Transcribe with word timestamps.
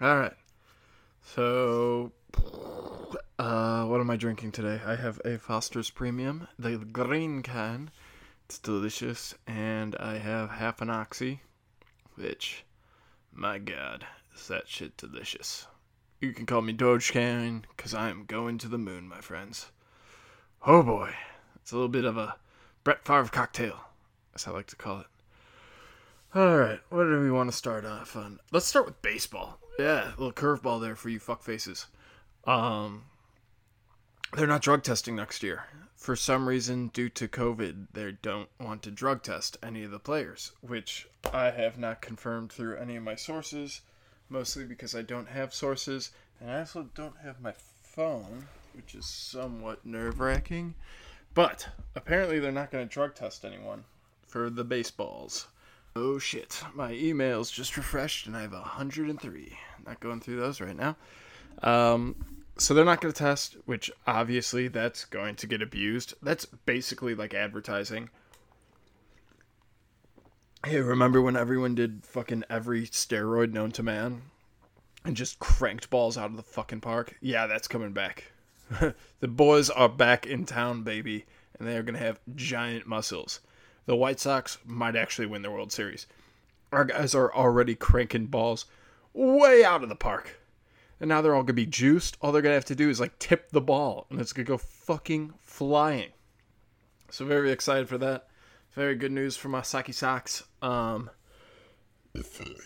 All 0.00 0.16
right. 0.16 0.34
So, 1.34 2.12
uh, 3.36 3.84
what 3.84 4.00
am 4.00 4.10
I 4.10 4.16
drinking 4.16 4.52
today? 4.52 4.80
I 4.86 4.94
have 4.94 5.20
a 5.24 5.38
Foster's 5.38 5.90
Premium, 5.90 6.46
the 6.56 6.76
green 6.76 7.42
can. 7.42 7.90
It's 8.44 8.60
delicious, 8.60 9.34
and 9.48 9.96
I 9.96 10.18
have 10.18 10.50
half 10.50 10.80
an 10.80 10.88
oxy, 10.88 11.40
which, 12.14 12.64
my 13.32 13.58
God, 13.58 14.06
is 14.36 14.46
that 14.46 14.68
shit 14.68 14.96
delicious. 14.96 15.66
You 16.20 16.32
can 16.32 16.46
call 16.46 16.62
me 16.62 16.72
Dogecoin, 16.74 17.64
cause 17.76 17.92
I 17.92 18.08
am 18.08 18.24
going 18.24 18.58
to 18.58 18.68
the 18.68 18.78
moon, 18.78 19.08
my 19.08 19.20
friends. 19.20 19.72
Oh 20.64 20.84
boy, 20.84 21.12
it's 21.56 21.72
a 21.72 21.74
little 21.74 21.88
bit 21.88 22.04
of 22.04 22.16
a 22.16 22.36
Brett 22.84 23.04
Favre 23.04 23.30
cocktail, 23.32 23.80
as 24.32 24.46
I 24.46 24.52
like 24.52 24.68
to 24.68 24.76
call 24.76 25.00
it. 25.00 25.06
All 26.36 26.56
right, 26.56 26.78
what 26.88 27.02
do 27.04 27.20
we 27.20 27.32
want 27.32 27.50
to 27.50 27.56
start 27.56 27.84
off 27.84 28.14
on? 28.14 28.38
Let's 28.52 28.66
start 28.66 28.86
with 28.86 29.02
baseball. 29.02 29.58
Yeah, 29.78 30.08
a 30.08 30.18
little 30.18 30.32
curveball 30.32 30.80
there 30.80 30.96
for 30.96 31.08
you 31.08 31.20
fuck 31.20 31.44
faces. 31.44 31.86
Um, 32.44 33.04
they're 34.36 34.48
not 34.48 34.60
drug 34.60 34.82
testing 34.82 35.14
next 35.14 35.44
year. 35.44 35.66
For 35.94 36.16
some 36.16 36.48
reason, 36.48 36.88
due 36.88 37.08
to 37.10 37.28
COVID, 37.28 37.86
they 37.92 38.12
don't 38.20 38.48
want 38.60 38.82
to 38.82 38.90
drug 38.90 39.22
test 39.22 39.56
any 39.62 39.84
of 39.84 39.92
the 39.92 40.00
players, 40.00 40.52
which 40.62 41.08
I 41.32 41.50
have 41.50 41.78
not 41.78 42.02
confirmed 42.02 42.50
through 42.50 42.76
any 42.76 42.96
of 42.96 43.04
my 43.04 43.14
sources, 43.14 43.82
mostly 44.28 44.64
because 44.64 44.96
I 44.96 45.02
don't 45.02 45.28
have 45.28 45.54
sources, 45.54 46.10
and 46.40 46.50
I 46.50 46.60
also 46.60 46.88
don't 46.94 47.18
have 47.18 47.40
my 47.40 47.52
phone, 47.82 48.48
which 48.74 48.96
is 48.96 49.06
somewhat 49.06 49.86
nerve 49.86 50.18
wracking. 50.18 50.74
But 51.34 51.68
apparently, 51.94 52.40
they're 52.40 52.50
not 52.50 52.72
going 52.72 52.86
to 52.86 52.92
drug 52.92 53.14
test 53.14 53.44
anyone 53.44 53.84
for 54.26 54.50
the 54.50 54.64
baseballs. 54.64 55.46
Oh 56.00 56.20
shit, 56.20 56.62
my 56.76 56.92
emails 56.92 57.52
just 57.52 57.76
refreshed 57.76 58.28
and 58.28 58.36
I 58.36 58.42
have 58.42 58.52
103. 58.52 59.58
Not 59.84 59.98
going 59.98 60.20
through 60.20 60.36
those 60.36 60.60
right 60.60 60.76
now. 60.76 60.96
Um, 61.60 62.14
so 62.56 62.72
they're 62.72 62.84
not 62.84 63.00
going 63.00 63.12
to 63.12 63.18
test, 63.18 63.56
which 63.64 63.90
obviously 64.06 64.68
that's 64.68 65.04
going 65.06 65.34
to 65.34 65.48
get 65.48 65.60
abused. 65.60 66.14
That's 66.22 66.44
basically 66.44 67.16
like 67.16 67.34
advertising. 67.34 68.10
Hey, 70.64 70.80
remember 70.80 71.20
when 71.20 71.36
everyone 71.36 71.74
did 71.74 72.04
fucking 72.04 72.44
every 72.48 72.86
steroid 72.86 73.52
known 73.52 73.72
to 73.72 73.82
man 73.82 74.22
and 75.04 75.16
just 75.16 75.40
cranked 75.40 75.90
balls 75.90 76.16
out 76.16 76.30
of 76.30 76.36
the 76.36 76.44
fucking 76.44 76.80
park? 76.80 77.16
Yeah, 77.20 77.48
that's 77.48 77.66
coming 77.66 77.92
back. 77.92 78.30
the 79.18 79.28
boys 79.28 79.68
are 79.68 79.88
back 79.88 80.26
in 80.26 80.46
town, 80.46 80.84
baby, 80.84 81.26
and 81.58 81.66
they 81.66 81.76
are 81.76 81.82
going 81.82 81.98
to 81.98 82.06
have 82.06 82.20
giant 82.36 82.86
muscles. 82.86 83.40
The 83.88 83.96
White 83.96 84.20
Sox 84.20 84.58
might 84.66 84.96
actually 84.96 85.24
win 85.24 85.40
the 85.40 85.50
World 85.50 85.72
Series. 85.72 86.06
Our 86.72 86.84
guys 86.84 87.14
are 87.14 87.34
already 87.34 87.74
cranking 87.74 88.26
balls 88.26 88.66
way 89.14 89.64
out 89.64 89.82
of 89.82 89.88
the 89.88 89.96
park. 89.96 90.38
And 91.00 91.08
now 91.08 91.22
they're 91.22 91.34
all 91.34 91.40
going 91.40 91.46
to 91.46 91.52
be 91.54 91.64
juiced. 91.64 92.18
All 92.20 92.30
they're 92.30 92.42
going 92.42 92.50
to 92.50 92.56
have 92.56 92.66
to 92.66 92.74
do 92.74 92.90
is 92.90 93.00
like 93.00 93.18
tip 93.18 93.50
the 93.50 93.62
ball 93.62 94.06
and 94.10 94.20
it's 94.20 94.34
going 94.34 94.44
to 94.44 94.52
go 94.52 94.58
fucking 94.58 95.32
flying. 95.40 96.10
So 97.10 97.24
very 97.24 97.50
excited 97.50 97.88
for 97.88 97.96
that. 97.96 98.28
Very 98.72 98.94
good 98.94 99.10
news 99.10 99.38
for 99.38 99.48
my 99.48 99.62
Saki 99.62 99.92
Sox. 99.92 100.44
Um 100.60 101.08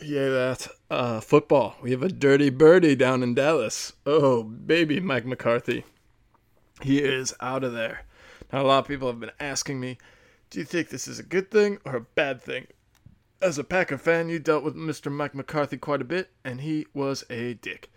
yeah, 0.02 0.28
that 0.28 0.68
uh, 0.90 1.20
football. 1.20 1.76
We 1.80 1.92
have 1.92 2.02
a 2.02 2.08
dirty 2.08 2.50
birdie 2.50 2.96
down 2.96 3.22
in 3.22 3.34
Dallas. 3.34 3.92
Oh, 4.04 4.42
baby, 4.42 4.98
Mike 4.98 5.26
McCarthy. 5.26 5.84
He 6.80 6.98
is 6.98 7.32
out 7.40 7.62
of 7.62 7.74
there. 7.74 8.06
Now, 8.52 8.62
a 8.62 8.66
lot 8.66 8.78
of 8.80 8.88
people 8.88 9.08
have 9.08 9.20
been 9.20 9.32
asking 9.38 9.78
me, 9.78 9.98
do 10.52 10.58
you 10.58 10.66
think 10.66 10.90
this 10.90 11.08
is 11.08 11.18
a 11.18 11.22
good 11.22 11.50
thing 11.50 11.78
or 11.86 11.96
a 11.96 12.00
bad 12.02 12.42
thing? 12.42 12.66
As 13.40 13.56
a 13.56 13.64
Packer 13.64 13.96
fan, 13.96 14.28
you 14.28 14.38
dealt 14.38 14.62
with 14.62 14.76
Mr. 14.76 15.10
Mike 15.10 15.34
McCarthy 15.34 15.78
quite 15.78 16.02
a 16.02 16.04
bit, 16.04 16.28
and 16.44 16.60
he 16.60 16.86
was 16.92 17.24
a 17.30 17.54
dick. 17.54 17.90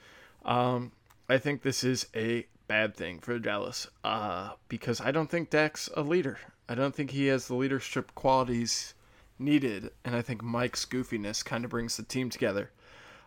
Um, 0.46 0.94
I 1.28 1.38
think 1.38 1.62
this 1.62 1.84
is 1.84 2.08
a 2.16 2.48
bad 2.70 2.96
thing 2.96 3.20
for 3.20 3.38
Dallas 3.40 3.90
uh, 4.06 4.52
because 4.70 5.02
I 5.02 5.12
don't 5.12 5.30
think 5.30 5.50
Dak's 5.50 5.90
a 5.98 6.02
leader. 6.02 6.40
I 6.70 6.76
don't 6.76 6.96
think 6.96 7.12
he 7.12 7.28
has 7.28 7.50
the 7.50 7.56
leadership 7.56 8.16
qualities 8.16 8.94
needed, 9.38 9.92
and 10.06 10.16
I 10.16 10.22
think 10.22 10.42
Mike's 10.42 10.86
goofiness 10.86 11.44
kind 11.44 11.66
of 11.66 11.72
brings 11.72 11.98
the 11.98 12.04
team 12.04 12.30
together, 12.30 12.72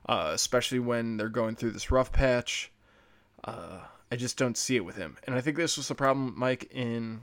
uh, 0.08 0.30
especially 0.32 0.78
when 0.78 1.18
they're 1.18 1.28
going 1.28 1.54
through 1.54 1.72
this 1.72 1.90
rough 1.90 2.12
patch. 2.12 2.72
Uh, 3.44 3.80
I 4.10 4.16
just 4.16 4.38
don't 4.38 4.56
see 4.56 4.76
it 4.76 4.86
with 4.86 4.96
him, 4.96 5.18
and 5.24 5.36
I 5.36 5.42
think 5.42 5.58
this 5.58 5.76
was 5.76 5.88
the 5.88 5.94
problem, 5.94 6.32
Mike, 6.34 6.70
in 6.72 7.20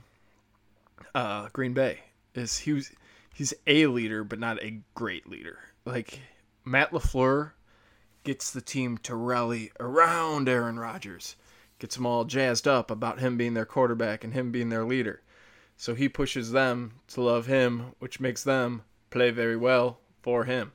uh, 1.14 1.48
Green 1.52 1.72
Bay. 1.72 2.00
Is 2.34 2.58
he 2.58 2.72
was 2.72 2.92
he's 3.34 3.54
a 3.66 3.86
leader, 3.86 4.24
but 4.24 4.38
not 4.38 4.62
a 4.62 4.80
great 4.94 5.28
leader. 5.28 5.58
Like 5.84 6.20
Matt 6.64 6.90
Lafleur 6.90 7.52
gets 8.24 8.50
the 8.50 8.60
team 8.60 8.98
to 8.98 9.14
rally 9.14 9.70
around 9.78 10.48
Aaron 10.48 10.78
Rodgers, 10.78 11.36
gets 11.78 11.96
them 11.96 12.06
all 12.06 12.24
jazzed 12.24 12.66
up 12.66 12.90
about 12.90 13.20
him 13.20 13.36
being 13.36 13.54
their 13.54 13.64
quarterback 13.64 14.24
and 14.24 14.34
him 14.34 14.50
being 14.50 14.68
their 14.68 14.84
leader. 14.84 15.22
So 15.76 15.94
he 15.94 16.08
pushes 16.08 16.50
them 16.50 17.00
to 17.08 17.20
love 17.20 17.46
him, 17.46 17.94
which 17.98 18.18
makes 18.18 18.42
them 18.42 18.82
play 19.10 19.30
very 19.30 19.56
well 19.56 20.00
for 20.22 20.44
him. 20.44 20.72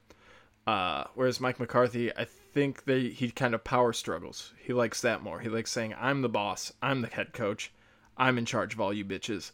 Uh, 0.65 1.05
whereas 1.15 1.41
Mike 1.41 1.59
McCarthy, 1.59 2.15
I 2.15 2.25
think 2.25 2.85
they 2.85 3.09
he 3.09 3.31
kind 3.31 3.53
of 3.53 3.63
power 3.63 3.93
struggles. 3.93 4.53
He 4.57 4.73
likes 4.73 5.01
that 5.01 5.23
more. 5.23 5.39
He 5.39 5.49
likes 5.49 5.71
saying, 5.71 5.95
"I'm 5.99 6.21
the 6.21 6.29
boss. 6.29 6.71
I'm 6.81 7.01
the 7.01 7.07
head 7.07 7.33
coach. 7.33 7.71
I'm 8.15 8.37
in 8.37 8.45
charge 8.45 8.73
of 8.73 8.81
all 8.81 8.93
you 8.93 9.03
bitches," 9.03 9.51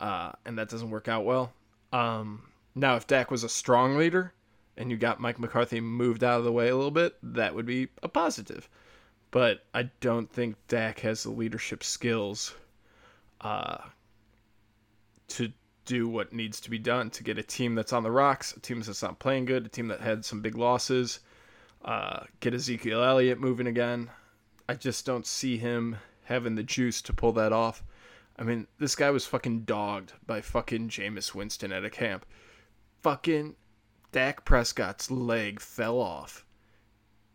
uh, 0.00 0.32
and 0.44 0.58
that 0.58 0.68
doesn't 0.68 0.90
work 0.90 1.08
out 1.08 1.24
well. 1.24 1.52
Um, 1.92 2.42
now, 2.74 2.96
if 2.96 3.06
Dak 3.06 3.30
was 3.30 3.44
a 3.44 3.48
strong 3.48 3.96
leader 3.96 4.32
and 4.76 4.90
you 4.90 4.96
got 4.96 5.20
Mike 5.20 5.38
McCarthy 5.38 5.80
moved 5.80 6.24
out 6.24 6.38
of 6.38 6.44
the 6.44 6.52
way 6.52 6.68
a 6.68 6.76
little 6.76 6.90
bit, 6.90 7.16
that 7.22 7.54
would 7.54 7.66
be 7.66 7.88
a 8.02 8.08
positive. 8.08 8.68
But 9.30 9.64
I 9.74 9.90
don't 10.00 10.30
think 10.30 10.56
Dak 10.68 11.00
has 11.00 11.22
the 11.22 11.30
leadership 11.30 11.84
skills 11.84 12.54
uh, 13.40 13.78
to 15.28 15.52
do 15.84 16.08
what 16.08 16.32
needs 16.32 16.60
to 16.60 16.70
be 16.70 16.78
done 16.78 17.10
to 17.10 17.24
get 17.24 17.38
a 17.38 17.42
team 17.42 17.74
that's 17.74 17.92
on 17.92 18.02
the 18.02 18.10
rocks, 18.10 18.56
a 18.56 18.60
team 18.60 18.80
that's 18.80 19.02
not 19.02 19.18
playing 19.18 19.44
good, 19.44 19.66
a 19.66 19.68
team 19.68 19.88
that 19.88 20.00
had 20.00 20.24
some 20.24 20.40
big 20.40 20.56
losses, 20.56 21.20
uh, 21.84 22.24
get 22.40 22.54
Ezekiel 22.54 23.02
Elliott 23.02 23.40
moving 23.40 23.66
again. 23.66 24.10
I 24.68 24.74
just 24.74 25.04
don't 25.04 25.26
see 25.26 25.56
him 25.56 25.96
having 26.24 26.54
the 26.54 26.62
juice 26.62 27.02
to 27.02 27.12
pull 27.12 27.32
that 27.32 27.52
off. 27.52 27.82
I 28.38 28.42
mean, 28.42 28.66
this 28.78 28.96
guy 28.96 29.10
was 29.10 29.26
fucking 29.26 29.62
dogged 29.62 30.12
by 30.26 30.40
fucking 30.40 30.88
Jameis 30.88 31.34
Winston 31.34 31.72
at 31.72 31.84
a 31.84 31.90
camp. 31.90 32.24
Fucking 33.02 33.56
Dak 34.12 34.44
Prescott's 34.44 35.10
leg 35.10 35.60
fell 35.60 36.00
off. 36.00 36.44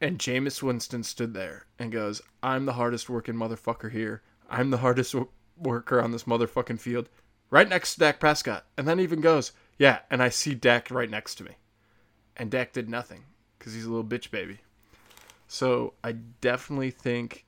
And 0.02 0.20
Jameis 0.20 0.62
Winston 0.62 1.04
stood 1.04 1.34
there 1.34 1.68
and 1.80 1.92
goes, 1.92 2.22
I'm 2.44 2.66
the 2.66 2.74
hardest 2.74 3.10
working 3.10 3.36
motherfucker 3.36 3.92
here. 3.92 4.24
I'm 4.50 4.70
the 4.70 4.78
hardest 4.78 5.14
w- 5.14 5.32
worker 5.58 6.02
on 6.02 6.12
this 6.12 6.24
motherfucking 6.24 6.80
field. 6.80 7.10
Right 7.50 7.70
next 7.70 7.94
to 7.94 8.00
Dak 8.00 8.20
Prescott. 8.20 8.66
And 8.78 8.88
then 8.88 9.00
even 9.00 9.22
goes, 9.22 9.54
Yeah, 9.78 10.00
and 10.10 10.22
I 10.22 10.30
see 10.30 10.54
Dak 10.54 10.92
right 10.92 11.10
next 11.10 11.36
to 11.36 11.44
me. 11.44 11.52
And 12.36 12.52
Dak 12.52 12.74
did 12.74 12.90
nothing 12.90 13.24
because 13.58 13.74
he's 13.74 13.86
a 13.86 13.90
little 13.90 14.04
bitch 14.04 14.32
baby. 14.32 14.60
So 15.48 15.94
I 16.04 16.14
definitely 16.42 16.92
think 16.92 17.46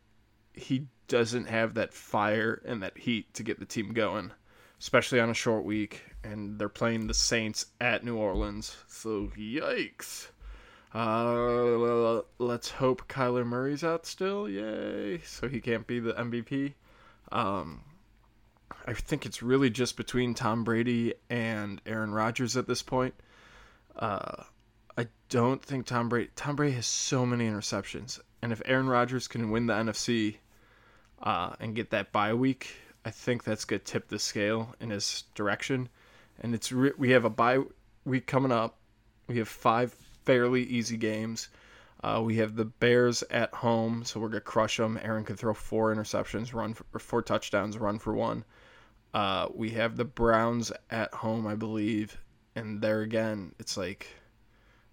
he 0.53 0.87
doesn't 1.07 1.47
have 1.47 1.75
that 1.75 1.93
fire 1.93 2.61
and 2.65 2.83
that 2.83 2.97
heat 2.97 3.33
to 3.35 3.43
get 3.43 3.59
the 3.59 3.65
team 3.65 3.93
going, 3.93 4.31
especially 4.79 5.19
on 5.19 5.29
a 5.29 5.33
short 5.33 5.63
week. 5.63 6.03
And 6.23 6.59
they're 6.59 6.69
playing 6.69 7.07
the 7.07 7.13
Saints 7.13 7.67
at 7.79 8.03
New 8.03 8.17
Orleans. 8.17 8.75
So, 8.87 9.31
yikes. 9.37 10.27
Uh, 10.93 12.21
let's 12.39 12.69
hope 12.69 13.07
Kyler 13.07 13.45
Murray's 13.45 13.83
out 13.83 14.05
still. 14.05 14.49
Yay. 14.49 15.19
So 15.19 15.47
he 15.47 15.59
can't 15.59 15.85
be 15.85 15.99
the 15.99 16.13
MVP. 16.13 16.73
Um, 17.31 17.83
I 18.85 18.93
think 18.93 19.25
it's 19.25 19.43
really 19.43 19.69
just 19.69 19.97
between 19.97 20.33
Tom 20.33 20.63
Brady 20.63 21.13
and 21.29 21.81
Aaron 21.85 22.13
Rodgers 22.13 22.55
at 22.55 22.67
this 22.67 22.81
point. 22.81 23.13
Uh, 23.95 24.43
I 24.97 25.07
don't 25.29 25.63
think 25.63 25.85
Tom 25.85 26.09
Brady. 26.09 26.29
Tom 26.35 26.55
Brady 26.55 26.75
has 26.75 26.85
so 26.85 27.25
many 27.25 27.47
interceptions, 27.47 28.19
and 28.41 28.51
if 28.51 28.61
Aaron 28.65 28.87
Rodgers 28.87 29.27
can 29.27 29.51
win 29.51 29.67
the 29.67 29.73
NFC 29.73 30.37
uh, 31.21 31.53
and 31.59 31.75
get 31.75 31.89
that 31.91 32.11
bye 32.11 32.33
week, 32.33 32.75
I 33.05 33.11
think 33.11 33.43
that's 33.43 33.65
gonna 33.65 33.79
tip 33.79 34.07
the 34.07 34.19
scale 34.19 34.75
in 34.79 34.89
his 34.89 35.23
direction. 35.35 35.89
And 36.41 36.53
it's 36.53 36.71
re- 36.71 36.93
we 36.97 37.11
have 37.11 37.25
a 37.25 37.29
bye 37.29 37.59
week 38.05 38.27
coming 38.27 38.51
up. 38.51 38.77
We 39.27 39.37
have 39.37 39.47
five 39.47 39.95
fairly 40.25 40.63
easy 40.63 40.97
games. 40.97 41.49
Uh, 42.03 42.21
we 42.23 42.35
have 42.35 42.55
the 42.55 42.65
Bears 42.65 43.23
at 43.31 43.53
home, 43.53 44.03
so 44.05 44.19
we're 44.19 44.29
gonna 44.29 44.41
crush 44.41 44.77
them. 44.77 44.99
Aaron 45.01 45.23
can 45.23 45.35
throw 45.35 45.53
four 45.53 45.93
interceptions, 45.93 46.53
run 46.53 46.73
for 46.73 46.99
four 46.99 47.21
touchdowns, 47.21 47.77
run 47.77 47.97
for 47.97 48.13
one. 48.13 48.45
Uh, 49.13 49.47
we 49.53 49.71
have 49.71 49.95
the 49.95 50.05
Browns 50.05 50.71
at 50.91 51.13
home, 51.13 51.47
I 51.47 51.55
believe, 51.55 52.17
and 52.55 52.81
there 52.81 53.01
again, 53.01 53.55
it's 53.57 53.77
like 53.77 54.07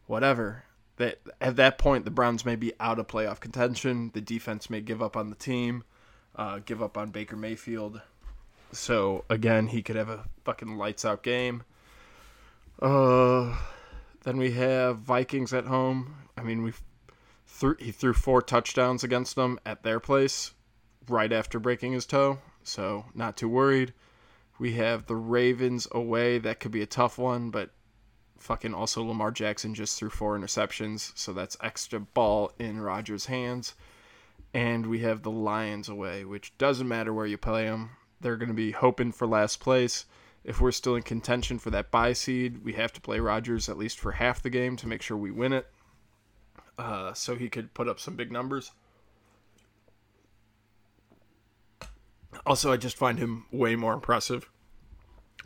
whatever. 0.07 0.65
That 0.97 1.19
at 1.41 1.57
that 1.57 1.77
point, 1.77 2.05
the 2.05 2.11
Browns 2.11 2.45
may 2.45 2.57
be 2.57 2.73
out 2.79 2.99
of 2.99 3.09
playoff 3.09 3.41
contention. 3.41 4.13
The 4.15 4.21
defense 4.21 4.71
may 4.71 4.81
give 4.81 5.03
up 5.03 5.17
on 5.17 5.29
the 5.29 5.37
team, 5.37 5.83
uh, 6.37 6.61
give 6.65 6.83
up 6.83 6.97
on 6.97 7.11
Baker 7.11 7.37
Mayfield. 7.37 8.01
So 8.73 9.25
again, 9.31 9.69
he 9.69 9.83
could 9.83 9.97
have 9.97 10.09
a 10.09 10.25
fucking 10.45 10.77
lights 10.77 11.05
out 11.05 11.23
game. 11.23 11.63
Uh, 12.81 13.57
then 14.25 14.37
we 14.37 14.51
have 14.53 14.99
Vikings 14.99 15.53
at 15.53 15.67
home. 15.67 16.17
I 16.37 16.43
mean, 16.43 16.63
we 16.63 16.73
Th- 17.61 17.77
he 17.79 17.93
threw 17.93 18.13
four 18.13 18.43
touchdowns 18.43 19.05
against 19.05 19.37
them 19.37 19.61
at 19.65 19.83
their 19.83 20.01
place 20.01 20.53
right 21.09 21.33
after 21.33 21.61
breaking 21.61 21.93
his 21.93 22.07
toe, 22.07 22.39
so 22.65 23.05
not 23.15 23.37
too 23.37 23.49
worried. 23.49 23.93
We 24.59 24.73
have 24.73 25.07
the 25.07 25.17
Ravens 25.17 25.87
away. 25.93 26.39
That 26.39 26.59
could 26.59 26.73
be 26.73 26.83
a 26.83 26.87
tough 26.87 27.17
one, 27.19 27.51
but 27.51 27.71
fucking 28.39 28.75
also 28.75 29.03
Lamar 29.05 29.31
Jackson 29.31 29.75
just 29.75 29.99
threw 29.99 30.11
four 30.11 30.39
interceptions, 30.39 31.13
so 31.17 31.33
that's 31.33 31.57
extra 31.61 32.01
ball 32.01 32.53
in 32.59 32.81
Rodgers' 32.81 33.27
hands. 33.27 33.75
And 34.55 34.87
we 34.87 35.01
have 35.01 35.23
the 35.23 35.31
Lions 35.31 35.89
away, 35.89 36.25
which 36.25 36.57
doesn't 36.57 36.89
matter 36.89 37.13
where 37.13 37.27
you 37.27 37.37
play 37.37 37.65
them. 37.65 37.91
They're 38.21 38.37
going 38.37 38.49
to 38.49 38.55
be 38.55 38.71
hoping 38.71 39.13
for 39.13 39.27
last 39.27 39.59
place. 39.61 40.07
If 40.45 40.61
we're 40.61 40.73
still 40.73 40.95
in 40.95 41.03
contention 41.03 41.59
for 41.59 41.71
that 41.71 41.91
bye 41.91 42.13
seed, 42.13 42.65
we 42.65 42.75
have 42.75 42.93
to 42.93 43.01
play 43.01 43.19
Rodgers 43.19 43.69
at 43.69 43.77
least 43.77 43.99
for 43.99 44.13
half 44.13 44.43
the 44.43 44.51
game 44.51 44.77
to 44.77 44.87
make 44.87 45.03
sure 45.03 45.17
we 45.17 45.31
win 45.31 45.53
it. 45.53 45.67
Uh, 46.79 47.13
so 47.15 47.35
he 47.35 47.49
could 47.49 47.75
put 47.75 47.89
up 47.89 47.99
some 47.99 48.15
big 48.15 48.31
numbers. 48.31 48.71
Also, 52.47 52.73
I 52.73 52.77
just 52.77 52.97
find 52.97 53.19
him 53.19 53.47
way 53.51 53.75
more 53.75 53.95
impressive. 53.95 54.51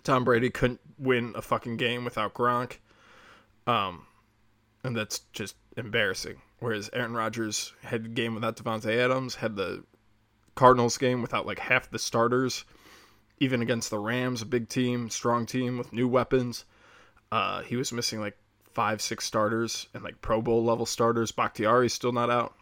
Tom 0.03 0.25
Brady 0.25 0.51
couldn't 0.51 0.81
win 0.99 1.33
a 1.35 1.43
fucking 1.43 1.77
game 1.77 2.05
without 2.05 2.35
Gronk. 2.35 2.79
Um, 3.67 4.07
and 4.83 4.97
that's 4.97 5.21
just 5.33 5.57
embarrassing. 5.77 6.41
Whereas 6.61 6.91
Aaron 6.93 7.15
Rodgers 7.15 7.73
had 7.83 8.05
the 8.05 8.09
game 8.09 8.35
without 8.35 8.57
Davante 8.57 8.97
Adams, 8.97 9.37
had 9.37 9.57
the 9.57 9.85
Cardinals 10.55 10.99
game 10.99 11.23
without 11.23 11.47
like 11.47 11.61
half 11.61 11.91
the 11.91 11.99
starters, 11.99 12.65
even 13.39 13.63
against 13.63 13.91
the 13.91 13.99
Rams, 13.99 14.43
a 14.43 14.47
big 14.47 14.69
team, 14.69 15.09
strong 15.09 15.47
team 15.47 15.79
with 15.79 15.93
new 15.93 16.09
weapons. 16.09 16.65
Uh, 17.31 17.63
he 17.63 17.77
was 17.77 17.93
missing 17.93 18.21
like 18.21 18.37
five, 18.75 19.01
six 19.01 19.25
starters 19.25 19.87
and 19.95 20.03
like 20.03 20.21
Pro 20.21 20.43
Bowl 20.43 20.65
level 20.65 20.87
starters. 20.87 21.31
Bakhtiari's 21.31 21.93
still 21.93 22.13
not 22.13 22.31
out. 22.31 22.55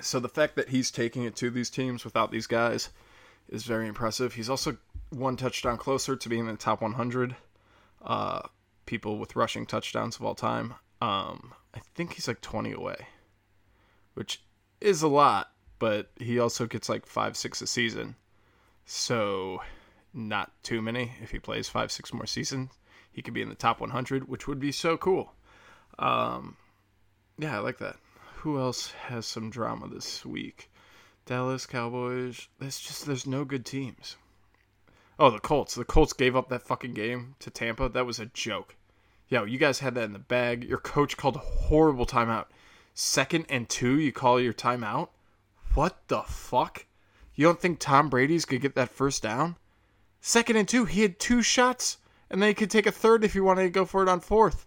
So 0.00 0.18
the 0.18 0.28
fact 0.28 0.56
that 0.56 0.70
he's 0.70 0.90
taking 0.90 1.24
it 1.24 1.36
to 1.36 1.50
these 1.50 1.70
teams 1.70 2.04
without 2.04 2.30
these 2.30 2.46
guys 2.46 2.88
is 3.48 3.64
very 3.64 3.88
impressive. 3.88 4.34
He's 4.34 4.48
also 4.48 4.76
one 5.10 5.36
touchdown 5.36 5.76
closer 5.76 6.16
to 6.16 6.28
being 6.28 6.46
in 6.46 6.52
the 6.52 6.56
top 6.56 6.80
100 6.80 7.36
uh, 8.04 8.40
people 8.86 9.18
with 9.18 9.36
rushing 9.36 9.66
touchdowns 9.66 10.16
of 10.16 10.24
all 10.24 10.34
time. 10.34 10.74
Um, 11.02 11.52
I 11.74 11.80
think 11.94 12.14
he's 12.14 12.28
like 12.28 12.40
20 12.40 12.72
away, 12.72 13.06
which 14.14 14.42
is 14.80 15.02
a 15.02 15.08
lot, 15.08 15.52
but 15.78 16.10
he 16.16 16.38
also 16.38 16.66
gets 16.66 16.88
like 16.88 17.06
five, 17.06 17.36
six 17.36 17.62
a 17.62 17.66
season. 17.66 18.16
So, 18.84 19.62
not 20.12 20.52
too 20.62 20.82
many. 20.82 21.12
If 21.22 21.30
he 21.30 21.38
plays 21.38 21.68
five, 21.68 21.90
six 21.92 22.12
more 22.12 22.26
seasons, 22.26 22.70
he 23.10 23.22
could 23.22 23.34
be 23.34 23.42
in 23.42 23.48
the 23.48 23.54
top 23.54 23.80
100, 23.80 24.28
which 24.28 24.46
would 24.46 24.58
be 24.58 24.72
so 24.72 24.96
cool. 24.96 25.32
Um, 25.98 26.56
yeah, 27.38 27.56
I 27.56 27.60
like 27.60 27.78
that. 27.78 27.96
Who 28.36 28.58
else 28.58 28.90
has 29.06 29.24
some 29.26 29.50
drama 29.50 29.88
this 29.88 30.24
week? 30.26 30.70
Dallas 31.24 31.66
Cowboys. 31.66 32.48
There's 32.58 32.80
just 32.80 33.06
there's 33.06 33.26
no 33.26 33.44
good 33.44 33.64
teams. 33.64 34.16
Oh, 35.18 35.30
the 35.30 35.38
Colts. 35.38 35.74
The 35.74 35.84
Colts 35.84 36.12
gave 36.12 36.34
up 36.34 36.48
that 36.48 36.62
fucking 36.62 36.94
game 36.94 37.36
to 37.38 37.50
Tampa. 37.50 37.88
That 37.88 38.06
was 38.06 38.18
a 38.18 38.26
joke. 38.26 38.74
Yo, 39.32 39.44
you 39.44 39.56
guys 39.56 39.78
had 39.78 39.94
that 39.94 40.04
in 40.04 40.12
the 40.12 40.18
bag. 40.18 40.62
Your 40.62 40.76
coach 40.76 41.16
called 41.16 41.36
a 41.36 41.38
horrible 41.38 42.04
timeout. 42.04 42.48
Second 42.92 43.46
and 43.48 43.66
two, 43.66 43.98
you 43.98 44.12
call 44.12 44.38
your 44.38 44.52
timeout? 44.52 45.08
What 45.72 46.06
the 46.08 46.20
fuck? 46.20 46.84
You 47.34 47.46
don't 47.46 47.58
think 47.58 47.78
Tom 47.78 48.10
Brady's 48.10 48.44
gonna 48.44 48.60
get 48.60 48.74
that 48.74 48.90
first 48.90 49.22
down? 49.22 49.56
Second 50.20 50.56
and 50.56 50.68
two, 50.68 50.84
he 50.84 51.00
had 51.00 51.18
two 51.18 51.40
shots, 51.40 51.96
and 52.28 52.42
then 52.42 52.48
he 52.48 52.54
could 52.54 52.70
take 52.70 52.84
a 52.84 52.92
third 52.92 53.24
if 53.24 53.32
he 53.32 53.40
wanted 53.40 53.62
to 53.62 53.70
go 53.70 53.86
for 53.86 54.02
it 54.02 54.08
on 54.10 54.20
fourth. 54.20 54.66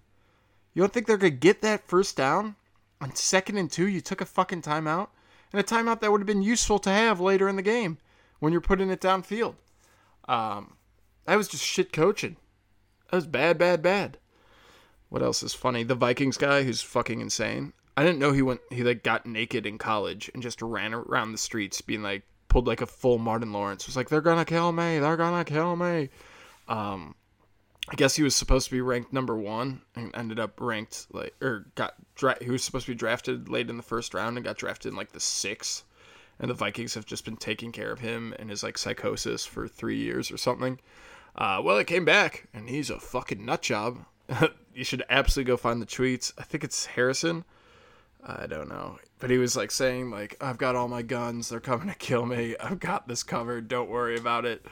You 0.73 0.81
don't 0.81 0.91
think 0.91 1.05
they're 1.05 1.17
gonna 1.17 1.29
get 1.29 1.61
that 1.61 1.87
first 1.87 2.17
down? 2.17 2.55
On 2.99 3.13
second 3.13 3.59
and 3.59 3.71
two, 3.71 3.87
you 3.87 4.01
took 4.01 4.19
a 4.19 4.25
fucking 4.25 4.63
timeout? 4.63 5.09
And 5.53 5.61
a 5.61 5.63
timeout 5.63 5.99
that 5.99 6.11
would 6.11 6.21
have 6.21 6.25
been 6.25 6.41
useful 6.41 6.79
to 6.79 6.89
have 6.89 7.19
later 7.19 7.47
in 7.47 7.55
the 7.55 7.61
game 7.61 7.99
when 8.39 8.51
you're 8.51 8.61
putting 8.61 8.89
it 8.89 8.99
downfield. 8.99 9.57
Um, 10.27 10.77
that 11.25 11.35
was 11.35 11.49
just 11.49 11.63
shit 11.63 11.93
coaching. 11.93 12.37
That 13.11 13.17
was 13.17 13.27
bad, 13.27 13.59
bad, 13.59 13.83
bad. 13.83 14.17
What 15.15 15.23
else 15.23 15.43
is 15.43 15.53
funny? 15.53 15.83
The 15.83 15.95
Vikings 15.95 16.35
guy 16.35 16.63
who's 16.63 16.81
fucking 16.81 17.21
insane. 17.21 17.71
I 17.95 18.03
didn't 18.03 18.19
know 18.19 18.33
he 18.33 18.41
went. 18.41 18.59
He 18.69 18.83
like 18.83 19.01
got 19.01 19.25
naked 19.25 19.65
in 19.65 19.77
college 19.77 20.29
and 20.33 20.43
just 20.43 20.61
ran 20.61 20.93
around 20.93 21.31
the 21.31 21.37
streets, 21.37 21.79
being 21.79 22.03
like 22.03 22.23
pulled 22.49 22.67
like 22.67 22.81
a 22.81 22.85
full 22.85 23.17
Martin 23.17 23.53
Lawrence. 23.53 23.87
Was 23.87 23.95
like, 23.95 24.09
they're 24.09 24.19
gonna 24.19 24.43
kill 24.43 24.73
me. 24.73 24.99
They're 24.99 25.15
gonna 25.15 25.45
kill 25.45 25.77
me. 25.77 26.09
Um, 26.67 27.15
I 27.87 27.95
guess 27.95 28.17
he 28.17 28.23
was 28.23 28.35
supposed 28.35 28.65
to 28.65 28.75
be 28.75 28.81
ranked 28.81 29.13
number 29.13 29.37
one 29.37 29.83
and 29.95 30.11
ended 30.13 30.37
up 30.37 30.59
ranked 30.59 31.07
like 31.13 31.33
or 31.41 31.67
got 31.75 31.93
dra- 32.15 32.43
he 32.43 32.49
was 32.49 32.65
supposed 32.65 32.87
to 32.87 32.91
be 32.91 32.97
drafted 32.97 33.47
late 33.47 33.69
in 33.69 33.77
the 33.77 33.83
first 33.83 34.13
round 34.13 34.35
and 34.35 34.45
got 34.45 34.57
drafted 34.57 34.91
in 34.91 34.97
like 34.97 35.13
the 35.13 35.21
sixth 35.21 35.85
and 36.41 36.49
the 36.49 36.53
Vikings 36.53 36.93
have 36.93 37.05
just 37.05 37.23
been 37.23 37.37
taking 37.37 37.71
care 37.71 37.93
of 37.93 38.01
him 38.01 38.35
and 38.37 38.49
his 38.49 38.63
like 38.63 38.77
psychosis 38.77 39.45
for 39.45 39.65
three 39.65 39.97
years 39.97 40.29
or 40.29 40.35
something. 40.35 40.77
Uh, 41.37 41.61
well, 41.63 41.77
it 41.77 41.87
came 41.87 42.03
back, 42.03 42.49
and 42.53 42.67
he's 42.67 42.89
a 42.89 42.99
fucking 42.99 43.45
nut 43.45 43.61
job. 43.61 43.99
you 44.75 44.83
should 44.83 45.03
absolutely 45.09 45.49
go 45.49 45.57
find 45.57 45.81
the 45.81 45.85
tweets. 45.85 46.33
I 46.37 46.43
think 46.43 46.63
it's 46.63 46.85
Harrison. 46.85 47.45
I 48.27 48.47
don't 48.47 48.69
know, 48.69 48.97
but 49.19 49.29
he 49.29 49.37
was 49.37 49.55
like 49.55 49.71
saying 49.71 50.09
like, 50.09 50.35
"I've 50.41 50.57
got 50.57 50.75
all 50.75 50.87
my 50.87 51.01
guns. 51.01 51.49
They're 51.49 51.59
coming 51.59 51.87
to 51.87 51.95
kill 51.95 52.25
me. 52.25 52.55
I've 52.59 52.79
got 52.79 53.07
this 53.07 53.23
covered. 53.23 53.67
Don't 53.67 53.89
worry 53.89 54.17
about 54.17 54.45
it." 54.45 54.65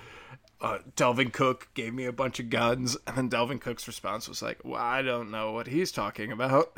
Uh, 0.60 0.80
Dalvin 0.96 1.32
Cook 1.32 1.68
gave 1.74 1.94
me 1.94 2.06
a 2.06 2.14
bunch 2.14 2.40
of 2.40 2.50
guns, 2.50 2.98
and 3.06 3.16
then 3.16 3.30
Dalvin 3.30 3.62
Cook's 3.62 3.88
response 3.88 4.28
was 4.28 4.42
like, 4.42 4.60
"Well, 4.64 4.82
I 4.82 5.02
don't 5.02 5.30
know 5.30 5.52
what 5.52 5.68
he's 5.68 5.92
talking 5.92 6.32
about." 6.32 6.76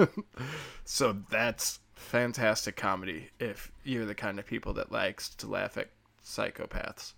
so 0.84 1.16
that's 1.30 1.80
fantastic 1.94 2.76
comedy 2.76 3.30
if 3.38 3.70
you're 3.84 4.06
the 4.06 4.14
kind 4.14 4.38
of 4.38 4.46
people 4.46 4.72
that 4.74 4.90
likes 4.90 5.28
to 5.30 5.46
laugh 5.46 5.76
at 5.76 5.90
psychopaths. 6.24 7.12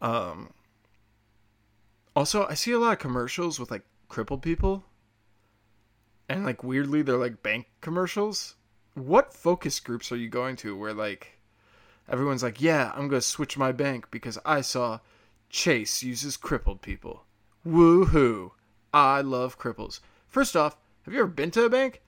Um, 0.00 0.52
also, 2.14 2.46
I 2.46 2.54
see 2.54 2.72
a 2.72 2.78
lot 2.78 2.94
of 2.94 2.98
commercials 2.98 3.60
with 3.60 3.70
like 3.70 3.84
crippled 4.08 4.42
people, 4.42 4.84
and 6.28 6.44
like 6.44 6.62
weirdly, 6.64 7.02
they're 7.02 7.16
like 7.16 7.42
bank 7.42 7.66
commercials. 7.80 8.56
What 8.94 9.34
focus 9.34 9.78
groups 9.80 10.10
are 10.10 10.16
you 10.16 10.28
going 10.28 10.56
to 10.56 10.76
where 10.76 10.94
like 10.94 11.38
everyone's 12.08 12.42
like, 12.42 12.60
yeah, 12.60 12.92
I'm 12.94 13.08
gonna 13.08 13.20
switch 13.20 13.58
my 13.58 13.72
bank 13.72 14.10
because 14.10 14.38
I 14.44 14.60
saw 14.60 15.00
Chase 15.48 16.02
uses 16.02 16.36
crippled 16.36 16.82
people. 16.82 17.24
woo-hoo 17.64 18.52
I 18.92 19.20
love 19.20 19.58
cripples. 19.58 20.00
First 20.28 20.56
off, 20.56 20.76
have 21.02 21.14
you 21.14 21.20
ever 21.20 21.28
been 21.28 21.50
to 21.52 21.64
a 21.64 21.70
bank? 21.70 22.02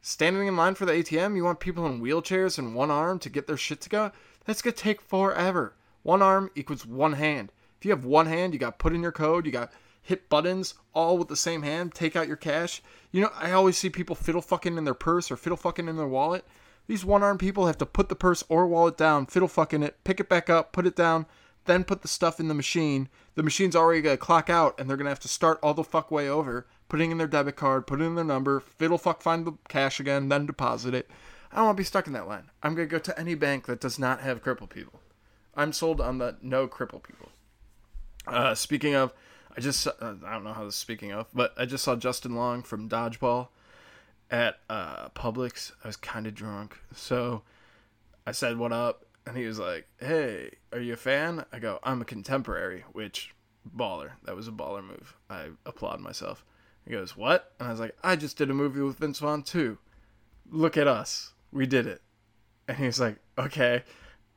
Standing 0.00 0.46
in 0.46 0.56
line 0.56 0.74
for 0.74 0.86
the 0.86 0.92
ATM, 0.92 1.36
you 1.36 1.44
want 1.44 1.60
people 1.60 1.86
in 1.86 2.00
wheelchairs 2.00 2.58
and 2.58 2.74
one 2.74 2.90
arm 2.90 3.18
to 3.18 3.30
get 3.30 3.46
their 3.46 3.56
shit 3.56 3.80
to 3.82 3.88
go? 3.88 4.12
That's 4.44 4.62
gonna 4.62 4.72
take 4.72 5.00
forever. 5.00 5.74
One 6.02 6.22
arm 6.22 6.50
equals 6.54 6.86
one 6.86 7.14
hand. 7.14 7.52
If 7.78 7.84
you 7.84 7.90
have 7.90 8.04
one 8.04 8.26
hand, 8.26 8.52
you 8.52 8.58
got 8.58 8.78
put 8.78 8.94
in 8.94 9.02
your 9.02 9.12
code, 9.12 9.46
you 9.46 9.52
got 9.52 9.72
hit 10.04 10.28
buttons 10.28 10.74
all 10.92 11.18
with 11.18 11.26
the 11.26 11.36
same 11.36 11.62
hand, 11.62 11.94
take 11.94 12.14
out 12.14 12.28
your 12.28 12.36
cash. 12.36 12.80
You 13.10 13.22
know, 13.22 13.30
I 13.34 13.50
always 13.50 13.76
see 13.76 13.90
people 13.90 14.14
fiddle 14.14 14.40
fucking 14.40 14.78
in 14.78 14.84
their 14.84 14.94
purse 14.94 15.30
or 15.30 15.36
fiddle 15.36 15.56
fucking 15.56 15.88
in 15.88 15.96
their 15.96 16.06
wallet. 16.06 16.44
These 16.86 17.04
one 17.04 17.22
armed 17.22 17.40
people 17.40 17.66
have 17.66 17.78
to 17.78 17.86
put 17.86 18.08
the 18.08 18.14
purse 18.14 18.44
or 18.48 18.68
wallet 18.68 18.96
down, 18.96 19.26
fiddle 19.26 19.48
fucking 19.48 19.82
it, 19.82 19.96
pick 20.04 20.20
it 20.20 20.28
back 20.28 20.48
up, 20.48 20.72
put 20.72 20.86
it 20.86 20.94
down, 20.94 21.26
then 21.64 21.82
put 21.82 22.02
the 22.02 22.08
stuff 22.08 22.38
in 22.38 22.46
the 22.48 22.54
machine. 22.54 23.08
The 23.34 23.42
machine's 23.42 23.74
already 23.74 24.02
gonna 24.02 24.18
clock 24.18 24.48
out 24.48 24.78
and 24.78 24.88
they're 24.88 24.96
gonna 24.98 25.08
have 25.08 25.18
to 25.20 25.28
start 25.28 25.58
all 25.62 25.74
the 25.74 25.82
fuck 25.82 26.10
way 26.10 26.28
over 26.28 26.66
putting 26.88 27.10
in 27.10 27.18
their 27.18 27.26
debit 27.26 27.56
card, 27.56 27.86
putting 27.86 28.06
in 28.06 28.14
their 28.14 28.24
number, 28.24 28.60
fiddle 28.60 28.98
fuck 28.98 29.22
find 29.22 29.44
the 29.44 29.52
cash 29.68 29.98
again, 29.98 30.28
then 30.28 30.46
deposit 30.46 30.94
it. 30.94 31.10
I 31.50 31.56
don't 31.56 31.66
want 31.66 31.76
to 31.76 31.80
be 31.80 31.84
stuck 31.84 32.06
in 32.06 32.12
that 32.12 32.28
line. 32.28 32.50
I'm 32.62 32.76
to 32.76 32.86
go 32.86 32.98
to 32.98 33.18
any 33.18 33.34
bank 33.34 33.66
that 33.66 33.80
does 33.80 33.98
not 33.98 34.20
have 34.20 34.42
crippled 34.42 34.70
people. 34.70 35.00
I'm 35.56 35.72
sold 35.72 36.00
on 36.00 36.18
the 36.18 36.36
no 36.42 36.66
crippled 36.66 37.04
people. 37.04 37.30
Uh, 38.26 38.54
speaking 38.54 38.94
of, 38.94 39.12
I 39.56 39.60
just, 39.60 39.86
uh, 39.86 39.92
I 40.00 40.32
don't 40.32 40.44
know 40.44 40.52
how 40.52 40.64
this 40.64 40.74
is 40.74 40.80
speaking 40.80 41.12
of, 41.12 41.28
but 41.32 41.54
I 41.56 41.64
just 41.64 41.84
saw 41.84 41.94
Justin 41.96 42.34
Long 42.34 42.62
from 42.62 42.88
Dodgeball 42.88 43.48
at 44.30 44.58
uh, 44.68 45.08
Publix. 45.10 45.72
I 45.84 45.88
was 45.88 45.96
kind 45.96 46.26
of 46.26 46.34
drunk. 46.34 46.78
So 46.94 47.42
I 48.26 48.32
said, 48.32 48.58
What 48.58 48.72
up? 48.72 49.06
And 49.26 49.36
he 49.36 49.46
was 49.46 49.58
like, 49.58 49.86
Hey, 49.98 50.50
are 50.72 50.80
you 50.80 50.94
a 50.94 50.96
fan? 50.96 51.44
I 51.52 51.58
go, 51.58 51.78
I'm 51.82 52.02
a 52.02 52.04
contemporary, 52.04 52.84
which 52.92 53.34
baller. 53.76 54.12
That 54.24 54.36
was 54.36 54.48
a 54.48 54.52
baller 54.52 54.84
move. 54.84 55.16
I 55.30 55.48
applaud 55.64 56.00
myself. 56.00 56.44
He 56.84 56.90
goes, 56.90 57.16
What? 57.16 57.52
And 57.58 57.68
I 57.68 57.70
was 57.70 57.80
like, 57.80 57.96
I 58.02 58.16
just 58.16 58.36
did 58.36 58.50
a 58.50 58.54
movie 58.54 58.80
with 58.80 58.98
Vince 58.98 59.20
Vaughn 59.20 59.42
too. 59.42 59.78
Look 60.50 60.76
at 60.76 60.88
us. 60.88 61.32
We 61.52 61.66
did 61.66 61.86
it. 61.86 62.02
And 62.66 62.76
he 62.76 62.86
was 62.86 63.00
like, 63.00 63.18
Okay. 63.38 63.84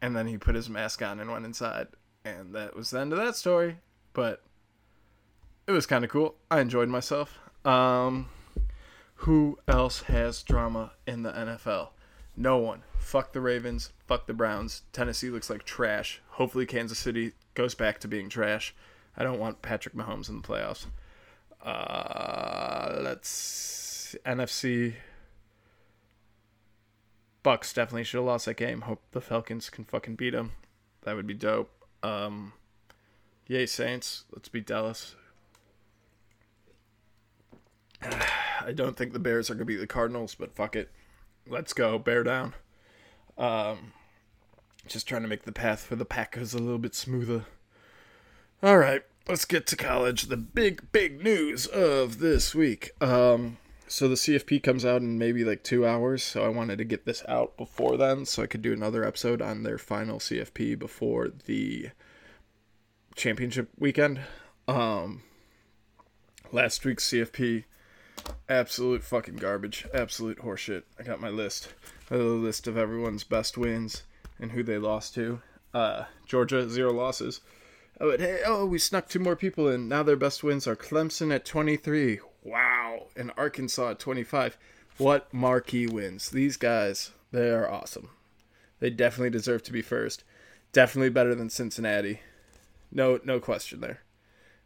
And 0.01 0.15
then 0.15 0.27
he 0.27 0.37
put 0.37 0.53
his 0.53 0.69
mask 0.69 1.01
on 1.01 1.19
and 1.19 1.31
went 1.31 1.45
inside. 1.45 1.87
And 2.23 2.53
that 2.53 2.75
was 2.75 2.91
the 2.91 2.99
end 2.99 3.13
of 3.13 3.19
that 3.19 3.35
story. 3.35 3.77
But 4.13 4.43
it 5.67 5.71
was 5.71 5.85
kind 5.85 6.03
of 6.03 6.09
cool. 6.09 6.35
I 6.49 6.61
enjoyed 6.61 6.89
myself. 6.89 7.37
Um, 7.65 8.29
who 9.15 9.59
else 9.67 10.03
has 10.03 10.41
drama 10.43 10.93
in 11.05 11.23
the 11.23 11.31
NFL? 11.31 11.89
No 12.35 12.57
one. 12.57 12.83
Fuck 12.97 13.33
the 13.33 13.41
Ravens. 13.41 13.91
Fuck 14.05 14.27
the 14.27 14.33
Browns. 14.33 14.83
Tennessee 14.93 15.29
looks 15.29 15.49
like 15.49 15.63
trash. 15.63 16.21
Hopefully, 16.31 16.65
Kansas 16.65 16.99
City 16.99 17.33
goes 17.53 17.75
back 17.75 17.99
to 17.99 18.07
being 18.07 18.29
trash. 18.29 18.73
I 19.17 19.23
don't 19.23 19.39
want 19.39 19.61
Patrick 19.61 19.95
Mahomes 19.95 20.29
in 20.29 20.41
the 20.41 20.47
playoffs. 20.47 20.85
Uh, 21.63 22.99
let's 23.01 24.15
NFC. 24.25 24.93
Bucs 27.43 27.73
definitely 27.73 28.03
should 28.03 28.17
have 28.17 28.25
lost 28.25 28.45
that 28.45 28.57
game. 28.57 28.81
Hope 28.81 29.01
the 29.11 29.21
Falcons 29.21 29.69
can 29.69 29.83
fucking 29.83 30.15
beat 30.15 30.31
them. 30.31 30.51
That 31.03 31.15
would 31.15 31.27
be 31.27 31.33
dope. 31.33 31.71
Um, 32.03 32.53
yay 33.47 33.65
Saints, 33.65 34.25
let's 34.31 34.49
beat 34.49 34.67
Dallas. 34.67 35.15
I 38.01 38.71
don't 38.73 38.97
think 38.97 39.13
the 39.13 39.19
Bears 39.19 39.49
are 39.49 39.55
gonna 39.55 39.65
beat 39.65 39.77
the 39.77 39.87
Cardinals, 39.87 40.35
but 40.35 40.55
fuck 40.55 40.75
it, 40.75 40.91
let's 41.47 41.73
go 41.73 41.97
bear 41.97 42.23
down. 42.23 42.53
Um, 43.37 43.93
just 44.87 45.07
trying 45.07 45.21
to 45.21 45.27
make 45.27 45.43
the 45.43 45.51
path 45.51 45.81
for 45.81 45.95
the 45.95 46.05
Packers 46.05 46.53
a 46.53 46.59
little 46.59 46.79
bit 46.79 46.95
smoother. 46.95 47.45
All 48.63 48.77
right, 48.77 49.03
let's 49.27 49.45
get 49.45 49.67
to 49.67 49.75
college. 49.75 50.23
The 50.23 50.37
big, 50.37 50.91
big 50.91 51.23
news 51.23 51.67
of 51.67 52.19
this 52.19 52.55
week. 52.55 52.91
Um, 53.01 53.57
so 53.87 54.07
the 54.07 54.15
CFP 54.15 54.61
comes 54.63 54.83
out 54.83 55.01
in 55.01 55.17
maybe 55.17 55.45
like 55.45 55.63
two 55.63 55.85
hours, 55.85 56.23
so 56.23 56.43
I 56.43 56.49
wanted 56.49 56.77
to 56.79 56.83
get 56.83 57.05
this 57.05 57.23
out 57.27 57.55
before 57.55 57.97
then, 57.97 58.25
so 58.25 58.43
I 58.43 58.47
could 58.47 58.61
do 58.61 58.73
another 58.73 59.03
episode 59.03 59.41
on 59.41 59.63
their 59.63 59.77
final 59.77 60.19
CFP 60.19 60.77
before 60.77 61.29
the 61.45 61.91
championship 63.15 63.69
weekend. 63.77 64.19
Um, 64.67 65.23
last 66.51 66.83
week's 66.83 67.07
CFP, 67.07 67.63
absolute 68.49 69.03
fucking 69.03 69.35
garbage, 69.35 69.85
absolute 69.93 70.39
horseshit. 70.39 70.83
I 70.99 71.03
got 71.03 71.21
my 71.21 71.29
list, 71.29 71.69
a 72.09 72.17
list 72.17 72.67
of 72.67 72.77
everyone's 72.77 73.23
best 73.23 73.57
wins 73.57 74.03
and 74.39 74.51
who 74.51 74.63
they 74.63 74.77
lost 74.77 75.13
to. 75.15 75.41
Uh, 75.73 76.05
Georgia 76.25 76.69
zero 76.69 76.91
losses. 76.91 77.41
Oh, 77.99 78.15
hey, 78.17 78.41
oh, 78.45 78.65
we 78.65 78.77
snuck 78.77 79.09
two 79.09 79.19
more 79.19 79.35
people 79.35 79.67
in. 79.67 79.87
Now 79.87 80.03
their 80.03 80.15
best 80.15 80.43
wins 80.43 80.67
are 80.67 80.75
Clemson 80.75 81.33
at 81.33 81.45
23. 81.45 82.19
Wow. 82.43 83.07
And 83.15 83.31
Arkansas 83.37 83.91
at 83.91 83.99
25. 83.99 84.57
What 84.97 85.33
marquee 85.33 85.87
wins. 85.87 86.29
These 86.29 86.57
guys, 86.57 87.11
they 87.31 87.49
are 87.49 87.69
awesome. 87.69 88.09
They 88.79 88.89
definitely 88.89 89.31
deserve 89.31 89.63
to 89.63 89.71
be 89.71 89.81
first. 89.81 90.23
Definitely 90.71 91.09
better 91.09 91.33
than 91.33 91.49
Cincinnati. 91.49 92.21
No, 92.91 93.19
no 93.23 93.39
question 93.39 93.81
there. 93.81 94.01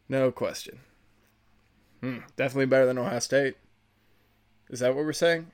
No 0.10 0.32
question. 0.32 0.80
Hmm, 2.02 2.20
definitely 2.36 2.66
better 2.66 2.86
than 2.86 2.98
Ohio 2.98 3.20
State. 3.20 3.56
Is 4.70 4.80
that 4.80 4.96
what 4.96 5.06
we're 5.06 5.14
saying? 5.14 5.48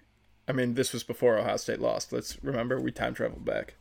I 0.48 0.54
mean, 0.54 0.76
this 0.76 0.94
was 0.94 1.04
before 1.04 1.38
Ohio 1.38 1.58
State 1.58 1.82
lost. 1.82 2.14
Let's 2.14 2.42
remember 2.44 2.80
we 2.80 2.92
time 2.92 3.14
traveled 3.14 3.44
back. 3.44 3.76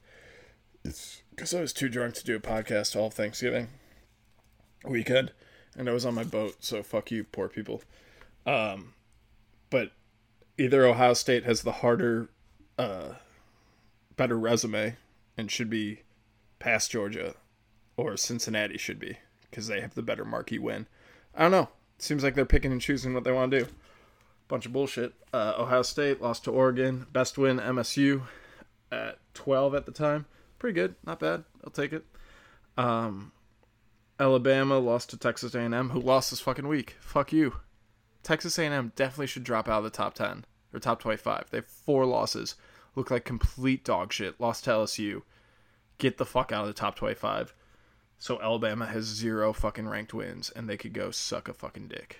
It's 0.85 1.23
because 1.30 1.54
I 1.54 1.61
was 1.61 1.73
too 1.73 1.88
drunk 1.88 2.14
to 2.14 2.25
do 2.25 2.37
a 2.37 2.40
podcast 2.40 2.96
all 2.96 3.11
Thanksgiving 3.11 3.68
weekend, 4.85 5.32
and 5.76 5.88
I 5.88 5.92
was 5.92 6.04
on 6.04 6.14
my 6.14 6.25
boat. 6.25 6.56
So 6.61 6.82
fuck 6.82 7.11
you, 7.11 7.25
poor 7.25 7.49
people. 7.49 7.82
Um, 8.46 8.94
but 9.70 9.92
either 10.58 10.85
Ohio 10.87 11.14
State 11.14 11.44
has 11.44 11.62
the 11.62 11.73
harder, 11.73 12.28
uh, 12.78 13.14
better 14.16 14.38
resume 14.38 14.96
and 15.37 15.50
should 15.50 15.70
be 15.70 16.02
past 16.58 16.90
Georgia, 16.90 17.35
or 17.96 18.16
Cincinnati 18.16 18.78
should 18.78 18.99
be 18.99 19.18
because 19.42 19.66
they 19.68 19.80
have 19.80 19.94
the 19.94 20.02
better 20.02 20.25
marquee 20.25 20.58
win. 20.58 20.87
I 21.35 21.42
don't 21.42 21.50
know. 21.50 21.68
Seems 21.99 22.23
like 22.23 22.35
they're 22.35 22.45
picking 22.45 22.73
and 22.73 22.81
choosing 22.81 23.15
what 23.15 23.25
they 23.25 23.33
want 23.33 23.50
to 23.50 23.61
do. 23.61 23.67
Bunch 24.49 24.67
of 24.67 24.73
bullshit. 24.73 25.15
Uh, 25.33 25.55
Ohio 25.59 25.83
State 25.83 26.21
lost 26.21 26.45
to 26.45 26.50
Oregon. 26.50 27.07
Best 27.12 27.38
win 27.38 27.59
MSU 27.59 28.23
at 28.93 29.19
12 29.35 29.75
at 29.75 29.87
the 29.87 29.93
time. 29.93 30.26
Pretty 30.59 30.75
good. 30.75 30.95
Not 31.05 31.21
bad. 31.21 31.45
I'll 31.65 31.71
take 31.71 31.93
it. 31.93 32.05
Um, 32.76 33.33
Alabama 34.21 34.79
lost 34.79 35.11
to 35.11 35.17
Texas 35.17 35.55
A&M, 35.55 35.91
who 35.91 36.00
lost 36.00 36.31
this 36.31 36.41
fucking 36.41 36.69
week. 36.69 36.97
Fuck 37.00 37.33
you. 37.33 37.57
Texas 38.23 38.59
A&M 38.59 38.93
definitely 38.97 39.26
should 39.26 39.45
drop 39.45 39.69
out 39.69 39.79
of 39.79 39.85
the 39.85 39.91
top 39.91 40.15
10 40.15 40.45
or 40.73 40.81
top 40.81 41.00
25. 41.00 41.47
They 41.50 41.59
have 41.59 41.67
four 41.67 42.07
losses. 42.07 42.57
Look 42.95 43.11
like 43.11 43.25
complete 43.25 43.85
dog 43.85 44.12
shit. 44.12 44.41
Lost 44.41 44.65
to 44.65 44.71
LSU. 44.71 45.23
Get 45.99 46.19
the 46.19 46.25
fuck 46.25 46.53
out 46.53 46.62
of 46.62 46.69
the 46.69 46.75
top 46.75 46.97
25. 46.97 47.55
So 48.18 48.40
Alabama 48.40 48.87
has 48.87 49.04
zero 49.04 49.52
fucking 49.52 49.88
ranked 49.88 50.14
wins, 50.14 50.50
and 50.50 50.68
they 50.68 50.76
could 50.76 50.92
go 50.92 51.11
suck 51.11 51.49
a 51.49 51.54
fucking 51.54 51.88
dick. 51.88 52.18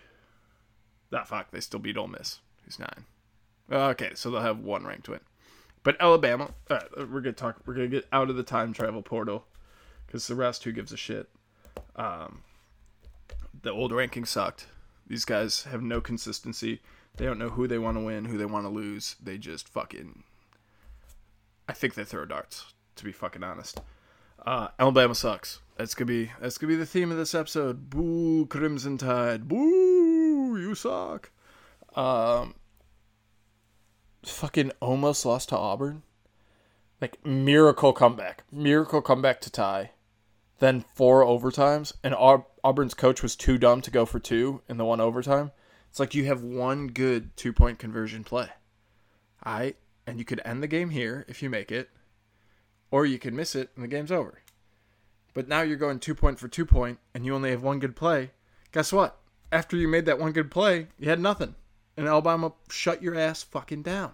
That 1.10 1.22
ah, 1.22 1.24
fuck, 1.24 1.50
they 1.50 1.60
still 1.60 1.80
beat 1.80 1.96
Ole 1.96 2.08
Miss, 2.08 2.40
who's 2.64 2.78
nine. 2.78 3.04
Okay, 3.70 4.10
so 4.14 4.30
they'll 4.30 4.40
have 4.40 4.58
one 4.58 4.84
ranked 4.84 5.08
win. 5.08 5.20
But 5.82 5.96
Alabama, 6.00 6.50
uh, 6.68 6.80
we're 6.96 7.20
gonna 7.20 7.32
talk. 7.32 7.60
We're 7.64 7.74
gonna 7.74 7.86
get 7.86 8.06
out 8.12 8.28
of 8.28 8.36
the 8.36 8.42
time 8.42 8.72
travel 8.72 9.02
portal 9.02 9.46
because 10.06 10.26
the 10.26 10.34
rest, 10.34 10.64
who 10.64 10.72
gives 10.72 10.92
a 10.92 10.96
shit? 10.96 11.28
Um, 11.94 12.42
the 13.62 13.70
old 13.70 13.92
ranking 13.92 14.24
sucked. 14.24 14.66
These 15.06 15.24
guys 15.24 15.62
have 15.64 15.82
no 15.82 16.00
consistency. 16.00 16.80
They 17.16 17.24
don't 17.24 17.38
know 17.38 17.50
who 17.50 17.66
they 17.66 17.78
want 17.78 17.96
to 17.96 18.02
win, 18.02 18.24
who 18.24 18.36
they 18.36 18.44
want 18.44 18.64
to 18.64 18.68
lose. 18.68 19.16
They 19.22 19.38
just 19.38 19.68
fucking. 19.68 20.24
I 21.68 21.72
think 21.72 21.94
they 21.94 22.04
throw 22.04 22.24
darts. 22.24 22.72
To 22.96 23.04
be 23.04 23.12
fucking 23.12 23.44
honest, 23.44 23.80
uh, 24.46 24.68
Alabama 24.78 25.14
sucks. 25.14 25.60
That's 25.76 25.94
gonna 25.94 26.06
be 26.06 26.30
that's 26.40 26.56
gonna 26.56 26.72
be 26.72 26.76
the 26.76 26.86
theme 26.86 27.10
of 27.10 27.18
this 27.18 27.34
episode. 27.34 27.90
Boo, 27.90 28.46
Crimson 28.46 28.96
Tide. 28.96 29.48
Boo, 29.48 30.56
you 30.58 30.74
suck. 30.74 31.30
Um, 31.94 32.54
fucking 34.24 34.72
almost 34.80 35.26
lost 35.26 35.50
to 35.50 35.56
Auburn. 35.56 36.02
Like 37.00 37.24
miracle 37.26 37.92
comeback, 37.92 38.44
miracle 38.50 39.02
comeback 39.02 39.42
to 39.42 39.50
tie 39.50 39.90
then 40.58 40.84
four 40.94 41.22
overtimes, 41.22 41.92
and 42.02 42.14
Auburn's 42.14 42.94
coach 42.94 43.22
was 43.22 43.36
too 43.36 43.58
dumb 43.58 43.80
to 43.82 43.90
go 43.90 44.06
for 44.06 44.18
two 44.18 44.62
in 44.68 44.78
the 44.78 44.84
one 44.84 45.00
overtime. 45.00 45.52
It's 45.90 46.00
like 46.00 46.14
you 46.14 46.24
have 46.26 46.42
one 46.42 46.88
good 46.88 47.36
two 47.36 47.52
point 47.52 47.78
conversion 47.78 48.24
play. 48.24 48.48
I 49.44 49.74
and 50.06 50.18
you 50.18 50.24
could 50.24 50.40
end 50.44 50.62
the 50.62 50.68
game 50.68 50.90
here 50.90 51.24
if 51.28 51.42
you 51.42 51.50
make 51.50 51.70
it, 51.70 51.90
or 52.90 53.07
you 53.07 53.19
could 53.19 53.35
miss 53.35 53.55
it 53.55 53.71
and 53.75 53.85
the 53.85 53.88
game's 53.88 54.12
over. 54.12 54.40
But 55.35 55.49
now 55.49 55.62
you're 55.62 55.76
going 55.76 55.99
two 55.99 56.14
point 56.14 56.38
for 56.38 56.49
two 56.49 56.64
point, 56.64 56.99
and 57.14 57.26
you 57.26 57.35
only 57.35 57.50
have 57.50 57.62
one 57.62 57.78
good 57.78 57.97
play. 57.97 58.31
Guess 58.73 58.93
what? 58.93 59.19
After 59.52 59.76
you 59.76 59.87
made 59.87 60.07
that 60.07 60.19
one 60.19 60.33
good 60.33 60.50
play, 60.50 60.88
you 60.99 61.09
had 61.09 61.21
nothing, 61.21 61.55
and 61.97 62.09
Alabama 62.09 62.52
shut 62.71 63.02
your 63.02 63.14
ass 63.14 63.43
fucking 63.43 63.83
down. 63.83 64.12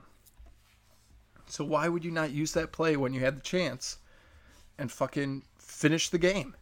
So 1.47 1.64
why 1.64 1.88
would 1.88 2.05
you 2.05 2.11
not 2.11 2.33
use 2.33 2.52
that 2.52 2.73
play 2.73 2.97
when 2.97 3.12
you 3.12 3.21
had 3.21 3.37
the 3.37 3.43
chance, 3.43 3.99
and 4.79 4.91
fucking 4.91 5.45
finish 5.59 6.09
the 6.09 6.19
game. 6.19 6.57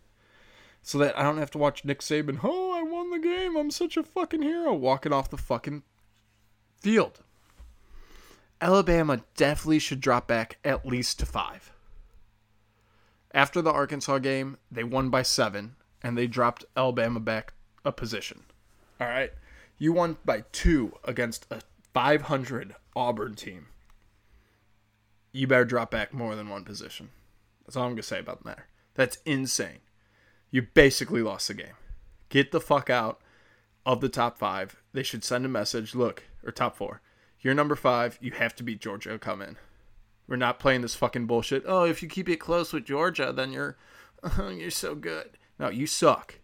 So 0.82 0.98
that 0.98 1.18
I 1.18 1.22
don't 1.22 1.38
have 1.38 1.50
to 1.52 1.58
watch 1.58 1.84
Nick 1.84 2.00
Saban, 2.00 2.40
oh, 2.42 2.72
I 2.72 2.82
won 2.82 3.10
the 3.10 3.18
game. 3.18 3.56
I'm 3.56 3.70
such 3.70 3.96
a 3.96 4.02
fucking 4.02 4.42
hero 4.42 4.74
walking 4.74 5.12
off 5.12 5.30
the 5.30 5.36
fucking 5.36 5.82
field. 6.80 7.20
Alabama 8.60 9.22
definitely 9.36 9.78
should 9.78 10.00
drop 10.00 10.26
back 10.26 10.58
at 10.64 10.86
least 10.86 11.18
to 11.18 11.26
five. 11.26 11.72
After 13.32 13.62
the 13.62 13.72
Arkansas 13.72 14.18
game, 14.18 14.58
they 14.70 14.84
won 14.84 15.10
by 15.10 15.22
seven, 15.22 15.76
and 16.02 16.16
they 16.16 16.26
dropped 16.26 16.64
Alabama 16.76 17.20
back 17.20 17.52
a 17.84 17.92
position. 17.92 18.42
All 19.00 19.06
right. 19.06 19.32
You 19.78 19.92
won 19.92 20.18
by 20.24 20.44
two 20.52 20.92
against 21.04 21.46
a 21.50 21.62
500 21.94 22.74
Auburn 22.94 23.34
team. 23.34 23.66
You 25.32 25.46
better 25.46 25.64
drop 25.64 25.90
back 25.90 26.12
more 26.12 26.34
than 26.34 26.48
one 26.48 26.64
position. 26.64 27.10
That's 27.64 27.76
all 27.76 27.84
I'm 27.84 27.90
going 27.90 27.96
to 27.98 28.02
say 28.02 28.18
about 28.18 28.42
the 28.42 28.48
matter. 28.48 28.66
That's 28.94 29.18
insane. 29.24 29.78
You 30.50 30.62
basically 30.62 31.22
lost 31.22 31.48
the 31.48 31.54
game. 31.54 31.74
Get 32.28 32.50
the 32.50 32.60
fuck 32.60 32.90
out 32.90 33.20
of 33.86 34.00
the 34.00 34.08
top 34.08 34.38
five. 34.38 34.82
They 34.92 35.04
should 35.04 35.24
send 35.24 35.46
a 35.46 35.48
message. 35.48 35.94
Look, 35.94 36.24
or 36.44 36.50
top 36.50 36.76
four. 36.76 37.00
You're 37.40 37.54
number 37.54 37.76
five. 37.76 38.18
You 38.20 38.32
have 38.32 38.54
to 38.56 38.64
beat 38.64 38.80
Georgia. 38.80 39.18
Come 39.18 39.40
in. 39.40 39.56
We're 40.30 40.36
not 40.36 40.60
playing 40.60 40.82
this 40.82 40.94
fucking 40.94 41.26
bullshit. 41.26 41.64
Oh, 41.66 41.82
if 41.82 42.04
you 42.04 42.08
keep 42.08 42.28
it 42.28 42.36
close 42.36 42.72
with 42.72 42.84
Georgia, 42.84 43.32
then 43.34 43.50
you're 43.50 43.76
oh, 44.22 44.48
you're 44.56 44.70
so 44.70 44.94
good. 44.94 45.30
No, 45.58 45.68
you 45.68 45.88
suck. 45.88 46.38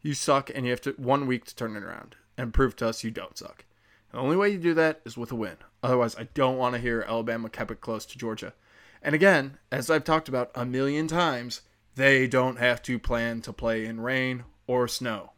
You 0.00 0.14
suck, 0.14 0.50
and 0.54 0.64
you 0.64 0.70
have 0.70 0.80
to 0.82 0.92
one 0.92 1.26
week 1.26 1.44
to 1.46 1.56
turn 1.56 1.74
it 1.74 1.82
around 1.82 2.14
and 2.36 2.54
prove 2.54 2.76
to 2.76 2.86
us 2.86 3.02
you 3.02 3.10
don't 3.10 3.36
suck. 3.36 3.64
The 4.12 4.18
only 4.18 4.36
way 4.36 4.50
you 4.50 4.58
do 4.58 4.72
that 4.74 5.00
is 5.04 5.18
with 5.18 5.32
a 5.32 5.34
win. 5.34 5.56
Otherwise, 5.82 6.14
I 6.16 6.28
don't 6.32 6.58
want 6.58 6.76
to 6.76 6.80
hear 6.80 7.04
Alabama 7.06 7.50
kept 7.50 7.72
it 7.72 7.80
close 7.80 8.06
to 8.06 8.16
Georgia. 8.16 8.54
And 9.02 9.16
again, 9.16 9.58
as 9.72 9.90
I've 9.90 10.04
talked 10.04 10.28
about 10.28 10.52
a 10.54 10.64
million 10.64 11.08
times, 11.08 11.62
they 11.96 12.28
don't 12.28 12.58
have 12.60 12.80
to 12.82 13.00
plan 13.00 13.42
to 13.42 13.52
play 13.52 13.84
in 13.84 14.00
rain 14.00 14.44
or 14.68 14.86
snow. 14.86 15.32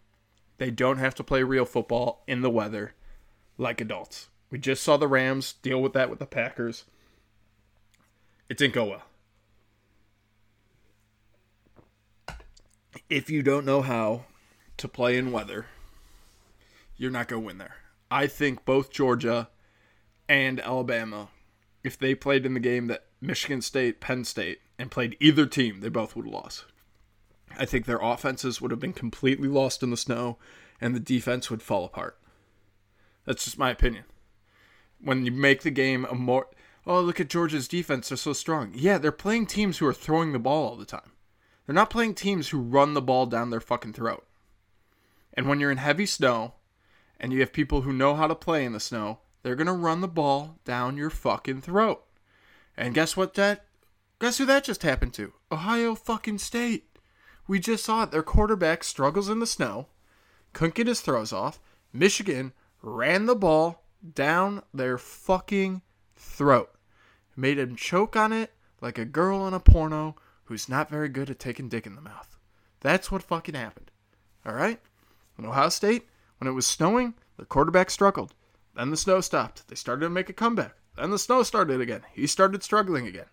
They 0.58 0.70
don't 0.70 0.98
have 0.98 1.14
to 1.14 1.24
play 1.24 1.42
real 1.42 1.64
football 1.64 2.24
in 2.26 2.42
the 2.42 2.50
weather 2.50 2.92
like 3.56 3.80
adults. 3.80 4.28
We 4.50 4.58
just 4.58 4.82
saw 4.82 4.98
the 4.98 5.08
Rams 5.08 5.54
deal 5.62 5.80
with 5.80 5.94
that 5.94 6.10
with 6.10 6.18
the 6.18 6.26
Packers. 6.26 6.84
It 8.50 8.58
didn't 8.58 8.74
go 8.74 8.84
well. 8.84 9.02
If 13.08 13.30
you 13.30 13.44
don't 13.44 13.64
know 13.64 13.80
how 13.80 14.24
to 14.76 14.88
play 14.88 15.16
in 15.16 15.30
weather, 15.30 15.66
you're 16.96 17.12
not 17.12 17.28
going 17.28 17.42
to 17.42 17.46
win 17.46 17.58
there. 17.58 17.76
I 18.10 18.26
think 18.26 18.64
both 18.64 18.90
Georgia 18.90 19.48
and 20.28 20.60
Alabama, 20.60 21.28
if 21.84 21.96
they 21.96 22.16
played 22.16 22.44
in 22.44 22.54
the 22.54 22.60
game 22.60 22.88
that 22.88 23.04
Michigan 23.20 23.62
State, 23.62 24.00
Penn 24.00 24.24
State, 24.24 24.58
and 24.80 24.90
played 24.90 25.16
either 25.20 25.46
team, 25.46 25.80
they 25.80 25.88
both 25.88 26.16
would 26.16 26.24
have 26.24 26.34
lost. 26.34 26.64
I 27.56 27.66
think 27.66 27.86
their 27.86 28.00
offenses 28.02 28.60
would 28.60 28.72
have 28.72 28.80
been 28.80 28.92
completely 28.92 29.48
lost 29.48 29.84
in 29.84 29.90
the 29.90 29.96
snow 29.96 30.38
and 30.80 30.92
the 30.92 31.00
defense 31.00 31.50
would 31.50 31.62
fall 31.62 31.84
apart. 31.84 32.18
That's 33.26 33.44
just 33.44 33.58
my 33.58 33.70
opinion. 33.70 34.04
When 35.00 35.24
you 35.24 35.30
make 35.30 35.62
the 35.62 35.70
game 35.70 36.04
a 36.04 36.16
more 36.16 36.48
oh, 36.86 37.00
look 37.00 37.20
at 37.20 37.28
Georgia's 37.28 37.68
defense. 37.68 38.08
They're 38.08 38.16
so 38.16 38.32
strong. 38.32 38.72
Yeah, 38.74 38.98
they're 38.98 39.12
playing 39.12 39.46
teams 39.46 39.78
who 39.78 39.86
are 39.86 39.92
throwing 39.92 40.32
the 40.32 40.38
ball 40.38 40.70
all 40.70 40.76
the 40.76 40.84
time. 40.84 41.12
They're 41.66 41.74
not 41.74 41.90
playing 41.90 42.14
teams 42.14 42.48
who 42.48 42.58
run 42.58 42.94
the 42.94 43.02
ball 43.02 43.26
down 43.26 43.50
their 43.50 43.60
fucking 43.60 43.92
throat. 43.92 44.26
And 45.34 45.48
when 45.48 45.60
you're 45.60 45.70
in 45.70 45.78
heavy 45.78 46.06
snow 46.06 46.54
and 47.18 47.32
you 47.32 47.40
have 47.40 47.52
people 47.52 47.82
who 47.82 47.92
know 47.92 48.14
how 48.14 48.26
to 48.26 48.34
play 48.34 48.64
in 48.64 48.72
the 48.72 48.80
snow, 48.80 49.20
they're 49.42 49.54
going 49.54 49.66
to 49.66 49.72
run 49.72 50.00
the 50.00 50.08
ball 50.08 50.58
down 50.64 50.96
your 50.96 51.10
fucking 51.10 51.60
throat. 51.60 52.02
And 52.76 52.94
guess 52.94 53.16
what 53.16 53.34
that 53.34 53.66
guess 54.18 54.38
who 54.38 54.46
that 54.46 54.64
just 54.64 54.82
happened 54.82 55.14
to? 55.14 55.32
Ohio 55.50 55.94
fucking 55.94 56.38
State. 56.38 56.98
We 57.46 57.58
just 57.58 57.84
saw 57.84 58.04
it. 58.04 58.10
Their 58.10 58.22
quarterback 58.22 58.84
struggles 58.84 59.28
in 59.28 59.40
the 59.40 59.46
snow, 59.46 59.86
couldn't 60.52 60.74
get 60.74 60.86
his 60.86 61.00
throws 61.00 61.32
off. 61.32 61.60
Michigan 61.92 62.52
ran 62.82 63.26
the 63.26 63.34
ball 63.34 63.82
down 64.14 64.62
their 64.72 64.98
fucking 64.98 65.82
throat. 66.20 66.70
Made 67.36 67.58
him 67.58 67.76
choke 67.76 68.16
on 68.16 68.32
it 68.32 68.52
like 68.80 68.98
a 68.98 69.04
girl 69.04 69.46
in 69.46 69.54
a 69.54 69.60
porno 69.60 70.16
who's 70.44 70.68
not 70.68 70.90
very 70.90 71.08
good 71.08 71.30
at 71.30 71.38
taking 71.38 71.68
dick 71.68 71.86
in 71.86 71.94
the 71.94 72.00
mouth. 72.00 72.36
That's 72.80 73.10
what 73.10 73.22
fucking 73.22 73.54
happened. 73.54 73.90
All 74.44 74.54
right? 74.54 74.80
In 75.38 75.46
Ohio 75.46 75.68
State, 75.68 76.08
when 76.38 76.48
it 76.48 76.52
was 76.54 76.66
snowing, 76.66 77.14
the 77.36 77.44
quarterback 77.44 77.90
struggled. 77.90 78.34
Then 78.74 78.90
the 78.90 78.96
snow 78.96 79.20
stopped. 79.20 79.68
They 79.68 79.74
started 79.74 80.04
to 80.04 80.10
make 80.10 80.28
a 80.28 80.34
comeback. 80.34 80.74
Then 80.96 81.10
the 81.10 81.18
snow 81.18 81.42
started 81.42 81.80
again. 81.80 82.02
He 82.12 82.26
started 82.26 82.62
struggling 82.62 83.06
again. 83.06 83.26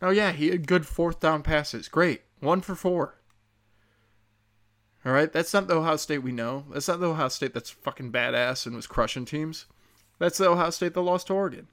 Now, 0.00 0.10
yeah, 0.10 0.32
he 0.32 0.48
had 0.48 0.66
good 0.66 0.86
fourth 0.86 1.20
down 1.20 1.42
passes. 1.42 1.88
Great. 1.88 2.22
One 2.40 2.60
for 2.60 2.74
four. 2.74 3.16
All 5.04 5.12
right, 5.12 5.32
that's 5.32 5.54
not 5.54 5.68
the 5.68 5.76
Ohio 5.76 5.96
State 5.96 6.18
we 6.18 6.32
know. 6.32 6.64
That's 6.72 6.88
not 6.88 7.00
the 7.00 7.10
Ohio 7.10 7.28
State 7.28 7.54
that's 7.54 7.70
fucking 7.70 8.12
badass 8.12 8.66
and 8.66 8.76
was 8.76 8.86
crushing 8.86 9.24
teams. 9.24 9.66
That's 10.18 10.38
the 10.38 10.48
Ohio 10.48 10.70
State 10.70 10.94
that 10.94 11.00
lost 11.00 11.28
to 11.28 11.34
Oregon. 11.34 11.68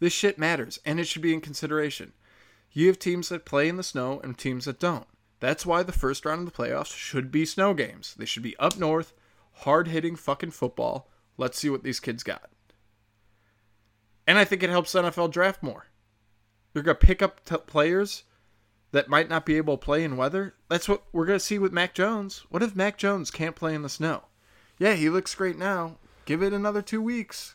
This 0.00 0.12
shit 0.12 0.38
matters, 0.38 0.80
and 0.84 0.98
it 0.98 1.06
should 1.06 1.22
be 1.22 1.34
in 1.34 1.40
consideration. 1.40 2.12
You 2.72 2.86
have 2.88 2.98
teams 2.98 3.28
that 3.28 3.44
play 3.44 3.68
in 3.68 3.76
the 3.76 3.82
snow 3.82 4.20
and 4.24 4.36
teams 4.36 4.64
that 4.64 4.80
don't. 4.80 5.06
That's 5.40 5.66
why 5.66 5.82
the 5.82 5.92
first 5.92 6.24
round 6.24 6.46
of 6.46 6.52
the 6.52 6.62
playoffs 6.62 6.94
should 6.94 7.30
be 7.30 7.44
snow 7.46 7.74
games. 7.74 8.14
They 8.16 8.24
should 8.24 8.42
be 8.42 8.56
up 8.58 8.76
north, 8.76 9.12
hard 9.52 9.88
hitting 9.88 10.16
fucking 10.16 10.52
football. 10.52 11.10
Let's 11.36 11.58
see 11.58 11.70
what 11.70 11.82
these 11.82 12.00
kids 12.00 12.22
got. 12.22 12.50
And 14.26 14.38
I 14.38 14.44
think 14.44 14.62
it 14.62 14.70
helps 14.70 14.94
NFL 14.94 15.30
draft 15.32 15.62
more. 15.62 15.86
You're 16.72 16.84
going 16.84 16.96
to 16.96 17.06
pick 17.06 17.22
up 17.22 17.44
t- 17.44 17.56
players 17.56 18.24
that 18.92 19.08
might 19.08 19.28
not 19.28 19.46
be 19.46 19.56
able 19.56 19.76
to 19.76 19.84
play 19.84 20.04
in 20.04 20.16
weather. 20.16 20.54
That's 20.68 20.88
what 20.88 21.02
we're 21.12 21.26
going 21.26 21.38
to 21.38 21.44
see 21.44 21.58
with 21.58 21.72
Mac 21.72 21.94
Jones. 21.94 22.44
What 22.48 22.62
if 22.62 22.76
Mac 22.76 22.96
Jones 22.96 23.30
can't 23.30 23.56
play 23.56 23.74
in 23.74 23.82
the 23.82 23.88
snow? 23.88 24.24
Yeah, 24.78 24.94
he 24.94 25.10
looks 25.10 25.34
great 25.34 25.58
now. 25.58 25.96
Give 26.26 26.42
it 26.42 26.52
another 26.52 26.82
two 26.82 27.02
weeks. 27.02 27.54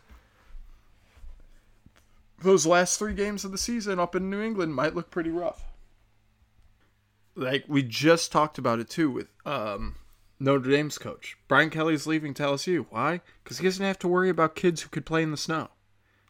Those 2.40 2.66
last 2.66 3.00
three 3.00 3.14
games 3.14 3.46
of 3.46 3.52
the 3.52 3.58
season 3.58 4.00
up 4.00 4.16
in 4.16 4.30
New 4.30 4.42
England 4.42 4.76
might 4.76 4.96
look 4.96 5.10
pretty 5.10 5.30
rough. 5.30 5.64
Like 7.36 7.66
we 7.68 7.84
just 7.84 8.32
talked 8.32 8.58
about 8.58 8.80
it 8.80 8.90
too 8.90 9.10
with 9.10 9.28
um, 9.46 9.96
Notre 10.40 10.70
Dame's 10.70 10.98
coach. 10.98 11.38
Brian 11.48 11.70
Kelly's 11.70 12.08
leaving 12.08 12.34
to 12.36 12.44
LSU. 12.44 12.86
Why? 12.90 13.22
Because 13.44 13.60
he 13.60 13.66
doesn't 13.66 13.86
have 13.86 14.00
to 14.00 14.08
worry 14.08 14.30
about 14.30 14.56
kids 14.56 14.82
who 14.82 14.90
could 14.90 15.06
play 15.06 15.24
in 15.24 15.32
the 15.32 15.38
snow. 15.38 15.70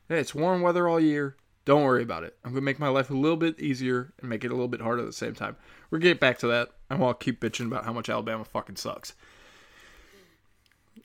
Hey, 0.08 0.20
it's 0.20 0.36
warm 0.36 0.62
weather 0.62 0.88
all 0.88 1.00
year. 1.00 1.36
Don't 1.66 1.84
worry 1.84 2.04
about 2.04 2.24
it. 2.24 2.38
I'm 2.44 2.54
to 2.54 2.62
make 2.62 2.78
my 2.80 2.90
life 2.90 3.10
a 3.10 3.16
little 3.16 3.38
bit 3.38 3.60
easier 3.60 4.14
and 4.20 4.30
make 4.30 4.44
it 4.44 4.52
a 4.52 4.54
little 4.54 4.68
bit 4.68 4.82
harder 4.82 5.02
at 5.02 5.08
the 5.08 5.14
same 5.14 5.34
time. 5.34 5.58
We're 5.90 5.98
going 5.98 6.10
to 6.10 6.14
get 6.14 6.20
back 6.20 6.38
to 6.40 6.48
that. 6.48 6.70
And 6.92 7.00
I 7.00 7.02
won't 7.02 7.20
keep 7.20 7.42
bitching 7.42 7.66
about 7.66 7.86
how 7.86 7.94
much 7.94 8.08
Alabama 8.08 8.46
fucking 8.46 8.76
sucks. 8.76 9.14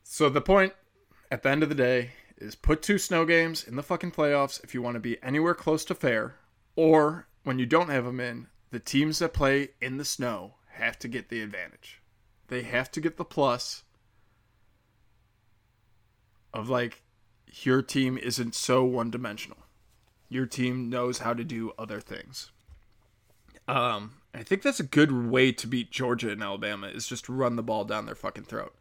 So 0.03 0.29
the 0.29 0.43
point 0.43 0.75
at 1.31 1.43
the 1.43 1.49
end 1.49 1.63
of 1.63 1.71
the 1.71 1.75
day 1.75 2.11
is 2.41 2.55
put 2.55 2.83
two 2.83 2.99
snow 2.99 3.25
games 3.25 3.65
in 3.65 3.77
the 3.77 3.83
fucking 3.83 4.13
playoffs 4.13 4.63
if 4.65 4.75
you 4.75 4.83
want 4.83 4.95
to 4.95 5.01
be 5.01 5.23
anywhere 5.23 5.55
close 5.55 5.85
to 5.87 5.95
fair. 5.95 6.37
Or 6.77 7.29
when 7.45 7.59
you 7.59 7.67
don't 7.67 7.91
have 7.91 8.05
them 8.05 8.21
in, 8.21 8.49
the 8.71 8.79
teams 8.79 9.19
that 9.19 9.33
play 9.33 9.71
in 9.81 9.97
the 9.97 10.05
snow 10.05 10.55
have 10.73 10.99
to 11.01 11.09
get 11.09 11.29
the 11.29 11.41
advantage. 11.41 12.01
They 12.49 12.63
have 12.63 12.91
to 12.93 13.01
get 13.01 13.17
the 13.17 13.25
plus 13.25 13.83
of 16.53 16.69
like 16.69 17.03
your 17.63 17.83
team 17.83 18.19
isn't 18.19 18.55
so 18.55 18.85
one 18.85 19.11
dimensional. 19.11 19.59
Your 20.29 20.47
team 20.47 20.89
knows 20.89 21.19
how 21.19 21.35
to 21.35 21.45
do 21.45 21.73
other 21.79 22.01
things. 22.01 22.51
Um, 23.67 24.15
I 24.35 24.43
think 24.43 24.63
that's 24.63 24.81
a 24.81 24.85
good 24.85 25.13
way 25.13 25.53
to 25.53 25.67
beat 25.67 25.91
Georgia 25.91 26.31
and 26.31 26.43
Alabama 26.43 26.89
is 26.89 27.07
just 27.07 27.29
run 27.29 27.57
the 27.57 27.63
ball 27.63 27.85
down 27.85 28.07
their 28.07 28.15
fucking 28.15 28.45
throat. 28.45 28.75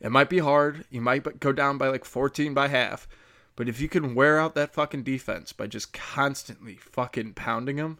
It 0.00 0.10
might 0.10 0.28
be 0.28 0.38
hard. 0.38 0.84
You 0.90 1.00
might 1.00 1.40
go 1.40 1.52
down 1.52 1.78
by 1.78 1.88
like 1.88 2.04
14 2.04 2.54
by 2.54 2.68
half. 2.68 3.08
But 3.56 3.68
if 3.68 3.80
you 3.80 3.88
can 3.88 4.14
wear 4.14 4.38
out 4.38 4.54
that 4.54 4.74
fucking 4.74 5.04
defense 5.04 5.52
by 5.52 5.66
just 5.66 5.92
constantly 5.92 6.74
fucking 6.76 7.34
pounding 7.34 7.76
them, 7.76 7.98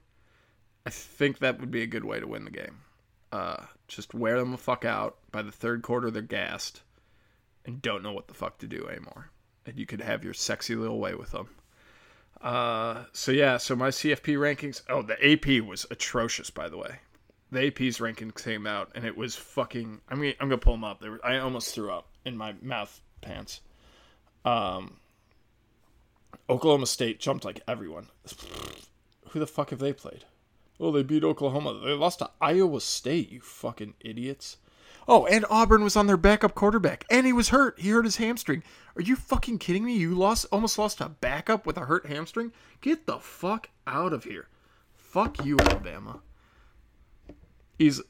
I 0.85 0.91
think 0.91 1.39
that 1.39 1.61
would 1.61 1.71
be 1.71 1.83
a 1.83 1.87
good 1.87 2.05
way 2.05 2.21
to 2.21 2.27
win 2.27 2.45
the 2.45 2.51
game. 2.51 2.81
Uh, 3.31 3.65
just 3.89 4.15
wear 4.15 4.39
them 4.39 4.51
the 4.51 4.59
fuck 4.59 4.85
out. 4.85 5.17
By 5.31 5.43
the 5.43 5.53
third 5.53 5.83
quarter, 5.83 6.11
they're 6.11 6.23
gassed 6.23 6.83
and 7.65 7.81
don't 7.81 8.03
know 8.03 8.13
what 8.13 8.29
the 8.29 8.35
fuck 8.35 8.59
to 8.59 8.67
do 8.67 8.87
anymore. 8.89 9.31
And 9.67 9.79
you 9.79 9.87
could 9.87 10.01
have 10.01 10.25
your 10.25 10.35
sexy 10.35 10.75
little 10.75 10.99
way 10.99 11.15
with 11.15 11.31
them. 11.31 11.49
Uh, 12.41 13.05
so 13.13 13.33
yeah, 13.33 13.57
so 13.57 13.75
my 13.75 13.89
CFP 13.89 14.37
rankings. 14.37 14.83
Oh, 14.89 15.03
the 15.03 15.33
AP 15.33 15.65
was 15.65 15.87
atrocious, 15.91 16.51
by 16.51 16.69
the 16.69 16.77
way. 16.77 16.99
The 17.55 17.69
AP's 17.69 17.99
rankings 17.99 18.43
came 18.43 18.67
out, 18.67 18.91
and 18.95 19.05
it 19.05 19.17
was 19.17 19.37
fucking. 19.37 20.01
I 20.09 20.15
mean, 20.15 20.35
I'm 20.41 20.49
gonna 20.49 20.59
pull 20.59 20.75
them 20.75 20.85
up. 20.85 21.03
I 21.23 21.39
almost 21.39 21.75
threw 21.75 21.91
up 21.91 22.09
in 22.25 22.37
my 22.37 22.55
mouth 22.61 23.01
pants. 23.21 23.61
Um, 24.45 24.99
Oklahoma 26.51 26.87
State 26.87 27.21
jumped 27.21 27.45
like 27.45 27.61
everyone. 27.67 28.09
Who 29.31 29.39
the 29.39 29.47
fuck 29.47 29.71
have 29.71 29.79
they 29.79 29.93
played? 29.93 30.25
Oh, 30.79 30.91
they 30.91 31.03
beat 31.03 31.25
Oklahoma. 31.25 31.81
They 31.85 31.93
lost 31.93 32.19
to 32.19 32.31
Iowa 32.41 32.81
State. 32.81 33.31
You 33.31 33.41
fucking 33.41 33.95
idiots. 34.01 34.57
Oh, 35.07 35.27
and 35.27 35.45
Auburn 35.51 35.85
was 35.85 35.97
on 35.97 36.07
their 36.07 36.17
backup 36.17 36.55
quarterback, 36.55 37.05
and 37.11 37.27
he 37.27 37.33
was 37.33 37.51
hurt. 37.51 37.79
He 37.79 37.91
hurt 37.91 38.05
his 38.05 38.17
hamstring. 38.17 38.63
Are 38.97 39.03
you 39.03 39.17
fucking 39.17 39.59
kidding 39.59 39.85
me? 39.85 39.97
You 39.97 40.15
lost, 40.15 40.47
almost 40.51 40.79
lost 40.79 41.01
a 41.01 41.09
backup 41.09 41.67
with 41.67 41.77
a 41.77 41.85
hurt 41.85 42.07
hamstring. 42.07 42.53
Get 42.81 43.07
the 43.07 43.19
fuck 43.19 43.69
out 43.87 44.13
of 44.13 44.25
here. 44.25 44.49
Fuck 44.97 45.45
you, 45.45 45.59
Alabama. 45.61 46.21
Eas- 47.79 48.03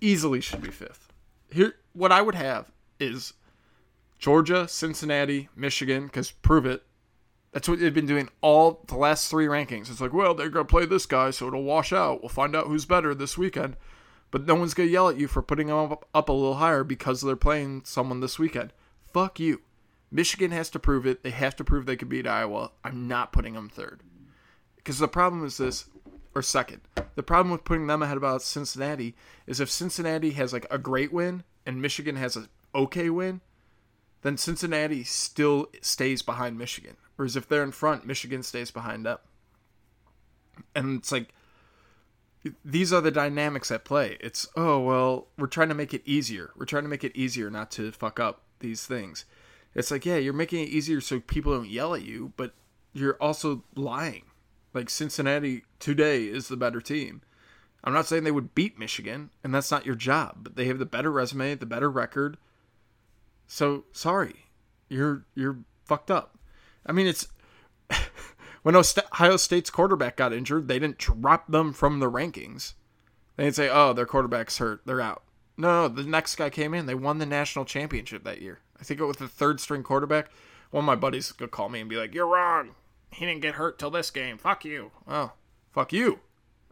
easily 0.00 0.40
should 0.40 0.62
be 0.62 0.70
fifth. 0.70 1.08
Here, 1.50 1.76
what 1.92 2.12
I 2.12 2.22
would 2.22 2.34
have 2.34 2.72
is 2.98 3.34
Georgia, 4.18 4.66
Cincinnati, 4.68 5.48
Michigan. 5.54 6.06
Because 6.06 6.30
prove 6.30 6.66
it, 6.66 6.82
that's 7.52 7.68
what 7.68 7.78
they've 7.78 7.94
been 7.94 8.06
doing 8.06 8.28
all 8.40 8.84
the 8.86 8.96
last 8.96 9.30
three 9.30 9.46
rankings. 9.46 9.90
It's 9.90 10.00
like, 10.00 10.12
well, 10.12 10.34
they're 10.34 10.48
gonna 10.48 10.64
play 10.64 10.86
this 10.86 11.06
guy, 11.06 11.30
so 11.30 11.48
it'll 11.48 11.62
wash 11.62 11.92
out. 11.92 12.22
We'll 12.22 12.28
find 12.28 12.56
out 12.56 12.66
who's 12.66 12.86
better 12.86 13.14
this 13.14 13.38
weekend. 13.38 13.76
But 14.34 14.46
no 14.46 14.56
one's 14.56 14.74
going 14.74 14.88
to 14.88 14.92
yell 14.92 15.08
at 15.08 15.16
you 15.16 15.28
for 15.28 15.42
putting 15.42 15.68
them 15.68 15.92
up, 15.92 16.08
up 16.12 16.28
a 16.28 16.32
little 16.32 16.54
higher 16.56 16.82
because 16.82 17.20
they're 17.20 17.36
playing 17.36 17.82
someone 17.84 18.18
this 18.18 18.36
weekend. 18.36 18.72
Fuck 19.12 19.38
you. 19.38 19.60
Michigan 20.10 20.50
has 20.50 20.70
to 20.70 20.80
prove 20.80 21.06
it. 21.06 21.22
They 21.22 21.30
have 21.30 21.54
to 21.54 21.62
prove 21.62 21.86
they 21.86 21.94
could 21.94 22.08
beat 22.08 22.26
Iowa. 22.26 22.72
I'm 22.82 23.06
not 23.06 23.30
putting 23.32 23.54
them 23.54 23.68
third. 23.68 24.02
Because 24.74 24.98
the 24.98 25.06
problem 25.06 25.46
is 25.46 25.58
this, 25.58 25.84
or 26.34 26.42
second. 26.42 26.80
The 27.14 27.22
problem 27.22 27.50
with 27.52 27.64
putting 27.64 27.86
them 27.86 28.02
ahead 28.02 28.16
about 28.16 28.42
Cincinnati 28.42 29.14
is 29.46 29.60
if 29.60 29.70
Cincinnati 29.70 30.32
has 30.32 30.52
like 30.52 30.66
a 30.70 30.78
great 30.78 31.12
win 31.12 31.44
and 31.64 31.80
Michigan 31.80 32.16
has 32.16 32.36
an 32.36 32.48
okay 32.74 33.10
win, 33.10 33.40
then 34.22 34.36
Cincinnati 34.36 35.04
still 35.04 35.68
stays 35.80 36.22
behind 36.22 36.58
Michigan. 36.58 36.96
Whereas 37.16 37.36
if 37.36 37.48
they're 37.48 37.62
in 37.62 37.72
front, 37.72 38.06
Michigan 38.06 38.42
stays 38.42 38.70
behind 38.70 39.06
them. 39.06 39.18
And 40.74 40.98
it's 40.98 41.12
like 41.12 41.32
these 42.64 42.92
are 42.92 43.00
the 43.00 43.10
dynamics 43.10 43.70
at 43.70 43.84
play. 43.84 44.16
It's 44.20 44.48
oh 44.56 44.80
well, 44.80 45.28
we're 45.38 45.46
trying 45.46 45.68
to 45.68 45.74
make 45.74 45.94
it 45.94 46.02
easier. 46.04 46.50
We're 46.56 46.66
trying 46.66 46.82
to 46.84 46.88
make 46.88 47.04
it 47.04 47.16
easier 47.16 47.50
not 47.50 47.70
to 47.72 47.92
fuck 47.92 48.18
up 48.18 48.42
these 48.60 48.86
things. 48.86 49.24
It's 49.74 49.90
like 49.90 50.04
yeah, 50.04 50.16
you're 50.16 50.32
making 50.32 50.64
it 50.64 50.68
easier 50.68 51.00
so 51.00 51.20
people 51.20 51.54
don't 51.54 51.68
yell 51.68 51.94
at 51.94 52.02
you, 52.02 52.32
but 52.36 52.54
you're 52.92 53.16
also 53.20 53.64
lying. 53.74 54.24
Like 54.74 54.90
Cincinnati 54.90 55.62
today 55.78 56.24
is 56.24 56.48
the 56.48 56.56
better 56.56 56.80
team. 56.80 57.22
I'm 57.84 57.92
not 57.92 58.06
saying 58.06 58.24
they 58.24 58.32
would 58.32 58.54
beat 58.54 58.78
Michigan, 58.78 59.30
and 59.44 59.54
that's 59.54 59.70
not 59.70 59.86
your 59.86 59.94
job, 59.94 60.38
but 60.42 60.56
they 60.56 60.66
have 60.66 60.78
the 60.78 60.86
better 60.86 61.12
resume, 61.12 61.54
the 61.54 61.66
better 61.66 61.90
record. 61.90 62.38
So 63.46 63.84
sorry, 63.92 64.46
you're 64.88 65.26
you're 65.34 65.58
fucked 65.84 66.10
up. 66.10 66.38
I 66.84 66.92
mean, 66.92 67.06
it's 67.06 67.28
when 68.62 68.74
Ohio 68.74 69.36
State's 69.36 69.70
quarterback 69.70 70.16
got 70.16 70.32
injured, 70.32 70.66
they 70.66 70.78
didn't 70.78 70.98
drop 70.98 71.46
them 71.46 71.72
from 71.72 72.00
the 72.00 72.10
rankings. 72.10 72.72
They 73.36 73.44
didn't 73.44 73.56
say, 73.56 73.68
"Oh, 73.68 73.92
their 73.92 74.06
quarterback's 74.06 74.58
hurt; 74.58 74.80
they're 74.86 75.00
out." 75.00 75.22
No, 75.56 75.86
the 75.86 76.02
next 76.02 76.34
guy 76.34 76.50
came 76.50 76.74
in. 76.74 76.86
They 76.86 76.96
won 76.96 77.18
the 77.18 77.26
national 77.26 77.64
championship 77.64 78.24
that 78.24 78.42
year. 78.42 78.60
I 78.80 78.82
think 78.82 78.98
it 78.98 79.04
was 79.04 79.18
the 79.18 79.28
third 79.28 79.60
string 79.60 79.84
quarterback. 79.84 80.30
One 80.70 80.82
of 80.82 80.86
my 80.86 80.96
buddies 80.96 81.30
could 81.30 81.52
call 81.52 81.68
me 81.68 81.80
and 81.80 81.88
be 81.88 81.96
like, 81.96 82.14
"You're 82.14 82.26
wrong. 82.26 82.74
He 83.14 83.26
didn't 83.26 83.42
get 83.42 83.54
hurt 83.54 83.78
till 83.78 83.90
this 83.90 84.10
game. 84.10 84.38
Fuck 84.38 84.64
you." 84.64 84.90
Oh, 85.08 85.32
fuck 85.72 85.92
you. 85.92 86.20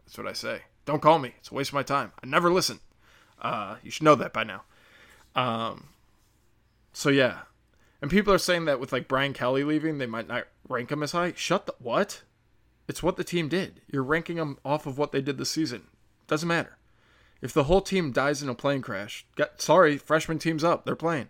That's 0.05 0.17
what 0.17 0.27
I 0.27 0.33
say. 0.33 0.63
Don't 0.85 1.01
call 1.01 1.19
me. 1.19 1.33
It's 1.39 1.51
a 1.51 1.53
waste 1.53 1.69
of 1.69 1.75
my 1.75 1.83
time. 1.83 2.11
I 2.21 2.27
never 2.27 2.51
listen. 2.51 2.79
Uh, 3.41 3.77
you 3.83 3.91
should 3.91 4.03
know 4.03 4.15
that 4.15 4.33
by 4.33 4.43
now. 4.43 4.63
Um, 5.35 5.87
so 6.93 7.09
yeah, 7.09 7.39
And 8.01 8.11
people 8.11 8.33
are 8.33 8.37
saying 8.37 8.65
that 8.65 8.79
with 8.79 8.91
like 8.91 9.07
Brian 9.07 9.33
Kelly 9.33 9.63
leaving, 9.63 9.97
they 9.97 10.05
might 10.05 10.27
not 10.27 10.47
rank 10.67 10.91
him 10.91 11.01
as 11.03 11.13
high. 11.13 11.33
Shut 11.35 11.65
the 11.65 11.73
what? 11.79 12.21
It's 12.87 13.01
what 13.01 13.15
the 13.15 13.23
team 13.23 13.47
did. 13.47 13.81
You're 13.87 14.03
ranking 14.03 14.35
them 14.35 14.57
off 14.65 14.85
of 14.85 14.97
what 14.97 15.11
they 15.11 15.21
did 15.21 15.37
this 15.37 15.49
season. 15.49 15.87
Doesn't 16.27 16.47
matter. 16.47 16.77
If 17.41 17.53
the 17.53 17.63
whole 17.63 17.81
team 17.81 18.11
dies 18.11 18.43
in 18.43 18.49
a 18.49 18.55
plane 18.55 18.81
crash, 18.81 19.25
get, 19.35 19.61
sorry, 19.61 19.97
freshman 19.97 20.37
team's 20.37 20.63
up. 20.63 20.85
They're 20.85 20.95
playing. 20.95 21.29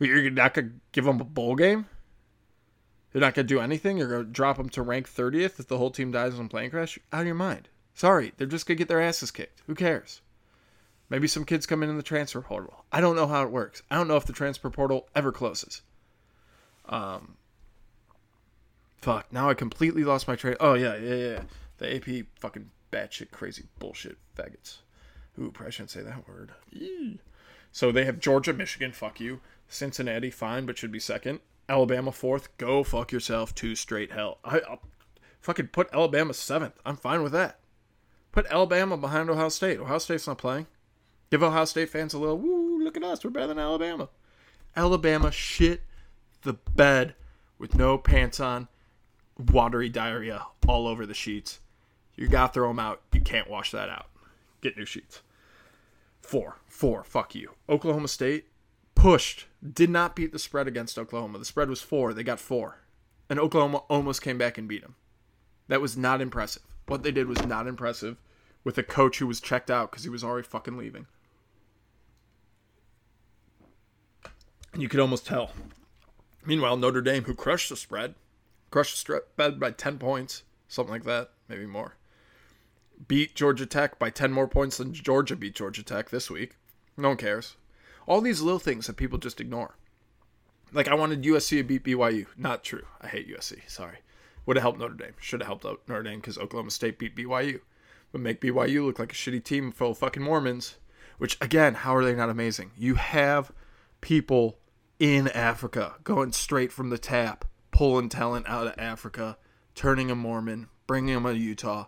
You're 0.00 0.30
not 0.30 0.54
gonna 0.54 0.72
give 0.92 1.04
them 1.04 1.20
a 1.20 1.24
bowl 1.24 1.54
game. 1.56 1.86
You're 3.12 3.20
not 3.20 3.34
gonna 3.34 3.48
do 3.48 3.60
anything. 3.60 3.98
You're 3.98 4.08
gonna 4.08 4.24
drop 4.24 4.56
them 4.56 4.68
to 4.70 4.82
rank 4.82 5.08
30th 5.08 5.58
if 5.58 5.68
the 5.68 5.78
whole 5.78 5.90
team 5.90 6.12
dies 6.12 6.38
in 6.38 6.46
a 6.46 6.48
plane 6.48 6.70
crash. 6.70 6.98
Out 7.12 7.22
of 7.22 7.26
your 7.26 7.34
mind. 7.34 7.68
Sorry, 7.94 8.32
they're 8.36 8.46
just 8.46 8.66
gonna 8.66 8.76
get 8.76 8.88
their 8.88 9.00
asses 9.00 9.30
kicked. 9.30 9.62
Who 9.66 9.74
cares? 9.74 10.20
Maybe 11.10 11.26
some 11.26 11.44
kids 11.44 11.66
come 11.66 11.82
in 11.82 11.88
in 11.88 11.96
the 11.96 12.02
transfer 12.02 12.42
portal. 12.42 12.84
I 12.92 13.00
don't 13.00 13.16
know 13.16 13.26
how 13.26 13.42
it 13.42 13.50
works. 13.50 13.82
I 13.90 13.96
don't 13.96 14.08
know 14.08 14.16
if 14.16 14.26
the 14.26 14.32
transfer 14.32 14.68
portal 14.68 15.08
ever 15.16 15.32
closes. 15.32 15.80
Um, 16.86 17.36
fuck. 19.00 19.32
Now 19.32 19.48
I 19.48 19.54
completely 19.54 20.04
lost 20.04 20.28
my 20.28 20.36
train. 20.36 20.56
Oh 20.60 20.74
yeah, 20.74 20.96
yeah, 20.96 21.14
yeah. 21.14 21.42
The 21.78 21.96
AP 21.96 22.26
fucking 22.38 22.70
batshit 22.92 23.30
crazy 23.30 23.64
bullshit 23.78 24.18
faggots. 24.36 24.78
Ooh, 25.38 25.50
probably 25.50 25.72
shouldn't 25.72 25.90
say 25.90 26.02
that 26.02 26.28
word. 26.28 26.52
So 27.72 27.92
they 27.92 28.04
have 28.04 28.18
Georgia, 28.18 28.52
Michigan. 28.52 28.92
Fuck 28.92 29.20
you. 29.20 29.40
Cincinnati, 29.68 30.30
fine, 30.30 30.66
but 30.66 30.76
should 30.76 30.92
be 30.92 30.98
second. 30.98 31.40
Alabama 31.68 32.12
fourth. 32.12 32.56
Go 32.58 32.82
fuck 32.82 33.12
yourself. 33.12 33.54
Two 33.54 33.74
straight 33.74 34.12
hell. 34.12 34.38
I, 34.44 34.60
I'll 34.68 34.82
fucking 35.40 35.68
put 35.68 35.92
Alabama 35.92 36.34
seventh. 36.34 36.74
I'm 36.84 36.96
fine 36.96 37.22
with 37.22 37.32
that. 37.32 37.60
Put 38.32 38.46
Alabama 38.46 38.96
behind 38.96 39.30
Ohio 39.30 39.48
State. 39.48 39.78
Ohio 39.78 39.98
State's 39.98 40.26
not 40.26 40.38
playing. 40.38 40.66
Give 41.30 41.42
Ohio 41.42 41.64
State 41.64 41.90
fans 41.90 42.14
a 42.14 42.18
little 42.18 42.38
woo. 42.38 42.82
Look 42.82 42.96
at 42.96 43.04
us. 43.04 43.24
We're 43.24 43.30
better 43.30 43.48
than 43.48 43.58
Alabama. 43.58 44.08
Alabama 44.76 45.30
shit 45.30 45.82
the 46.42 46.54
bed 46.74 47.14
with 47.58 47.74
no 47.74 47.98
pants 47.98 48.40
on, 48.40 48.68
watery 49.52 49.88
diarrhea 49.88 50.46
all 50.66 50.86
over 50.86 51.04
the 51.04 51.14
sheets. 51.14 51.60
You 52.16 52.28
gotta 52.28 52.52
throw 52.52 52.68
them 52.68 52.78
out. 52.78 53.02
You 53.12 53.20
can't 53.20 53.50
wash 53.50 53.70
that 53.72 53.88
out. 53.88 54.06
Get 54.60 54.76
new 54.76 54.84
sheets. 54.84 55.22
Four, 56.20 56.58
four. 56.66 57.04
Fuck 57.04 57.34
you. 57.34 57.52
Oklahoma 57.68 58.08
State 58.08 58.46
pushed, 58.94 59.46
did 59.72 59.90
not 59.90 60.14
beat 60.14 60.32
the 60.32 60.38
spread 60.38 60.68
against 60.68 60.98
Oklahoma. 60.98 61.38
The 61.38 61.44
spread 61.44 61.68
was 61.68 61.80
four. 61.80 62.14
They 62.14 62.22
got 62.22 62.40
four. 62.40 62.80
And 63.28 63.38
Oklahoma 63.38 63.78
almost 63.88 64.22
came 64.22 64.38
back 64.38 64.56
and 64.56 64.68
beat 64.68 64.82
them. 64.82 64.94
That 65.68 65.80
was 65.80 65.96
not 65.96 66.20
impressive. 66.20 66.62
What 66.86 67.02
they 67.02 67.10
did 67.10 67.28
was 67.28 67.44
not 67.44 67.66
impressive 67.66 68.16
with 68.64 68.78
a 68.78 68.82
coach 68.82 69.18
who 69.18 69.26
was 69.26 69.40
checked 69.40 69.70
out 69.70 69.90
because 69.90 70.04
he 70.04 70.10
was 70.10 70.24
already 70.24 70.46
fucking 70.46 70.76
leaving. 70.76 71.06
And 74.72 74.82
you 74.82 74.88
could 74.88 75.00
almost 75.00 75.26
tell. 75.26 75.52
Meanwhile, 76.44 76.76
Notre 76.76 77.02
Dame, 77.02 77.24
who 77.24 77.34
crushed 77.34 77.68
the 77.68 77.76
spread, 77.76 78.14
crushed 78.70 78.94
the 78.94 79.22
spread 79.22 79.60
by 79.60 79.70
10 79.70 79.98
points, 79.98 80.44
something 80.66 80.92
like 80.92 81.04
that, 81.04 81.30
maybe 81.48 81.66
more, 81.66 81.96
beat 83.06 83.34
Georgia 83.34 83.66
Tech 83.66 83.98
by 83.98 84.10
10 84.10 84.32
more 84.32 84.48
points 84.48 84.78
than 84.78 84.94
Georgia 84.94 85.36
beat 85.36 85.54
Georgia 85.54 85.82
Tech 85.82 86.10
this 86.10 86.30
week. 86.30 86.56
No 86.96 87.08
one 87.08 87.16
cares. 87.16 87.56
All 88.08 88.22
these 88.22 88.40
little 88.40 88.58
things 88.58 88.86
that 88.86 88.96
people 88.96 89.18
just 89.18 89.38
ignore. 89.38 89.76
Like 90.72 90.88
I 90.88 90.94
wanted 90.94 91.22
USC 91.22 91.58
to 91.58 91.62
beat 91.62 91.84
BYU. 91.84 92.26
Not 92.38 92.64
true. 92.64 92.86
I 93.02 93.06
hate 93.06 93.28
USC. 93.28 93.68
Sorry. 93.68 93.98
Would 94.46 94.56
have 94.56 94.62
helped 94.62 94.78
Notre 94.78 94.94
Dame. 94.94 95.12
Should 95.20 95.42
have 95.42 95.60
helped 95.60 95.88
Notre 95.88 96.02
Dame 96.02 96.18
because 96.18 96.38
Oklahoma 96.38 96.70
State 96.70 96.98
beat 96.98 97.14
BYU. 97.14 97.60
But 98.10 98.22
make 98.22 98.40
BYU 98.40 98.86
look 98.86 98.98
like 98.98 99.12
a 99.12 99.14
shitty 99.14 99.44
team 99.44 99.70
full 99.70 99.90
of 99.90 99.98
fucking 99.98 100.22
Mormons. 100.22 100.76
Which 101.18 101.36
again, 101.42 101.74
how 101.74 101.94
are 101.94 102.04
they 102.04 102.14
not 102.14 102.30
amazing? 102.30 102.70
You 102.78 102.94
have 102.94 103.52
people 104.00 104.58
in 104.98 105.28
Africa 105.28 105.96
going 106.02 106.32
straight 106.32 106.72
from 106.72 106.88
the 106.88 106.98
tap, 106.98 107.44
pulling 107.72 108.08
talent 108.08 108.48
out 108.48 108.68
of 108.68 108.74
Africa, 108.78 109.36
turning 109.74 110.10
a 110.10 110.14
Mormon, 110.14 110.68
bringing 110.86 111.14
them 111.14 111.24
to 111.24 111.36
Utah, 111.38 111.86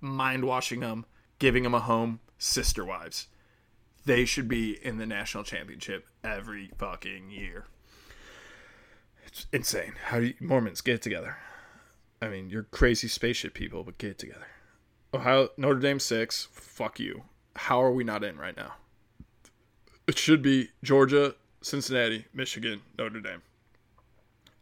mind 0.00 0.44
washing 0.44 0.78
them, 0.78 1.06
giving 1.40 1.64
them 1.64 1.74
a 1.74 1.80
home, 1.80 2.20
sister 2.38 2.84
wives. 2.84 3.26
They 4.04 4.24
should 4.24 4.48
be 4.48 4.72
in 4.84 4.98
the 4.98 5.06
national 5.06 5.44
championship 5.44 6.06
every 6.24 6.70
fucking 6.78 7.30
year. 7.30 7.66
It's 9.26 9.46
insane. 9.52 9.94
How 10.06 10.20
do 10.20 10.26
you, 10.26 10.34
Mormons 10.40 10.80
get 10.80 10.96
it 10.96 11.02
together? 11.02 11.36
I 12.22 12.28
mean, 12.28 12.50
you're 12.50 12.64
crazy 12.64 13.08
spaceship 13.08 13.54
people, 13.54 13.84
but 13.84 13.98
get 13.98 14.10
it 14.10 14.18
together. 14.18 14.46
Ohio 15.12 15.48
Notre 15.56 15.80
Dame 15.80 16.00
six. 16.00 16.48
Fuck 16.52 16.98
you. 17.00 17.24
How 17.56 17.82
are 17.82 17.92
we 17.92 18.04
not 18.04 18.24
in 18.24 18.38
right 18.38 18.56
now? 18.56 18.74
It 20.06 20.18
should 20.18 20.42
be 20.42 20.70
Georgia, 20.82 21.34
Cincinnati, 21.62 22.26
Michigan, 22.32 22.80
Notre 22.98 23.20
Dame. 23.20 23.42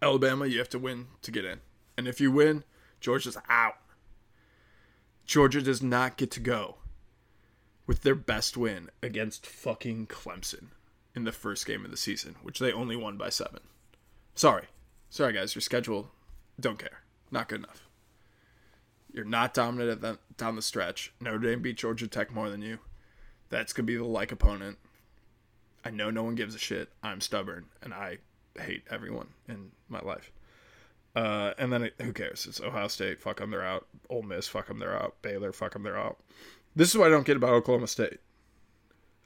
Alabama, 0.02 0.46
you 0.46 0.58
have 0.58 0.68
to 0.70 0.78
win 0.78 1.06
to 1.22 1.30
get 1.30 1.44
in. 1.44 1.60
And 1.96 2.06
if 2.06 2.20
you 2.20 2.30
win, 2.30 2.64
Georgia's 3.00 3.36
out. 3.48 3.76
Georgia 5.24 5.60
does 5.60 5.82
not 5.82 6.16
get 6.16 6.30
to 6.32 6.40
go 6.40 6.76
with 7.88 8.02
their 8.02 8.14
best 8.14 8.56
win 8.56 8.90
against 9.02 9.46
fucking 9.46 10.06
Clemson 10.06 10.66
in 11.16 11.24
the 11.24 11.32
first 11.32 11.66
game 11.66 11.84
of 11.84 11.90
the 11.90 11.96
season, 11.96 12.36
which 12.42 12.60
they 12.60 12.70
only 12.70 12.94
won 12.94 13.16
by 13.16 13.30
seven. 13.30 13.60
Sorry. 14.36 14.66
Sorry, 15.10 15.32
guys. 15.32 15.56
Your 15.56 15.62
schedule, 15.62 16.12
don't 16.60 16.78
care. 16.78 17.00
Not 17.32 17.48
good 17.48 17.60
enough. 17.60 17.88
You're 19.10 19.24
not 19.24 19.54
dominant 19.54 20.02
the, 20.02 20.18
down 20.36 20.54
the 20.54 20.62
stretch. 20.62 21.12
Notre 21.18 21.38
Dame 21.38 21.62
beat 21.62 21.78
Georgia 21.78 22.06
Tech 22.06 22.32
more 22.32 22.50
than 22.50 22.60
you. 22.62 22.78
That's 23.48 23.72
going 23.72 23.86
to 23.86 23.92
be 23.92 23.96
the 23.96 24.04
like 24.04 24.30
opponent. 24.30 24.78
I 25.82 25.90
know 25.90 26.10
no 26.10 26.22
one 26.22 26.34
gives 26.34 26.54
a 26.54 26.58
shit. 26.58 26.90
I'm 27.02 27.22
stubborn 27.22 27.64
and 27.82 27.94
I 27.94 28.18
hate 28.60 28.84
everyone 28.90 29.28
in 29.48 29.70
my 29.88 30.00
life. 30.00 30.30
Uh, 31.16 31.54
and 31.56 31.72
then 31.72 31.84
it, 31.84 31.94
who 32.02 32.12
cares? 32.12 32.46
It's 32.46 32.60
Ohio 32.60 32.88
State. 32.88 33.20
Fuck 33.20 33.38
them, 33.38 33.50
they're 33.50 33.64
out. 33.64 33.86
Ole 34.10 34.22
Miss. 34.22 34.46
Fuck 34.46 34.68
them, 34.68 34.78
they're 34.78 34.94
out. 34.94 35.16
Baylor. 35.22 35.52
Fuck 35.52 35.72
them, 35.72 35.82
they're 35.82 35.98
out. 35.98 36.18
This 36.74 36.90
is 36.90 36.96
what 36.96 37.08
I 37.08 37.10
don't 37.10 37.26
get 37.26 37.36
about 37.36 37.54
Oklahoma 37.54 37.86
State. 37.86 38.18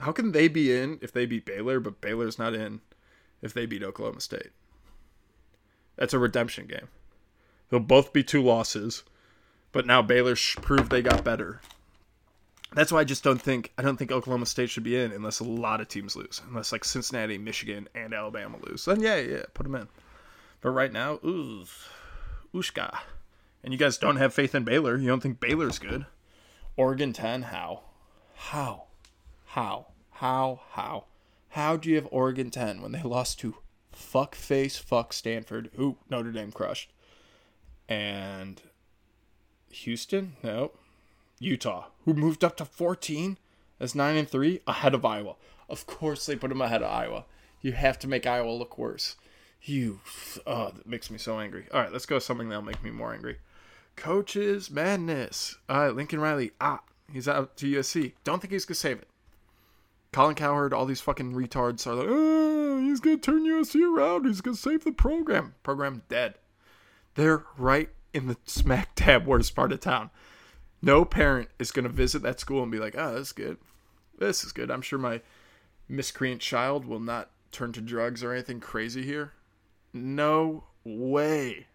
How 0.00 0.12
can 0.12 0.32
they 0.32 0.48
be 0.48 0.76
in 0.76 0.98
if 1.00 1.12
they 1.12 1.26
beat 1.26 1.44
Baylor, 1.44 1.78
but 1.78 2.00
Baylor's 2.00 2.38
not 2.38 2.54
in 2.54 2.80
if 3.40 3.54
they 3.54 3.66
beat 3.66 3.82
Oklahoma 3.82 4.20
State? 4.20 4.50
That's 5.96 6.14
a 6.14 6.18
redemption 6.18 6.66
game. 6.66 6.88
They'll 7.68 7.80
both 7.80 8.12
be 8.12 8.22
two 8.22 8.42
losses, 8.42 9.02
but 9.70 9.86
now 9.86 10.02
Baylor 10.02 10.36
proved 10.60 10.90
they 10.90 11.02
got 11.02 11.24
better. 11.24 11.60
That's 12.74 12.90
why 12.90 13.00
I 13.00 13.04
just 13.04 13.22
don't 13.22 13.40
think 13.40 13.72
I 13.76 13.82
don't 13.82 13.96
think 13.96 14.10
Oklahoma 14.10 14.46
State 14.46 14.70
should 14.70 14.82
be 14.82 14.96
in 14.96 15.12
unless 15.12 15.40
a 15.40 15.44
lot 15.44 15.80
of 15.80 15.88
teams 15.88 16.16
lose, 16.16 16.40
unless 16.48 16.72
like 16.72 16.84
Cincinnati, 16.84 17.38
Michigan, 17.38 17.88
and 17.94 18.14
Alabama 18.14 18.58
lose. 18.66 18.84
Then 18.86 19.00
yeah, 19.00 19.16
yeah, 19.16 19.42
put 19.54 19.64
them 19.64 19.74
in. 19.74 19.88
But 20.62 20.70
right 20.70 20.92
now, 20.92 21.14
ooh, 21.24 21.64
Ushka. 22.54 22.98
And 23.62 23.72
you 23.72 23.78
guys 23.78 23.98
don't 23.98 24.16
have 24.16 24.34
faith 24.34 24.54
in 24.54 24.64
Baylor. 24.64 24.96
You 24.96 25.06
don't 25.06 25.22
think 25.22 25.38
Baylor's 25.38 25.78
good. 25.78 26.06
Oregon 26.76 27.12
10, 27.12 27.42
how? 27.42 27.82
How? 28.34 28.84
How? 29.46 29.88
How? 30.10 30.60
How? 30.70 31.04
How 31.50 31.76
do 31.76 31.90
you 31.90 31.96
have 31.96 32.08
Oregon 32.10 32.50
10 32.50 32.80
when 32.80 32.92
they 32.92 33.02
lost 33.02 33.38
to 33.40 33.56
fuck 33.92 34.34
face 34.34 34.78
fuck 34.78 35.12
Stanford, 35.12 35.70
who 35.76 35.98
Notre 36.08 36.32
Dame 36.32 36.50
crushed? 36.50 36.90
And 37.88 38.62
Houston? 39.68 40.36
Nope. 40.42 40.78
Utah, 41.38 41.88
who 42.04 42.14
moved 42.14 42.42
up 42.42 42.56
to 42.56 42.64
14 42.64 43.36
as 43.78 43.94
9 43.94 44.16
and 44.16 44.28
3 44.28 44.60
ahead 44.66 44.94
of 44.94 45.04
Iowa. 45.04 45.34
Of 45.68 45.86
course 45.86 46.24
they 46.24 46.36
put 46.36 46.48
them 46.48 46.62
ahead 46.62 46.82
of 46.82 46.90
Iowa. 46.90 47.26
You 47.60 47.72
have 47.72 47.98
to 47.98 48.08
make 48.08 48.26
Iowa 48.26 48.50
look 48.50 48.78
worse. 48.78 49.16
You 49.60 50.00
oh, 50.46 50.72
that 50.74 50.86
makes 50.86 51.10
me 51.10 51.18
so 51.18 51.38
angry. 51.38 51.66
All 51.72 51.80
right, 51.80 51.92
let's 51.92 52.06
go 52.06 52.18
something 52.18 52.48
that'll 52.48 52.64
make 52.64 52.82
me 52.82 52.90
more 52.90 53.12
angry. 53.12 53.38
Coaches 53.96 54.70
madness. 54.70 55.56
Right, 55.68 55.90
Lincoln 55.90 56.20
Riley. 56.20 56.52
Ah, 56.60 56.80
he's 57.12 57.28
out 57.28 57.56
to 57.58 57.66
USC. 57.66 58.12
Don't 58.24 58.40
think 58.40 58.52
he's 58.52 58.64
gonna 58.64 58.76
save 58.76 58.98
it. 58.98 59.08
Colin 60.12 60.34
Cowherd, 60.34 60.74
all 60.74 60.84
these 60.84 61.00
fucking 61.00 61.32
retards 61.32 61.86
are 61.86 61.94
like, 61.94 62.06
oh, 62.08 62.80
he's 62.80 63.00
gonna 63.00 63.16
turn 63.16 63.44
USC 63.44 63.82
around. 63.82 64.26
He's 64.26 64.40
gonna 64.40 64.56
save 64.56 64.84
the 64.84 64.92
program. 64.92 65.54
Program 65.62 66.02
dead. 66.08 66.34
They're 67.14 67.44
right 67.56 67.90
in 68.12 68.26
the 68.26 68.36
smack 68.44 68.94
dab 68.94 69.26
worst 69.26 69.54
part 69.54 69.72
of 69.72 69.80
town. 69.80 70.10
No 70.82 71.04
parent 71.04 71.48
is 71.58 71.70
gonna 71.70 71.88
visit 71.88 72.22
that 72.22 72.40
school 72.40 72.62
and 72.62 72.72
be 72.72 72.78
like, 72.78 72.94
oh, 72.96 73.14
that's 73.14 73.32
good. 73.32 73.56
This 74.18 74.44
is 74.44 74.52
good. 74.52 74.70
I'm 74.70 74.82
sure 74.82 74.98
my 74.98 75.22
miscreant 75.88 76.40
child 76.40 76.84
will 76.84 77.00
not 77.00 77.30
turn 77.50 77.72
to 77.72 77.80
drugs 77.80 78.22
or 78.22 78.32
anything 78.32 78.60
crazy 78.60 79.02
here. 79.02 79.32
No 79.92 80.64
way. 80.84 81.66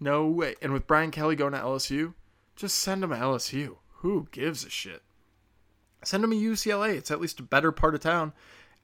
No 0.00 0.26
way. 0.26 0.54
And 0.60 0.72
with 0.72 0.86
Brian 0.86 1.10
Kelly 1.10 1.36
going 1.36 1.52
to 1.52 1.58
LSU, 1.58 2.14
just 2.56 2.78
send 2.78 3.04
him 3.04 3.10
to 3.10 3.16
LSU. 3.16 3.76
Who 3.98 4.28
gives 4.30 4.64
a 4.64 4.70
shit? 4.70 5.02
Send 6.02 6.24
him 6.24 6.30
to 6.30 6.36
UCLA. 6.36 6.96
It's 6.96 7.10
at 7.10 7.20
least 7.20 7.40
a 7.40 7.44
better 7.44 7.72
part 7.72 7.94
of 7.94 8.00
town. 8.00 8.32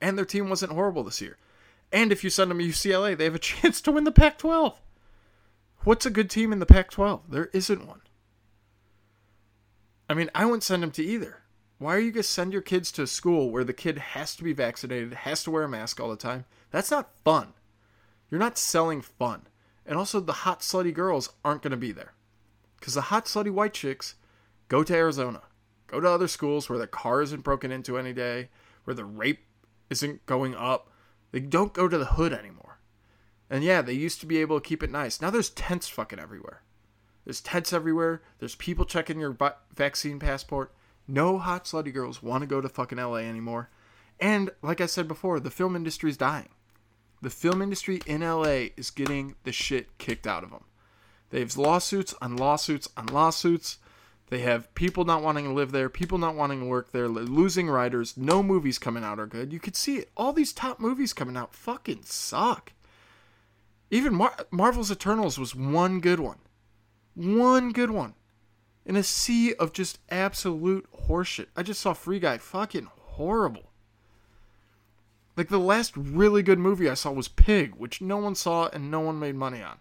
And 0.01 0.17
their 0.17 0.25
team 0.25 0.49
wasn't 0.49 0.73
horrible 0.73 1.05
this 1.05 1.21
year. 1.21 1.37
And 1.93 2.13
if 2.13 2.25
you 2.25 2.31
send 2.31 2.51
them 2.51 2.59
to 2.59 2.65
UCLA, 2.65 3.17
they 3.17 3.25
have 3.25 3.35
a 3.35 3.39
chance 3.41 3.81
to 3.83 3.93
win 3.93 4.05
the 4.05 4.13
Pac 4.13 4.39
12. 4.39 4.81
What's 5.85 6.07
a 6.07 6.11
good 6.11 6.31
team 6.31 6.53
in 6.53 6.59
the 6.59 6.67
Pac 6.67 6.91
12? 6.91 7.31
There 7.31 7.51
isn't 7.53 7.87
one. 7.87 8.03
I 10.09 10.15
mean, 10.15 10.31
I 10.35 10.45
wouldn't 10.45 10.63
send 10.63 10.83
them 10.83 10.91
to 10.93 11.05
either. 11.05 11.43
Why 11.79 11.95
are 11.95 12.01
you 12.01 12.11
going 12.11 12.23
to 12.23 12.29
send 12.29 12.53
your 12.53 12.63
kids 12.63 12.93
to 12.93 13.03
a 13.03 13.07
school 13.07 13.51
where 13.51 13.65
the 13.65 13.73
kid 13.73 13.97
has 13.97 14.37
to 14.37 14.45
be 14.45 14.53
vaccinated, 14.53 15.15
has 15.15 15.43
to 15.45 15.51
wear 15.51 15.63
a 15.63 15.69
mask 15.69 15.99
all 15.99 16.11
the 16.11 16.17
time? 16.17 16.45
That's 16.71 16.91
not 16.91 17.17
fun. 17.25 17.55
You're 18.31 18.41
not 18.41 18.59
selling 18.59 19.01
fun. 19.01 19.47
And 19.87 19.97
also, 19.97 20.21
the 20.21 20.33
hot, 20.33 20.61
slutty 20.61 20.93
girls 20.93 21.31
aren't 21.45 21.63
going 21.63 21.71
to 21.71 21.77
be 21.77 21.93
there. 21.93 22.15
Because 22.79 22.95
the 22.95 23.03
hot, 23.03 23.27
slutty 23.27 23.51
white 23.51 23.75
chicks 23.75 24.15
go 24.69 24.83
to 24.83 24.95
Arizona, 24.95 25.43
go 25.87 26.01
to 26.01 26.09
other 26.09 26.29
schools 26.29 26.69
where 26.69 26.79
the 26.79 26.87
car 26.87 27.23
isn't 27.23 27.45
broken 27.45 27.73
into 27.73 27.99
any 27.99 28.13
day, 28.13 28.49
where 28.85 28.95
the 28.95 29.05
rape 29.05 29.45
isn't 29.91 30.25
going 30.27 30.55
up. 30.55 30.91
They 31.33 31.41
don't 31.41 31.75
go 31.75 31.89
to 31.89 31.99
the 31.99 32.05
hood 32.07 32.33
anymore. 32.33 32.79
And 33.51 33.65
yeah, 33.65 33.83
they 33.83 33.93
used 33.93 34.21
to 34.21 34.27
be 34.27 34.39
able 34.39 34.61
to 34.61 34.67
keep 34.67 34.83
it 34.83 34.91
nice. 34.91 35.21
Now 35.21 35.31
there's 35.31 35.51
tents 35.51 35.89
fucking 35.89 36.21
everywhere. 36.21 36.63
There's 37.25 37.41
tents 37.41 37.73
everywhere. 37.73 38.23
There's 38.39 38.55
people 38.55 38.85
checking 38.85 39.21
your 39.21 39.37
vaccine 39.75 40.19
passport. 40.19 40.73
No 41.07 41.39
hot 41.39 41.65
slutty 41.65 41.93
girls 41.93 42.23
want 42.23 42.43
to 42.43 42.47
go 42.47 42.61
to 42.61 42.69
fucking 42.69 42.99
LA 42.99 43.17
anymore. 43.17 43.71
And 44.21 44.51
like 44.63 44.81
I 44.81 44.87
said 44.87 45.09
before, 45.09 45.41
the 45.41 45.51
film 45.51 45.75
industry 45.75 46.11
is 46.11 46.17
dying. 46.17 46.51
The 47.23 47.31
film 47.31 47.61
industry 47.61 48.01
in 48.07 48.23
LA 48.23 48.69
is 48.77 48.91
getting 48.91 49.35
the 49.45 49.53
shit 49.53 49.99
kicked 49.99 50.27
out 50.27 50.43
of 50.43 50.51
them. 50.51 50.65
They 51.31 51.41
have 51.41 51.57
lawsuits 51.57 52.15
on 52.21 52.37
lawsuits 52.37 52.89
on 52.97 53.07
lawsuits. 53.07 53.79
They 54.31 54.41
have 54.41 54.73
people 54.75 55.05
not 55.05 55.23
wanting 55.23 55.45
to 55.45 55.53
live 55.53 55.73
there, 55.73 55.89
people 55.89 56.17
not 56.17 56.37
wanting 56.37 56.61
to 56.61 56.67
work 56.67 56.93
there, 56.93 57.09
losing 57.09 57.69
writers. 57.69 58.17
No 58.17 58.43
movies 58.43 58.79
coming 58.79 59.05
out 59.05 59.19
are 59.19 59.27
good. 59.27 59.53
You 59.53 59.59
could 59.59 59.77
see 59.77 59.97
it. 59.97 60.11
All 60.17 60.33
these 60.33 60.53
top 60.53 60.79
movies 60.79 61.13
coming 61.13 61.37
out 61.37 61.53
fucking 61.53 62.03
suck. 62.05 62.73
Even 63.91 64.15
Mar- 64.15 64.47
Marvel's 64.51 64.93
Eternals 64.93 65.39
was 65.39 65.55
one 65.55 66.01
good 66.01 66.21
one. 66.21 66.39
One 67.15 67.73
good 67.73 67.91
one. 67.91 68.15
In 68.87 68.95
a 68.97 69.03
sea 69.03 69.53
of 69.55 69.73
just 69.73 69.99
absolute 70.11 70.89
horseshit. 71.09 71.49
I 71.57 71.65
just 71.65 71.81
saw 71.81 71.93
Free 71.93 72.21
Guy. 72.21 72.39
Fucking 72.39 72.89
horrible. 72.99 73.70
Like 75.41 75.49
the 75.49 75.59
last 75.59 75.97
really 75.97 76.43
good 76.43 76.59
movie 76.59 76.91
I 76.91 76.93
saw 76.93 77.13
was 77.13 77.27
Pig, 77.27 77.75
which 77.77 78.03
no 78.03 78.19
one 78.19 78.35
saw 78.35 78.69
and 78.69 78.91
no 78.91 79.01
one 79.01 79.19
made 79.19 79.37
money 79.37 79.63
on. 79.63 79.79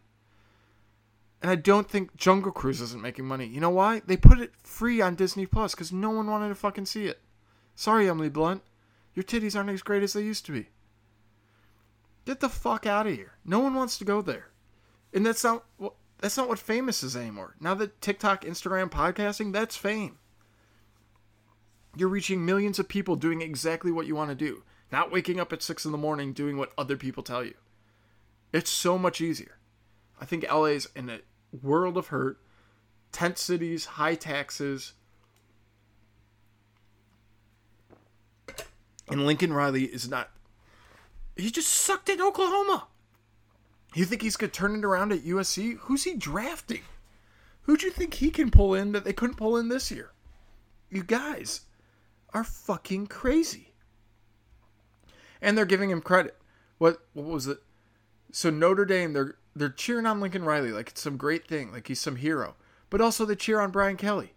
And 1.42 1.52
I 1.52 1.56
don't 1.56 1.90
think 1.90 2.16
Jungle 2.16 2.54
Cruise 2.54 2.80
isn't 2.80 3.02
making 3.02 3.26
money. 3.26 3.46
You 3.46 3.60
know 3.60 3.70
why? 3.70 4.02
They 4.06 4.16
put 4.16 4.40
it 4.40 4.54
free 4.64 5.02
on 5.02 5.16
Disney 5.16 5.46
Plus 5.46 5.76
because 5.76 5.92
no 5.92 6.12
one 6.12 6.32
wanted 6.32 6.48
to 6.48 6.56
fucking 6.56 6.86
see 6.86 7.08
it. 7.08 7.20
Sorry, 7.76 8.08
Emily 8.08 8.30
Blunt. 8.30 8.62
Your 9.14 9.26
titties 9.26 9.54
aren't 9.54 9.70
as 9.72 9.82
great 9.82 10.02
as 10.02 10.14
they 10.14 10.22
used 10.22 10.46
to 10.46 10.54
be. 10.54 10.70
Get 12.24 12.40
the 12.40 12.48
fuck 12.48 12.86
out 12.86 13.08
of 13.08 13.14
here. 13.14 13.34
No 13.44 13.60
one 13.60 13.74
wants 13.74 13.98
to 13.98 14.06
go 14.06 14.22
there. 14.22 14.52
And 15.14 15.26
that's 15.26 15.44
not 15.44 15.66
that's 16.20 16.38
not 16.38 16.48
what 16.48 16.60
famous 16.60 17.04
is 17.04 17.18
anymore. 17.18 17.56
Now 17.60 17.74
that 17.74 18.00
TikTok, 18.00 18.46
Instagram, 18.46 18.90
podcasting, 18.90 19.52
that's 19.52 19.76
fame. 19.76 20.20
You're 21.98 22.08
reaching 22.08 22.46
millions 22.46 22.80
of 22.80 22.88
people 22.88 23.18
doing 23.18 23.42
exactly 23.42 23.92
what 23.92 24.08
you 24.08 24.16
want 24.16 24.30
to 24.30 24.36
do, 24.36 24.64
not 24.92 25.12
waking 25.12 25.40
up 25.40 25.54
at 25.54 25.62
six 25.62 25.86
in 25.86 25.92
the 25.92 25.98
morning 25.98 26.34
doing 26.34 26.58
what 26.58 26.74
other 26.78 26.98
people 26.98 27.24
tell 27.24 27.44
you. 27.44 27.56
It's 28.52 28.70
so 28.70 28.98
much 28.98 29.22
easier. 29.22 29.58
I 30.20 30.26
think 30.26 30.52
LA's 30.52 30.88
in 30.96 31.10
a 31.10 31.20
world 31.62 31.98
of 31.98 32.08
hurt, 32.08 32.40
tent 33.12 33.38
cities, 33.38 33.86
high 33.86 34.16
taxes. 34.16 34.94
And 39.08 39.26
Lincoln 39.26 39.54
Riley 39.54 39.86
is 39.86 40.10
not. 40.10 40.30
He 41.36 41.50
just 41.50 41.70
sucked 41.70 42.10
at 42.10 42.20
Oklahoma. 42.20 42.88
You 43.96 44.06
think 44.06 44.22
he's 44.22 44.38
going 44.38 44.52
to 44.52 44.58
turn 44.58 44.76
it 44.76 44.86
around 44.86 45.12
at 45.12 45.24
USC? 45.24 45.78
Who's 45.82 46.04
he 46.04 46.16
drafting? 46.16 46.82
Who 47.64 47.78
do 47.78 47.86
you 47.86 47.92
think 47.92 48.16
he 48.16 48.30
can 48.30 48.52
pull 48.52 48.74
in 48.74 48.92
that 48.92 49.04
they 49.04 49.14
couldn't 49.14 49.38
pull 49.38 49.58
in 49.58 49.70
this 49.70 49.90
year? 49.90 50.12
You 50.90 51.04
guys 51.04 51.62
are 52.34 52.44
fucking 52.44 53.08
crazy. 53.08 53.69
And 55.42 55.58
they're 55.58 55.66
giving 55.66 55.90
him 55.90 56.02
credit. 56.02 56.38
What 56.78 57.00
what 57.14 57.26
was 57.26 57.48
it? 57.48 57.60
So 58.32 58.50
Notre 58.50 58.86
Dame, 58.86 59.14
they're 59.14 59.36
they're 59.56 59.70
cheering 59.70 60.06
on 60.06 60.22
Lincoln 60.22 60.44
Riley 60.44 60.72
like 60.72 60.90
it's 60.90 61.02
some 61.02 61.18
great 61.18 61.48
thing, 61.48 61.72
like 61.72 61.88
he's 61.88 62.00
some 62.00 62.18
hero. 62.18 62.56
But 62.90 63.02
also 63.02 63.26
they 63.26 63.36
cheer 63.36 63.60
on 63.60 63.72
Brian 63.72 63.98
Kelly. 63.98 64.34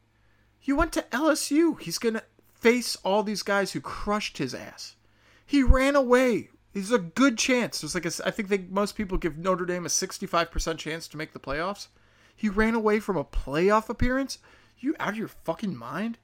He 0.58 0.72
went 0.72 0.92
to 0.92 1.06
LSU. 1.12 1.80
He's 1.80 1.98
gonna 1.98 2.22
face 2.54 2.96
all 3.04 3.22
these 3.22 3.42
guys 3.42 3.72
who 3.72 3.80
crushed 3.80 4.38
his 4.38 4.54
ass. 4.54 4.96
He 5.44 5.62
ran 5.62 5.96
away. 5.96 6.50
There's 6.72 6.92
a 6.92 6.98
good 6.98 7.36
chance. 7.36 7.80
There's 7.80 7.94
like 7.94 8.06
a, 8.06 8.12
I 8.24 8.30
think 8.30 8.48
they, 8.48 8.58
most 8.58 8.96
people 8.96 9.18
give 9.18 9.36
Notre 9.36 9.66
Dame 9.66 9.84
a 9.84 9.90
65% 9.90 10.78
chance 10.78 11.06
to 11.08 11.16
make 11.16 11.32
the 11.32 11.38
playoffs. 11.38 11.88
He 12.34 12.48
ran 12.48 12.74
away 12.74 12.98
from 12.98 13.16
a 13.16 13.24
playoff 13.24 13.88
appearance. 13.88 14.38
You 14.78 14.94
out 14.98 15.10
of 15.10 15.18
your 15.18 15.28
fucking 15.28 15.76
mind? 15.76 16.18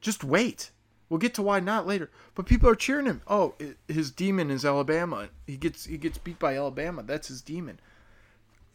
Just 0.00 0.24
wait. 0.24 0.70
We'll 1.10 1.18
get 1.18 1.34
to 1.34 1.42
why 1.42 1.58
not 1.58 1.88
later. 1.88 2.08
But 2.36 2.46
people 2.46 2.70
are 2.70 2.76
cheering 2.76 3.06
him. 3.06 3.20
Oh, 3.26 3.54
his 3.88 4.12
demon 4.12 4.48
is 4.50 4.64
Alabama. 4.64 5.28
He 5.44 5.56
gets 5.56 5.84
he 5.84 5.98
gets 5.98 6.16
beat 6.16 6.38
by 6.38 6.56
Alabama. 6.56 7.02
That's 7.02 7.28
his 7.28 7.42
demon. 7.42 7.80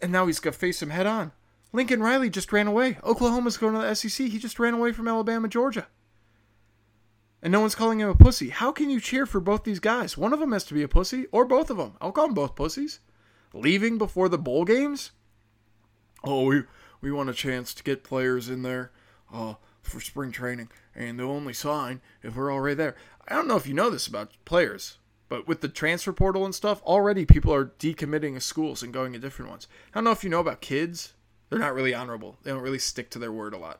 And 0.01 0.11
now 0.11 0.27
he's 0.27 0.41
to 0.41 0.51
face 0.51 0.81
him 0.81 0.89
head 0.89 1.07
on. 1.07 1.31
Lincoln 1.71 2.03
Riley 2.03 2.29
just 2.29 2.51
ran 2.51 2.67
away. 2.67 2.97
Oklahoma's 3.03 3.57
going 3.57 3.73
to 3.73 3.79
the 3.79 3.95
SEC. 3.95 4.27
He 4.27 4.37
just 4.37 4.59
ran 4.59 4.73
away 4.73 4.91
from 4.91 5.07
Alabama, 5.07 5.47
Georgia. 5.47 5.87
And 7.41 7.51
no 7.51 7.61
one's 7.61 7.75
calling 7.75 8.01
him 8.01 8.09
a 8.09 8.15
pussy. 8.15 8.49
How 8.49 8.71
can 8.71 8.89
you 8.89 8.99
cheer 8.99 9.25
for 9.25 9.39
both 9.39 9.63
these 9.63 9.79
guys? 9.79 10.17
One 10.17 10.33
of 10.33 10.39
them 10.39 10.51
has 10.51 10.65
to 10.65 10.73
be 10.73 10.83
a 10.83 10.87
pussy, 10.87 11.27
or 11.31 11.45
both 11.45 11.69
of 11.69 11.77
them. 11.77 11.93
I'll 12.01 12.11
call 12.11 12.25
them 12.25 12.33
both 12.33 12.55
pussies. 12.55 12.99
Leaving 13.53 13.97
before 13.97 14.27
the 14.27 14.37
bowl 14.37 14.65
games? 14.65 15.11
Oh, 16.23 16.45
we 16.45 16.63
we 17.01 17.11
want 17.11 17.29
a 17.29 17.33
chance 17.33 17.73
to 17.75 17.83
get 17.83 18.03
players 18.03 18.49
in 18.49 18.61
there. 18.63 18.91
Uh, 19.31 19.55
for 19.81 20.01
spring 20.01 20.31
training, 20.31 20.69
and 20.95 21.19
they'll 21.19 21.29
only 21.29 21.53
sign 21.53 22.01
if 22.23 22.35
we're 22.35 22.51
already 22.51 22.75
there. 22.75 22.95
I 23.27 23.35
don't 23.35 23.47
know 23.47 23.57
if 23.57 23.67
you 23.67 23.73
know 23.73 23.89
this 23.89 24.07
about 24.07 24.31
players, 24.45 24.97
but 25.29 25.47
with 25.47 25.61
the 25.61 25.67
transfer 25.67 26.13
portal 26.13 26.45
and 26.45 26.55
stuff, 26.55 26.81
already 26.83 27.25
people 27.25 27.53
are 27.53 27.65
decommitting 27.65 28.41
schools 28.41 28.83
and 28.83 28.93
going 28.93 29.13
to 29.13 29.19
different 29.19 29.51
ones. 29.51 29.67
I 29.93 29.97
don't 29.97 30.03
know 30.03 30.11
if 30.11 30.23
you 30.23 30.29
know 30.29 30.39
about 30.39 30.61
kids. 30.61 31.13
They're 31.49 31.59
not 31.59 31.73
really 31.73 31.93
honorable. 31.93 32.37
They 32.43 32.51
don't 32.51 32.61
really 32.61 32.79
stick 32.79 33.09
to 33.11 33.19
their 33.19 33.31
word 33.31 33.53
a 33.53 33.57
lot. 33.57 33.79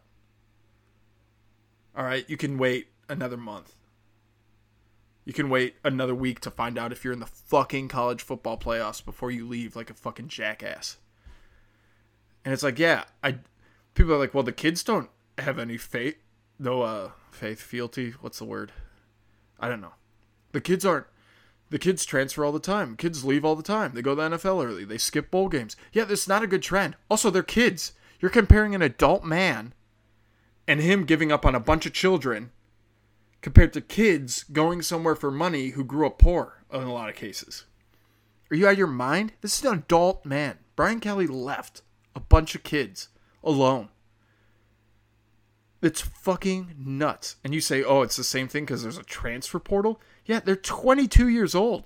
All 1.96 2.04
right, 2.04 2.30
you 2.30 2.38
can 2.38 2.58
wait 2.58 2.88
another 3.08 3.38
month. 3.38 3.74
You 5.24 5.34
can 5.34 5.50
wait 5.50 5.76
another 5.84 6.14
week 6.14 6.40
to 6.42 6.52
find 6.52 6.78
out 6.78 6.92
if 6.92 7.04
you're 7.04 7.14
in 7.14 7.20
the 7.20 7.26
fucking 7.26 7.88
college 7.88 8.22
football 8.22 8.58
playoffs 8.58 9.04
before 9.04 9.32
you 9.32 9.48
leave 9.48 9.76
like 9.76 9.90
a 9.90 9.96
fucking 9.96 10.28
jackass. 10.28 10.98
And 12.44 12.54
it's 12.54 12.62
like, 12.62 12.78
yeah, 12.78 13.06
I 13.24 13.40
people 13.96 14.14
are 14.14 14.20
like, 14.20 14.36
well, 14.36 14.44
the 14.44 14.52
kids 14.52 14.84
don't 14.84 15.10
have 15.40 15.58
any 15.58 15.78
faith, 15.78 16.18
no 16.60 16.82
uh, 16.82 17.12
faith, 17.32 17.62
fealty. 17.62 18.14
What's 18.22 18.40
the 18.40 18.46
word? 18.46 18.72
I 19.60 19.70
don't 19.70 19.82
know. 19.82 19.94
The 20.52 20.62
kids 20.62 20.86
aren't. 20.86 21.08
The 21.70 21.80
kids 21.80 22.06
transfer 22.06 22.46
all 22.46 22.52
the 22.52 22.60
time. 22.60 22.96
Kids 22.96 23.26
leave 23.26 23.44
all 23.44 23.56
the 23.56 23.64
time. 23.64 23.94
They 23.94 24.02
go 24.02 24.16
to 24.16 24.22
the 24.22 24.38
NFL 24.38 24.66
early. 24.66 24.86
They 24.86 24.98
skip 24.98 25.32
bowl 25.32 25.50
games. 25.50 25.76
Yeah, 25.92 26.04
this 26.06 26.22
is 26.22 26.28
not 26.28 26.44
a 26.44 26.48
good 26.48 26.62
trend. 26.62 26.96
Also, 27.10 27.30
they're 27.30 27.44
kids. 27.44 27.94
You're 28.20 28.30
comparing 28.32 28.76
an 28.76 28.82
adult 28.82 29.24
man 29.24 29.74
and 30.68 30.80
him 30.80 31.06
giving 31.06 31.32
up 31.32 31.46
on 31.46 31.56
a 31.56 31.60
bunch 31.60 31.86
of 31.86 31.94
children 31.94 32.52
compared 33.42 33.74
to 33.74 33.82
kids 33.82 34.44
going 34.44 34.82
somewhere 34.82 35.16
for 35.16 35.32
money 35.32 35.70
who 35.70 35.84
grew 35.84 36.08
up 36.08 36.20
poor 36.20 36.64
in 36.72 36.84
a 36.84 36.94
lot 36.94 37.10
of 37.10 37.16
cases. 37.16 37.66
Are 38.52 38.56
you 38.56 38.68
out 38.68 38.74
of 38.74 38.78
your 38.78 38.88
mind? 38.88 39.34
This 39.42 39.58
is 39.58 39.66
an 39.66 39.80
adult 39.80 40.26
man. 40.26 40.60
Brian 40.76 41.00
Kelly 41.00 41.28
left 41.28 41.82
a 42.16 42.20
bunch 42.20 42.56
of 42.56 42.64
kids 42.64 43.10
alone. 43.44 43.90
It's 45.86 46.02
fucking 46.02 46.74
nuts. 46.80 47.36
And 47.44 47.54
you 47.54 47.62
say, 47.62 47.84
oh, 47.84 48.02
it's 48.02 48.16
the 48.16 48.24
same 48.24 48.48
thing 48.48 48.66
because 48.66 48.82
there's 48.82 48.98
a 48.98 49.04
transfer 49.04 49.60
portal? 49.60 50.02
Yeah, 50.26 50.40
they're 50.40 50.56
22 50.56 51.28
years 51.28 51.54
old. 51.54 51.84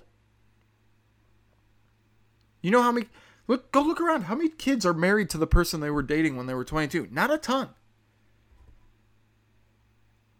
You 2.62 2.70
know 2.70 2.82
how 2.82 2.92
many. 2.92 3.08
Look, 3.46 3.72
go 3.72 3.82
look 3.82 4.00
around. 4.00 4.22
How 4.22 4.34
many 4.34 4.48
kids 4.48 4.86
are 4.86 4.94
married 4.94 5.28
to 5.30 5.38
the 5.38 5.46
person 5.46 5.80
they 5.80 5.90
were 5.90 6.02
dating 6.02 6.36
when 6.36 6.46
they 6.46 6.54
were 6.54 6.64
22? 6.64 7.08
Not 7.10 7.30
a 7.30 7.36
ton. 7.36 7.70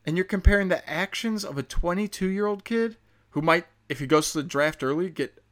And 0.06 0.16
you're 0.16 0.24
comparing 0.24 0.68
the 0.68 0.88
actions 0.88 1.44
of 1.44 1.58
a 1.58 1.62
22 1.62 2.28
year 2.28 2.46
old 2.46 2.64
kid 2.64 2.96
who 3.30 3.42
might, 3.42 3.66
if 3.90 3.98
he 3.98 4.06
goes 4.06 4.32
to 4.32 4.38
the 4.38 4.48
draft 4.48 4.82
early, 4.82 5.10
get 5.10 5.42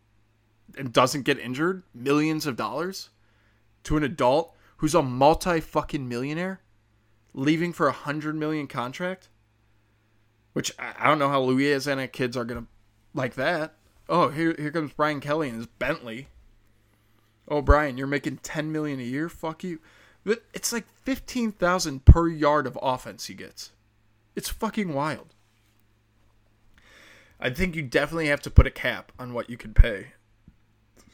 and 0.79 0.95
doesn't 0.95 1.23
get 1.23 1.39
injured, 1.39 1.83
millions 1.95 2.47
of 2.47 2.57
dollars, 2.57 3.11
to 3.85 3.99
an 3.99 4.05
adult 4.05 4.55
who's 4.79 4.95
a 4.95 5.03
multi 5.03 5.61
fucking 5.61 6.09
millionaire 6.09 6.61
leaving 7.39 7.73
for 7.73 7.87
a 7.87 7.93
hundred 7.93 8.35
million 8.35 8.67
contract, 8.67 9.29
which 10.53 10.73
I 10.79 11.07
don't 11.07 11.21
know 11.21 11.29
how 11.29 11.41
Louisiana 11.41 12.09
kids 12.09 12.37
are 12.37 12.45
gonna 12.45 12.67
like 13.15 13.35
that. 13.37 13.75
Oh, 14.09 14.29
here 14.29 14.55
here 14.59 14.73
comes 14.73 14.93
Brian 14.93 15.21
Kelly 15.21 15.49
and 15.49 15.59
his 15.59 15.67
Bentley. 15.67 16.29
Oh, 17.47 17.63
Brian, 17.63 17.97
you're 17.97 18.07
making 18.07 18.39
ten 18.39 18.73
million 18.73 18.99
a 18.99 19.05
year. 19.05 19.29
Fuck 19.29 19.63
you. 19.63 19.79
It's 20.53 20.73
like 20.73 20.87
fifteen 21.05 21.53
thousand 21.53 22.05
per 22.05 22.29
yard 22.29 22.67
of 22.67 22.77
offense 22.83 23.27
he 23.27 23.35
gets. 23.35 23.71
It's 24.35 24.49
fucking 24.49 24.93
wild. 24.93 25.35
I 27.41 27.51
think 27.51 27.77
you 27.77 27.83
definitely 27.83 28.27
have 28.27 28.43
to 28.43 28.51
put 28.51 28.67
a 28.67 28.71
cap 28.71 29.13
on 29.17 29.33
what 29.33 29.49
you 29.49 29.57
can 29.57 29.75
pay 29.75 30.09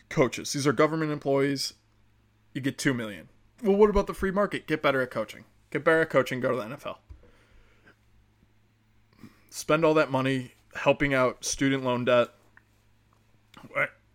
coaches. 0.08 0.54
These 0.54 0.66
are 0.66 0.72
government 0.72 1.12
employees. 1.12 1.74
You 2.54 2.62
get 2.62 2.78
two 2.78 2.94
million. 2.94 3.28
Well, 3.62 3.76
what 3.76 3.90
about 3.90 4.06
the 4.06 4.14
free 4.14 4.30
market? 4.30 4.66
Get 4.66 4.80
better 4.80 5.02
at 5.02 5.10
coaching. 5.10 5.44
Get 5.74 5.82
better 5.82 6.02
at 6.02 6.10
coaching, 6.10 6.38
go 6.38 6.52
to 6.52 6.56
the 6.56 6.76
NFL. 6.76 6.98
Spend 9.50 9.84
all 9.84 9.94
that 9.94 10.08
money 10.08 10.52
helping 10.76 11.12
out 11.12 11.44
student 11.44 11.82
loan 11.82 12.04
debt. 12.04 12.28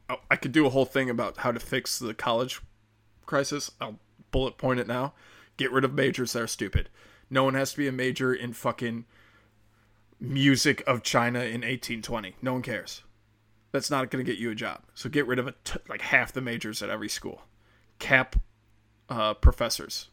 oh, 0.10 0.16
I 0.32 0.38
could 0.38 0.54
do 0.54 0.66
a 0.66 0.70
whole 0.70 0.86
thing 0.86 1.10
about 1.10 1.40
how 1.40 1.52
to 1.52 1.60
fix 1.60 2.00
the 2.00 2.14
college 2.14 2.62
crisis. 3.26 3.72
I'll 3.82 4.00
bullet 4.32 4.58
point 4.58 4.80
it 4.80 4.88
now. 4.88 5.14
Get 5.58 5.74
rid 5.74 5.84
of 5.84 5.94
majors 5.94 6.32
that 6.32 6.44
are 6.44 6.48
stupid. 6.48 6.88
No 7.30 7.44
one 7.44 7.56
has 7.56 7.72
to 7.72 7.78
be 7.78 7.90
a 7.90 7.92
major 7.92 8.34
in 8.34 8.54
fucking 8.54 9.04
music 10.18 10.82
of 10.88 11.04
China 11.04 11.40
in 11.40 11.62
1820. 11.62 12.38
No 12.42 12.54
one 12.54 12.62
cares. 12.62 13.04
That's 13.74 13.92
not 13.92 14.10
going 14.10 14.24
to 14.24 14.32
get 14.32 14.40
you 14.40 14.50
a 14.50 14.56
job. 14.56 14.84
So 14.94 15.10
get 15.10 15.28
rid 15.28 15.40
of 15.40 15.54
t- 15.66 15.80
like 15.90 16.04
half 16.04 16.32
the 16.32 16.40
majors 16.40 16.82
at 16.82 16.90
every 16.90 17.10
school. 17.10 17.42
Cap 18.00 18.38
uh, 19.10 19.34
professors. 19.34 20.08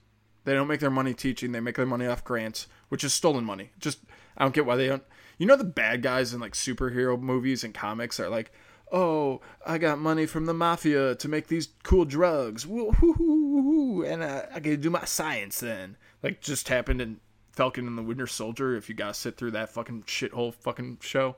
They 0.47 0.55
don't 0.55 0.69
make 0.69 0.79
their 0.79 0.91
money 0.91 1.13
teaching. 1.13 1.51
They 1.51 1.59
make 1.59 1.75
their 1.75 1.85
money 1.85 2.07
off 2.07 2.23
grants, 2.23 2.69
which 2.89 3.03
is 3.03 3.13
stolen 3.13 3.45
money. 3.45 3.73
Just 3.81 3.99
I 4.39 4.45
don't 4.45 4.55
get 4.55 4.65
why 4.65 4.77
they 4.77 4.87
don't. 4.87 5.03
You 5.39 5.47
know 5.47 5.57
the 5.57 5.65
bad 5.65 6.03
guys 6.03 6.33
in 6.33 6.39
like 6.39 6.53
superhero 6.53 7.21
movies 7.21 7.65
and 7.65 7.75
comics 7.75 8.21
are 8.21 8.29
like, 8.29 8.53
oh, 8.93 9.41
I 9.67 9.79
got 9.79 9.99
money 9.99 10.25
from 10.25 10.47
the 10.47 10.55
mafia 10.55 11.17
to 11.17 11.29
make 11.29 11.49
these 11.49 11.71
cool 11.83 12.05
drugs. 12.05 12.65
And 12.65 14.23
uh, 14.23 14.43
I 14.55 14.61
can 14.61 14.81
do 14.81 14.89
my 14.89 15.05
science 15.05 15.59
then. 15.59 15.97
Like 16.23 16.41
just 16.41 16.69
happened 16.69 17.01
in 17.01 17.19
Falcon 17.51 17.89
and 17.89 17.99
the 17.99 18.03
Winter 18.05 18.29
Soldier. 18.29 18.77
If 18.77 18.89
you 18.89 18.95
gotta 18.95 19.15
sit 19.15 19.37
through 19.37 19.51
that 19.51 19.71
fucking 19.71 20.05
shithole 20.05 20.55
fucking 20.55 20.99
show, 21.01 21.35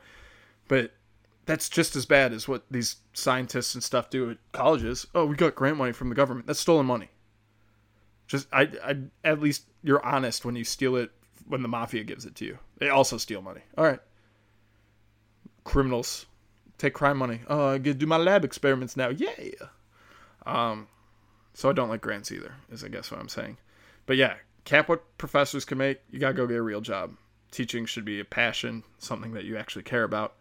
but 0.69 0.93
that's 1.47 1.71
just 1.71 1.97
as 1.97 2.05
bad 2.05 2.35
as 2.35 2.47
what 2.47 2.65
these 2.71 2.97
scientists 3.15 3.75
and 3.75 3.83
stuff 3.83 4.11
do 4.11 4.31
at 4.33 4.37
colleges. 4.53 5.07
Oh, 5.15 5.25
we 5.25 5.35
got 5.35 5.55
grant 5.55 5.79
money 5.79 5.93
from 5.93 6.11
the 6.11 6.15
government. 6.15 6.47
That's 6.47 6.61
stolen 6.61 6.85
money. 6.85 7.09
Just 8.29 8.47
I, 8.53 8.71
I 8.85 8.97
at 9.25 9.41
least 9.41 9.65
you're 9.83 10.05
honest 10.05 10.45
when 10.45 10.55
you 10.55 10.65
steal 10.65 10.97
it 10.97 11.11
when 11.47 11.63
the 11.63 11.69
mafia 11.69 12.05
gives 12.05 12.25
it 12.27 12.35
to 12.37 12.45
you. 12.45 12.59
They 12.79 12.91
also 12.91 13.17
steal 13.17 13.43
money. 13.43 13.63
All 13.77 13.85
right. 13.85 14.01
Criminals 15.65 16.27
take 16.77 16.95
crime 16.95 17.17
money. 17.17 17.41
Oh, 17.49 17.69
I 17.69 17.79
get 17.79 17.95
to 17.95 17.99
do 17.99 18.07
my 18.07 18.17
lab 18.17 18.45
experiments 18.45 18.97
now. 18.97 19.09
Yeah. 19.09 19.31
Um, 20.47 20.89
so 21.55 21.69
I 21.69 21.73
don't 21.73 21.89
like 21.89 22.01
grants 22.01 22.31
either. 22.31 22.55
Is 22.71 22.85
I 22.85 22.89
guess 22.89 23.11
what 23.11 23.21
I'm 23.21 23.29
saying. 23.29 23.57
But 24.07 24.17
yeah, 24.17 24.35
cap 24.65 24.89
what 24.89 25.19
professors 25.19 25.65
can 25.65 25.79
make. 25.79 26.01
You 26.11 26.19
gotta 26.19 26.35
go 26.35 26.47
get 26.47 26.57
a 26.57 26.63
real 26.63 26.81
job. 26.81 27.17
Teaching 27.51 27.87
should 27.87 28.05
be 28.05 28.21
a 28.21 28.25
passion, 28.25 28.85
something 28.99 29.33
that 29.33 29.45
you 29.45 29.57
actually 29.57 29.83
care 29.83 30.05
about. 30.05 30.35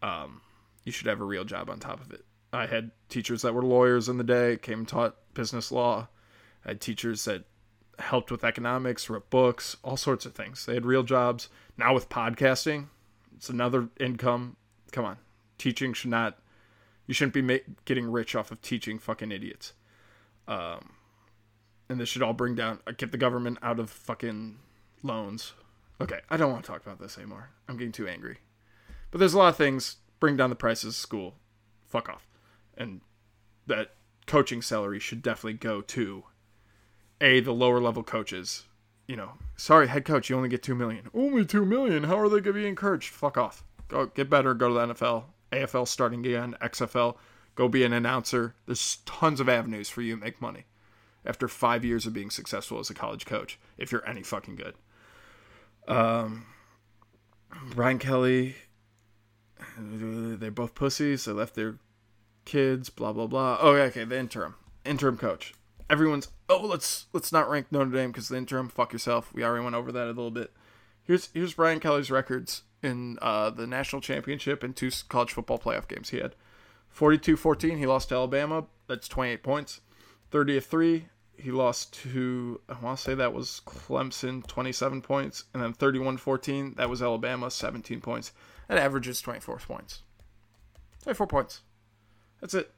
Um, 0.00 0.40
you 0.84 0.92
should 0.92 1.08
have 1.08 1.20
a 1.20 1.24
real 1.24 1.44
job 1.44 1.68
on 1.68 1.80
top 1.80 2.00
of 2.00 2.12
it. 2.12 2.24
I 2.52 2.66
had 2.66 2.92
teachers 3.08 3.42
that 3.42 3.52
were 3.52 3.64
lawyers 3.64 4.08
in 4.08 4.18
the 4.18 4.24
day, 4.24 4.56
came 4.56 4.80
and 4.80 4.88
taught 4.88 5.16
business 5.34 5.72
law. 5.72 6.08
I 6.66 6.70
had 6.70 6.80
teachers 6.80 7.24
that 7.24 7.44
helped 7.98 8.30
with 8.30 8.44
economics, 8.44 9.08
wrote 9.08 9.30
books, 9.30 9.76
all 9.82 9.96
sorts 9.96 10.26
of 10.26 10.34
things. 10.34 10.66
They 10.66 10.74
had 10.74 10.84
real 10.84 11.04
jobs. 11.04 11.48
Now 11.78 11.94
with 11.94 12.08
podcasting, 12.08 12.88
it's 13.36 13.48
another 13.48 13.88
income. 13.98 14.56
Come 14.92 15.04
on, 15.04 15.18
teaching 15.58 15.92
should 15.92 16.10
not. 16.10 16.38
You 17.06 17.14
shouldn't 17.14 17.34
be 17.34 17.42
ma- 17.42 17.72
getting 17.84 18.10
rich 18.10 18.34
off 18.34 18.50
of 18.50 18.60
teaching 18.60 18.98
fucking 18.98 19.30
idiots. 19.30 19.74
Um, 20.48 20.94
and 21.88 22.00
this 22.00 22.08
should 22.08 22.22
all 22.22 22.32
bring 22.32 22.56
down 22.56 22.80
uh, 22.86 22.92
get 22.96 23.12
the 23.12 23.18
government 23.18 23.58
out 23.62 23.78
of 23.78 23.88
fucking 23.88 24.58
loans. 25.02 25.52
Okay, 26.00 26.20
I 26.28 26.36
don't 26.36 26.52
want 26.52 26.64
to 26.64 26.70
talk 26.70 26.82
about 26.84 27.00
this 27.00 27.16
anymore. 27.16 27.50
I'm 27.68 27.76
getting 27.76 27.92
too 27.92 28.08
angry. 28.08 28.38
But 29.10 29.18
there's 29.18 29.34
a 29.34 29.38
lot 29.38 29.48
of 29.48 29.56
things 29.56 29.96
bring 30.18 30.36
down 30.36 30.50
the 30.50 30.56
prices 30.56 30.88
of 30.88 30.94
school. 30.94 31.36
Fuck 31.86 32.08
off. 32.08 32.26
And 32.76 33.00
that 33.66 33.94
coaching 34.26 34.60
salary 34.60 34.98
should 34.98 35.22
definitely 35.22 35.54
go 35.54 35.80
to 35.80 36.24
a 37.20 37.40
the 37.40 37.52
lower 37.52 37.80
level 37.80 38.02
coaches. 38.02 38.64
You 39.06 39.16
know, 39.16 39.32
sorry, 39.56 39.86
head 39.88 40.04
coach, 40.04 40.28
you 40.28 40.36
only 40.36 40.48
get 40.48 40.62
two 40.62 40.74
million. 40.74 41.08
Only 41.14 41.44
two 41.44 41.64
million. 41.64 42.04
How 42.04 42.18
are 42.18 42.28
they 42.28 42.40
gonna 42.40 42.54
be 42.54 42.66
encouraged? 42.66 43.10
Fuck 43.10 43.38
off. 43.38 43.64
Go 43.88 44.06
get 44.06 44.28
better. 44.28 44.52
Go 44.54 44.68
to 44.68 44.74
the 44.74 44.94
NFL, 44.94 45.24
AFL 45.52 45.86
starting 45.86 46.26
again, 46.26 46.56
XFL. 46.60 47.16
Go 47.54 47.68
be 47.68 47.84
an 47.84 47.92
announcer. 47.92 48.54
There's 48.66 48.98
tons 49.06 49.40
of 49.40 49.48
avenues 49.48 49.88
for 49.88 50.02
you 50.02 50.16
to 50.16 50.20
make 50.20 50.42
money 50.42 50.64
after 51.24 51.48
five 51.48 51.84
years 51.84 52.06
of 52.06 52.12
being 52.12 52.30
successful 52.30 52.78
as 52.78 52.90
a 52.90 52.94
college 52.94 53.26
coach, 53.26 53.58
if 53.78 53.90
you're 53.90 54.06
any 54.08 54.22
fucking 54.22 54.56
good. 54.56 54.74
Um, 55.88 56.46
Brian 57.74 57.98
Kelly, 57.98 58.56
they're 59.78 60.50
both 60.50 60.74
pussies. 60.74 61.24
They 61.24 61.32
left 61.32 61.54
their 61.54 61.78
kids. 62.44 62.90
Blah 62.90 63.12
blah 63.12 63.26
blah. 63.26 63.58
Oh, 63.60 63.74
yeah, 63.74 63.84
okay. 63.84 64.04
The 64.04 64.18
interim, 64.18 64.56
interim 64.84 65.16
coach 65.16 65.54
everyone's 65.88 66.28
oh 66.48 66.64
let's 66.64 67.06
let's 67.12 67.32
not 67.32 67.48
rank 67.48 67.66
Notre 67.70 67.90
Dame 67.90 68.10
because 68.10 68.28
the 68.28 68.36
interim 68.36 68.68
fuck 68.68 68.92
yourself. 68.92 69.32
We 69.32 69.44
already 69.44 69.64
went 69.64 69.76
over 69.76 69.92
that 69.92 70.06
a 70.06 70.08
little 70.08 70.30
bit. 70.30 70.52
Here's 71.02 71.30
here's 71.32 71.54
Brian 71.54 71.80
Kelly's 71.80 72.10
records 72.10 72.62
in 72.82 73.18
uh, 73.22 73.50
the 73.50 73.66
national 73.66 74.02
championship 74.02 74.62
and 74.62 74.74
two 74.74 74.90
college 75.08 75.32
football 75.32 75.58
playoff 75.58 75.88
games. 75.88 76.10
He 76.10 76.18
had 76.18 76.34
42-14. 76.94 77.78
He 77.78 77.86
lost 77.86 78.10
to 78.10 78.14
Alabama. 78.14 78.66
That's 78.86 79.08
28 79.08 79.42
points. 79.42 79.80
30 80.30 80.60
3. 80.60 81.08
He 81.38 81.50
lost 81.50 81.92
to 82.02 82.60
I 82.68 82.78
want 82.80 82.98
to 82.98 83.04
say 83.04 83.14
that 83.14 83.34
was 83.34 83.60
Clemson, 83.66 84.46
27 84.46 85.02
points, 85.02 85.44
and 85.52 85.62
then 85.62 85.74
31-14. 85.74 86.76
That 86.76 86.88
was 86.88 87.02
Alabama, 87.02 87.50
17 87.50 88.00
points. 88.00 88.32
That 88.68 88.78
averages 88.78 89.20
24 89.20 89.58
points. 89.58 90.02
24 91.02 91.26
points. 91.26 91.60
That's 92.40 92.54
it. 92.54 92.72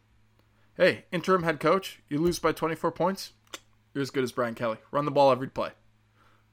Hey, 0.81 1.07
interim 1.11 1.43
head 1.43 1.59
coach, 1.59 1.99
you 2.09 2.21
lose 2.21 2.39
by 2.39 2.53
24 2.53 2.93
points, 2.93 3.33
you're 3.93 4.01
as 4.01 4.13
good 4.13 4.23
as 4.23 4.31
Brian 4.31 4.55
Kelly. 4.55 4.77
Run 4.93 5.07
the 5.07 5.11
ball 5.11 5.33
every 5.33 5.49
play. 5.49 5.71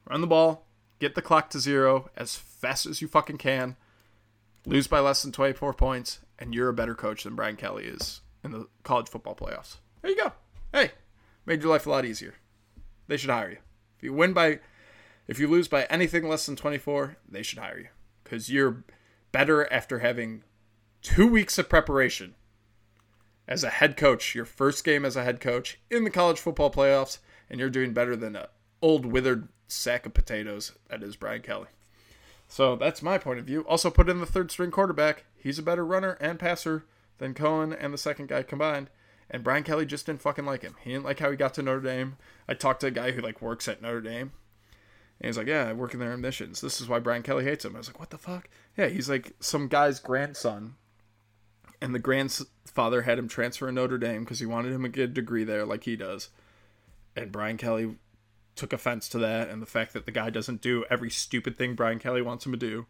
Run 0.09 0.21
the 0.21 0.25
ball, 0.25 0.65
get 0.97 1.13
the 1.13 1.21
clock 1.21 1.51
to 1.51 1.59
zero 1.59 2.09
as 2.17 2.35
fast 2.35 2.87
as 2.87 3.03
you 3.03 3.07
fucking 3.07 3.37
can, 3.37 3.75
lose 4.65 4.87
by 4.87 4.99
less 4.99 5.21
than 5.21 5.31
24 5.31 5.75
points, 5.75 6.21
and 6.39 6.55
you're 6.55 6.69
a 6.69 6.73
better 6.73 6.95
coach 6.95 7.23
than 7.23 7.35
Brian 7.35 7.55
Kelly 7.55 7.85
is 7.85 8.21
in 8.43 8.49
the 8.49 8.67
college 8.81 9.07
football 9.07 9.35
playoffs. 9.35 9.75
There 10.01 10.09
you 10.09 10.17
go. 10.17 10.33
Hey, 10.73 10.93
made 11.45 11.61
your 11.61 11.71
life 11.71 11.85
a 11.85 11.91
lot 11.91 12.03
easier. 12.03 12.33
They 13.07 13.17
should 13.17 13.29
hire 13.29 13.51
you. 13.51 13.57
If 13.97 14.03
you 14.03 14.11
win 14.11 14.33
by, 14.33 14.57
if 15.27 15.37
you 15.37 15.47
lose 15.47 15.67
by 15.67 15.83
anything 15.83 16.27
less 16.27 16.47
than 16.47 16.55
24, 16.55 17.17
they 17.29 17.43
should 17.43 17.59
hire 17.59 17.77
you 17.77 17.87
because 18.23 18.49
you're 18.49 18.85
better 19.31 19.71
after 19.71 19.99
having 19.99 20.41
two 21.03 21.27
weeks 21.27 21.59
of 21.59 21.69
preparation 21.69 22.33
as 23.47 23.63
a 23.63 23.69
head 23.69 23.97
coach, 23.97 24.35
your 24.35 24.45
first 24.45 24.83
game 24.83 25.05
as 25.05 25.15
a 25.15 25.23
head 25.23 25.39
coach 25.39 25.79
in 25.89 26.03
the 26.03 26.09
college 26.09 26.39
football 26.39 26.71
playoffs, 26.71 27.19
and 27.49 27.59
you're 27.59 27.69
doing 27.69 27.93
better 27.93 28.15
than 28.15 28.35
an 28.35 28.45
old 28.81 29.05
withered 29.05 29.47
sack 29.67 30.05
of 30.05 30.13
potatoes 30.13 30.73
that 30.89 31.03
is 31.03 31.15
Brian 31.15 31.41
Kelly. 31.41 31.67
So 32.47 32.75
that's 32.75 33.01
my 33.01 33.17
point 33.17 33.39
of 33.39 33.45
view. 33.45 33.61
Also, 33.61 33.89
put 33.89 34.09
in 34.09 34.19
the 34.19 34.25
third 34.25 34.51
string 34.51 34.71
quarterback. 34.71 35.25
He's 35.35 35.59
a 35.59 35.63
better 35.63 35.85
runner 35.85 36.17
and 36.19 36.39
passer 36.39 36.85
than 37.17 37.33
Coan 37.33 37.75
and 37.79 37.93
the 37.93 37.97
second 37.97 38.27
guy 38.27 38.43
combined. 38.43 38.89
And 39.29 39.43
Brian 39.43 39.63
Kelly 39.63 39.85
just 39.85 40.05
didn't 40.05 40.21
fucking 40.21 40.45
like 40.45 40.61
him. 40.61 40.75
He 40.83 40.91
didn't 40.91 41.05
like 41.05 41.19
how 41.19 41.31
he 41.31 41.37
got 41.37 41.55
to 41.55 41.63
Notre 41.63 41.81
Dame. 41.81 42.17
I 42.47 42.53
talked 42.53 42.81
to 42.81 42.87
a 42.87 42.91
guy 42.91 43.11
who 43.11 43.21
like 43.21 43.41
works 43.41 43.67
at 43.67 43.81
Notre 43.81 44.01
Dame. 44.01 44.31
And 45.19 45.27
he's 45.27 45.37
like, 45.37 45.47
Yeah, 45.47 45.67
I 45.67 45.73
work 45.73 45.93
in 45.93 45.99
their 45.99 46.13
admissions. 46.13 46.61
This 46.61 46.79
is 46.79 46.87
why 46.87 46.99
Brian 46.99 47.23
Kelly 47.23 47.43
hates 47.43 47.65
him. 47.65 47.75
I 47.75 47.79
was 47.79 47.87
like, 47.87 47.99
What 47.99 48.11
the 48.11 48.19
fuck? 48.19 48.47
Yeah, 48.77 48.87
he's 48.87 49.09
like 49.09 49.33
some 49.39 49.67
guy's 49.67 49.99
grandson 49.99 50.75
and 51.85 51.93
the 51.93 51.99
grandfather 51.99 53.03
had 53.03 53.19
him 53.19 53.27
transfer 53.27 53.67
to 53.67 53.71
Notre 53.71 53.99
Dame 53.99 54.23
because 54.23 54.39
he 54.39 54.47
wanted 54.47 54.73
him 54.73 54.81
to 54.81 54.89
get 54.89 55.03
a 55.03 55.07
degree 55.07 55.43
there, 55.43 55.67
like 55.67 55.83
he 55.83 55.95
does. 55.95 56.29
And 57.15 57.31
Brian 57.31 57.57
Kelly 57.57 57.97
took 58.55 58.73
offense 58.73 59.07
to 59.09 59.19
that 59.19 59.49
and 59.49 59.61
the 59.61 59.67
fact 59.67 59.93
that 59.93 60.07
the 60.07 60.11
guy 60.11 60.31
doesn't 60.31 60.61
do 60.61 60.83
every 60.89 61.11
stupid 61.11 61.59
thing 61.59 61.75
Brian 61.75 61.99
Kelly 61.99 62.23
wants 62.23 62.43
him 62.43 62.53
to 62.53 62.57
do. 62.57 62.87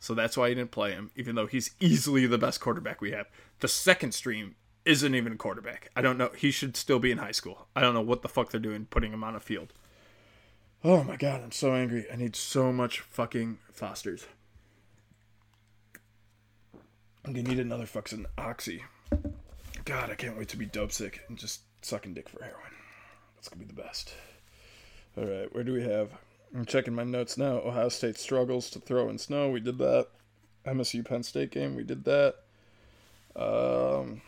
So 0.00 0.12
that's 0.12 0.36
why 0.36 0.50
he 0.50 0.54
didn't 0.54 0.70
play 0.70 0.92
him, 0.92 1.12
even 1.16 1.34
though 1.34 1.46
he's 1.46 1.70
easily 1.80 2.26
the 2.26 2.36
best 2.36 2.60
quarterback 2.60 3.00
we 3.00 3.12
have. 3.12 3.26
The 3.60 3.68
second 3.68 4.12
stream 4.12 4.56
isn't 4.84 5.14
even 5.14 5.32
a 5.32 5.36
quarterback. 5.36 5.90
I 5.96 6.02
don't 6.02 6.18
know. 6.18 6.30
He 6.36 6.50
should 6.50 6.76
still 6.76 6.98
be 6.98 7.10
in 7.10 7.16
high 7.16 7.32
school. 7.32 7.68
I 7.74 7.80
don't 7.80 7.94
know 7.94 8.02
what 8.02 8.20
the 8.20 8.28
fuck 8.28 8.50
they're 8.50 8.60
doing 8.60 8.84
putting 8.90 9.14
him 9.14 9.24
on 9.24 9.34
a 9.34 9.40
field. 9.40 9.72
Oh 10.84 11.02
my 11.02 11.16
god, 11.16 11.42
I'm 11.42 11.52
so 11.52 11.72
angry. 11.72 12.04
I 12.12 12.16
need 12.16 12.36
so 12.36 12.70
much 12.70 13.00
fucking 13.00 13.60
Fosters. 13.72 14.26
I'm 17.26 17.32
gonna 17.32 17.48
need 17.48 17.58
another 17.58 17.86
fucking 17.86 18.24
oxy. 18.38 18.84
God, 19.84 20.10
I 20.10 20.14
can't 20.14 20.38
wait 20.38 20.48
to 20.50 20.56
be 20.56 20.66
dope 20.66 20.92
sick 20.92 21.22
and 21.28 21.36
just 21.36 21.62
sucking 21.82 22.14
dick 22.14 22.28
for 22.28 22.40
heroin. 22.40 22.70
That's 23.34 23.48
gonna 23.48 23.64
be 23.64 23.66
the 23.66 23.82
best. 23.82 24.14
All 25.18 25.24
right, 25.24 25.52
where 25.52 25.64
do 25.64 25.72
we 25.72 25.82
have? 25.82 26.10
I'm 26.54 26.64
checking 26.64 26.94
my 26.94 27.02
notes 27.02 27.36
now. 27.36 27.58
Ohio 27.58 27.88
State 27.88 28.16
struggles 28.16 28.70
to 28.70 28.78
throw 28.78 29.08
in 29.08 29.18
snow. 29.18 29.50
We 29.50 29.58
did 29.58 29.78
that. 29.78 30.06
MSU 30.64 31.04
Penn 31.04 31.24
State 31.24 31.50
game. 31.50 31.74
We 31.74 31.82
did 31.82 32.04
that. 32.04 32.36
Um, 33.34 34.22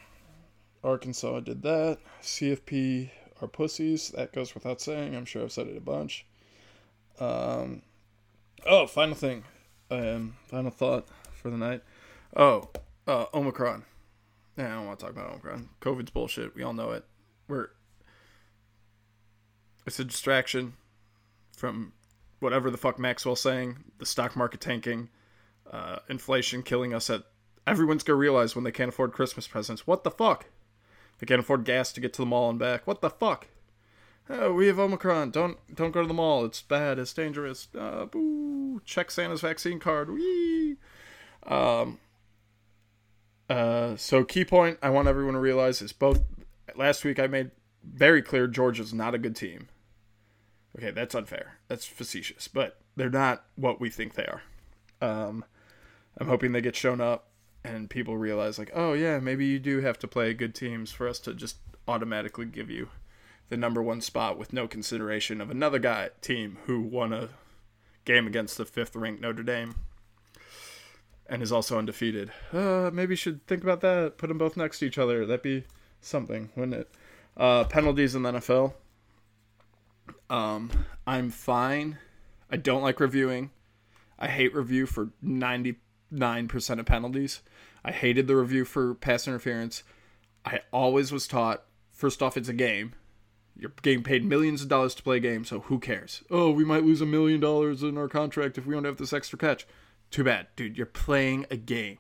Arkansas 0.83 1.39
did 1.41 1.63
that. 1.63 1.99
CFP 2.21 3.11
are 3.41 3.49
pussies. 3.49 4.09
That 4.11 4.33
goes 4.33 4.55
without 4.55 4.81
saying. 4.81 5.15
I'm 5.15 5.25
sure 5.25 5.43
I've 5.43 5.53
said 5.53 5.69
it 5.69 5.77
a 5.77 5.81
bunch. 5.81 6.27
Um, 7.21 7.83
oh, 8.67 8.89
final 8.89 9.15
thing. 9.15 9.45
Um, 9.89 10.35
final 10.49 10.73
thought 10.73 11.07
for 11.33 11.49
the 11.49 11.57
night. 11.57 11.83
Oh, 12.37 12.69
uh, 13.09 13.27
Omicron. 13.35 13.85
I 14.57 14.63
don't 14.63 14.87
want 14.87 14.99
to 14.99 15.05
talk 15.05 15.15
about 15.15 15.31
Omicron. 15.31 15.69
COVID's 15.81 16.11
bullshit. 16.11 16.55
We 16.55 16.63
all 16.63 16.73
know 16.73 16.93
it. 16.93 17.05
We're 17.49 17.71
it's 19.87 19.99
a 19.99 20.05
distraction 20.05 20.75
from 21.57 21.93
whatever 22.41 22.71
the 22.71 22.77
fuck 22.77 22.99
Maxwell's 22.99 23.41
saying. 23.41 23.79
The 23.99 24.07
stock 24.07 24.37
market 24.37 24.61
tanking, 24.61 25.09
uh, 25.71 26.01
inflation 26.09 26.63
killing 26.63 26.93
us 26.95 27.09
at 27.09 27.23
Everyone's 27.69 28.03
gonna 28.03 28.17
realize 28.17 28.55
when 28.55 28.65
they 28.65 28.73
can't 28.73 28.89
afford 28.89 29.13
Christmas 29.13 29.47
presents. 29.47 29.87
What 29.87 30.03
the 30.03 30.11
fuck? 30.11 30.47
They 31.19 31.27
can't 31.27 31.41
afford 31.41 31.65
gas 31.65 31.93
to 31.93 32.01
get 32.01 32.15
to 32.15 32.23
the 32.23 32.27
mall 32.27 32.49
and 32.49 32.59
back. 32.59 32.87
What 32.87 33.03
the 33.03 33.11
fuck? 33.11 33.49
Oh, 34.31 34.55
we 34.55 34.69
have 34.69 34.79
Omicron. 34.79 35.33
Don't 35.33 35.59
don't 35.75 35.91
go 35.91 36.01
to 36.01 36.09
the 36.09 36.15
mall. 36.15 36.47
It's 36.47 36.63
bad. 36.63 36.99
It's 36.99 37.13
dangerous. 37.13 37.69
Uh, 37.79 38.07
boo. 38.07 38.81
Check 38.87 39.11
Santa's 39.11 39.43
vaccine 39.43 39.81
card. 39.81 40.11
Wee. 40.11 40.77
Um. 41.47 41.99
Uh. 43.49 43.97
So 43.97 44.25
key 44.25 44.45
point 44.45 44.79
I 44.83 44.91
want 44.91 45.09
everyone 45.09 45.35
to 45.35 45.41
realize 45.41 45.83
is 45.83 45.93
both. 45.93 46.21
Last 46.77 47.05
week 47.05 47.19
I 47.19 47.27
made 47.27 47.51
very 47.83 48.23
clear 48.23 48.47
Georgia's 48.47 48.93
not 48.93 49.15
a 49.15 49.19
good 49.19 49.35
team. 49.35 49.69
Okay, 50.77 50.91
that's 50.91 51.15
unfair. 51.15 51.59
That's 51.67 51.87
facetious, 51.87 52.47
but 52.47 52.79
they're 52.95 53.11
not 53.11 53.45
what 53.57 53.81
we 53.81 53.91
think 53.91 54.15
they 54.15 54.27
are. 54.27 54.43
Um, 55.01 55.45
I'm 56.19 56.29
hoping 56.29 56.53
they 56.53 56.61
get 56.61 56.77
shown 56.77 57.01
up 57.01 57.29
and 57.65 57.91
people 57.91 58.17
realize 58.17 58.59
like, 58.59 58.71
oh 58.75 58.93
yeah, 58.93 59.19
maybe 59.19 59.47
you 59.47 59.59
do 59.59 59.81
have 59.81 59.99
to 60.01 60.09
play 60.09 60.35
good 60.35 60.55
teams 60.55 60.93
for 60.93 61.09
us 61.09 61.19
to 61.21 61.35
just 61.35 61.57
automatically 61.87 62.47
give 62.47 62.71
you 62.71 62.89
the 63.49 63.57
number 63.57 63.83
one 63.83 64.01
spot 64.01 64.39
with 64.39 64.53
no 64.53 64.69
consideration 64.69 65.41
of 65.41 65.51
another 65.51 65.79
guy 65.79 66.11
team 66.21 66.59
who 66.67 66.81
won 66.81 67.13
a 67.13 67.31
game 68.05 68.27
against 68.27 68.57
the 68.57 68.65
fifth 68.65 68.95
ranked 68.95 69.23
Notre 69.23 69.43
Dame 69.43 69.75
and 71.29 71.43
is 71.43 71.53
also 71.53 71.79
undefeated. 71.79 72.31
Uh, 72.53 72.91
maybe 72.93 73.17
should 73.17 73.47
think 73.47 73.63
about 73.63 73.81
that. 73.81 74.19
Put 74.19 74.29
them 74.29 74.39
both 74.39 74.57
next 74.57 74.79
to 74.81 74.87
each 74.87 74.99
other. 74.99 75.27
That'd 75.27 75.43
be 75.43 75.65
something, 76.01 76.51
wouldn't 76.57 76.81
it? 76.81 76.91
Uh, 77.37 77.65
penalties 77.65 78.15
in 78.15 78.23
the 78.23 78.33
NFL. 78.33 78.75
Um, 80.31 80.71
I'm 81.07 81.31
fine. 81.31 81.99
I 82.51 82.57
don't 82.57 82.83
like 82.83 83.01
reviewing. 83.01 83.51
I 84.19 84.29
hate 84.29 84.55
review 84.55 84.87
for 84.87 85.11
99% 85.25 85.77
of 86.79 86.87
penalties. 86.87 87.43
I 87.85 87.93
hated 87.93 88.27
the 88.27 88.37
review 88.37 88.65
for 88.65 88.95
pass 88.95 89.29
interference. 89.29 89.83
I 90.45 90.61
always 90.73 91.13
was 91.13 91.27
taught 91.27 91.65
first 91.99 92.23
off, 92.23 92.37
it's 92.37 92.49
a 92.49 92.55
game. 92.55 92.95
You're 93.57 93.73
getting 93.83 94.05
paid 94.05 94.25
millions 94.25 94.63
of 94.63 94.69
dollars 94.69 94.95
to 94.95 95.03
play 95.03 95.17
a 95.17 95.21
game, 95.21 95.45
so 95.45 95.61
who 95.61 95.81
cares? 95.81 96.23
Oh, 96.31 96.51
we 96.51 96.65
might 96.65 96.85
lose 96.85 97.01
a 97.01 97.07
million 97.07 97.41
dollars 97.41 97.83
in 97.83 97.99
our 97.99 98.09
contract 98.09 98.57
if 98.57 98.65
we 98.65 98.75
don't 98.75 98.85
have 98.85 98.99
this 98.99 99.13
extra 99.13 99.37
catch. 99.37 99.67
Too 100.11 100.25
bad, 100.25 100.49
dude. 100.57 100.77
You're 100.77 100.87
playing 100.87 101.47
a 101.51 101.57
game. 101.57 101.99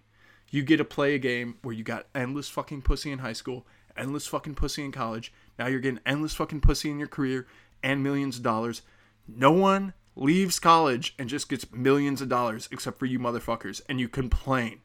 You 0.51 0.63
get 0.63 0.79
to 0.79 0.85
play 0.85 1.15
a 1.15 1.19
game 1.19 1.59
where 1.63 1.75
you 1.75 1.85
got 1.85 2.07
endless 2.15 2.49
fucking 2.49 2.83
pussy 2.83 3.13
in 3.13 3.19
high 3.19 3.35
school, 3.35 3.67
endless 3.97 4.27
fucking 4.27 4.55
pussy 4.55 4.85
in 4.85 4.93
college. 4.93 5.33
Now 5.59 5.67
you're 5.67 5.81
getting 5.81 6.01
endless 6.07 6.35
fucking 6.35 6.63
pussy 6.63 6.91
in 6.91 6.99
your 6.99 7.09
career 7.09 7.47
and 7.83 8.03
millions 8.03 8.39
of 8.39 8.43
dollars. 8.43 8.83
No 9.27 9.53
one 9.53 9.93
leaves 10.17 10.59
college 10.59 11.15
and 11.19 11.29
just 11.29 11.49
gets 11.49 11.71
millions 11.71 12.21
of 12.23 12.29
dollars 12.29 12.69
except 12.73 12.99
for 12.99 13.07
you 13.07 13.19
motherfuckers, 13.19 13.83
and 13.89 14.01
you 14.01 14.09
complain. 14.09 14.81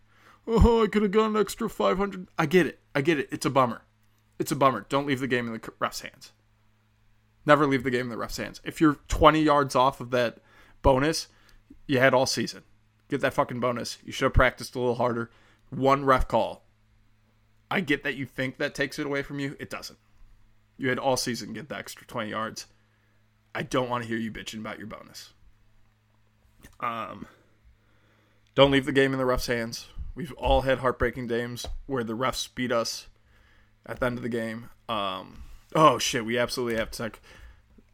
Oh, 0.45 0.83
I 0.83 0.87
could 0.87 1.03
have 1.03 1.11
got 1.11 1.29
an 1.29 1.37
extra 1.37 1.69
500. 1.69 2.27
I 2.37 2.45
get 2.45 2.67
it. 2.67 2.79
I 2.93 3.01
get 3.01 3.19
it. 3.19 3.29
It's 3.31 3.45
a 3.45 3.49
bummer. 3.49 3.83
It's 4.37 4.51
a 4.51 4.55
bummer. 4.57 4.85
Don't 4.89 5.07
leave 5.07 5.21
the 5.21 5.27
game 5.27 5.47
in 5.47 5.53
the 5.53 5.71
ref's 5.79 6.01
hands. 6.01 6.33
Never 7.45 7.65
leave 7.65 7.83
the 7.83 7.91
game 7.91 8.01
in 8.01 8.09
the 8.09 8.17
ref's 8.17 8.37
hands. 8.37 8.59
If 8.63 8.81
you're 8.81 8.97
20 9.07 9.41
yards 9.41 9.75
off 9.75 10.01
of 10.01 10.11
that 10.11 10.39
bonus, 10.81 11.27
you 11.87 11.99
had 11.99 12.13
all 12.13 12.25
season. 12.25 12.63
Get 13.13 13.21
that 13.21 13.35
fucking 13.35 13.59
bonus. 13.59 13.99
You 14.03 14.11
should 14.11 14.25
have 14.25 14.33
practiced 14.33 14.73
a 14.73 14.79
little 14.79 14.95
harder. 14.95 15.29
One 15.69 16.03
ref 16.03 16.27
call. 16.27 16.65
I 17.69 17.79
get 17.79 18.03
that 18.03 18.15
you 18.15 18.25
think 18.25 18.57
that 18.57 18.73
takes 18.73 18.97
it 18.97 19.05
away 19.05 19.21
from 19.21 19.39
you. 19.39 19.55
It 19.59 19.69
doesn't. 19.69 19.99
You 20.77 20.89
had 20.89 20.97
all 20.97 21.15
season 21.15 21.53
get 21.53 21.69
the 21.69 21.77
extra 21.77 22.07
20 22.07 22.31
yards. 22.31 22.65
I 23.53 23.61
don't 23.61 23.87
want 23.87 24.01
to 24.01 24.09
hear 24.09 24.17
you 24.17 24.31
bitching 24.31 24.57
about 24.57 24.79
your 24.79 24.87
bonus. 24.87 25.33
Um, 26.79 27.27
don't 28.55 28.71
leave 28.71 28.87
the 28.87 28.91
game 28.91 29.13
in 29.13 29.19
the 29.19 29.27
ref's 29.27 29.45
hands. 29.45 29.89
We've 30.15 30.33
all 30.33 30.61
had 30.61 30.79
heartbreaking 30.79 31.27
games 31.27 31.67
where 31.85 32.03
the 32.03 32.17
refs 32.17 32.49
beat 32.55 32.71
us 32.71 33.09
at 33.85 33.99
the 33.99 34.07
end 34.07 34.17
of 34.17 34.23
the 34.23 34.29
game. 34.29 34.71
Um, 34.89 35.43
oh 35.75 35.99
shit, 35.99 36.25
we 36.25 36.39
absolutely 36.39 36.79
have 36.79 36.89
to. 36.89 37.11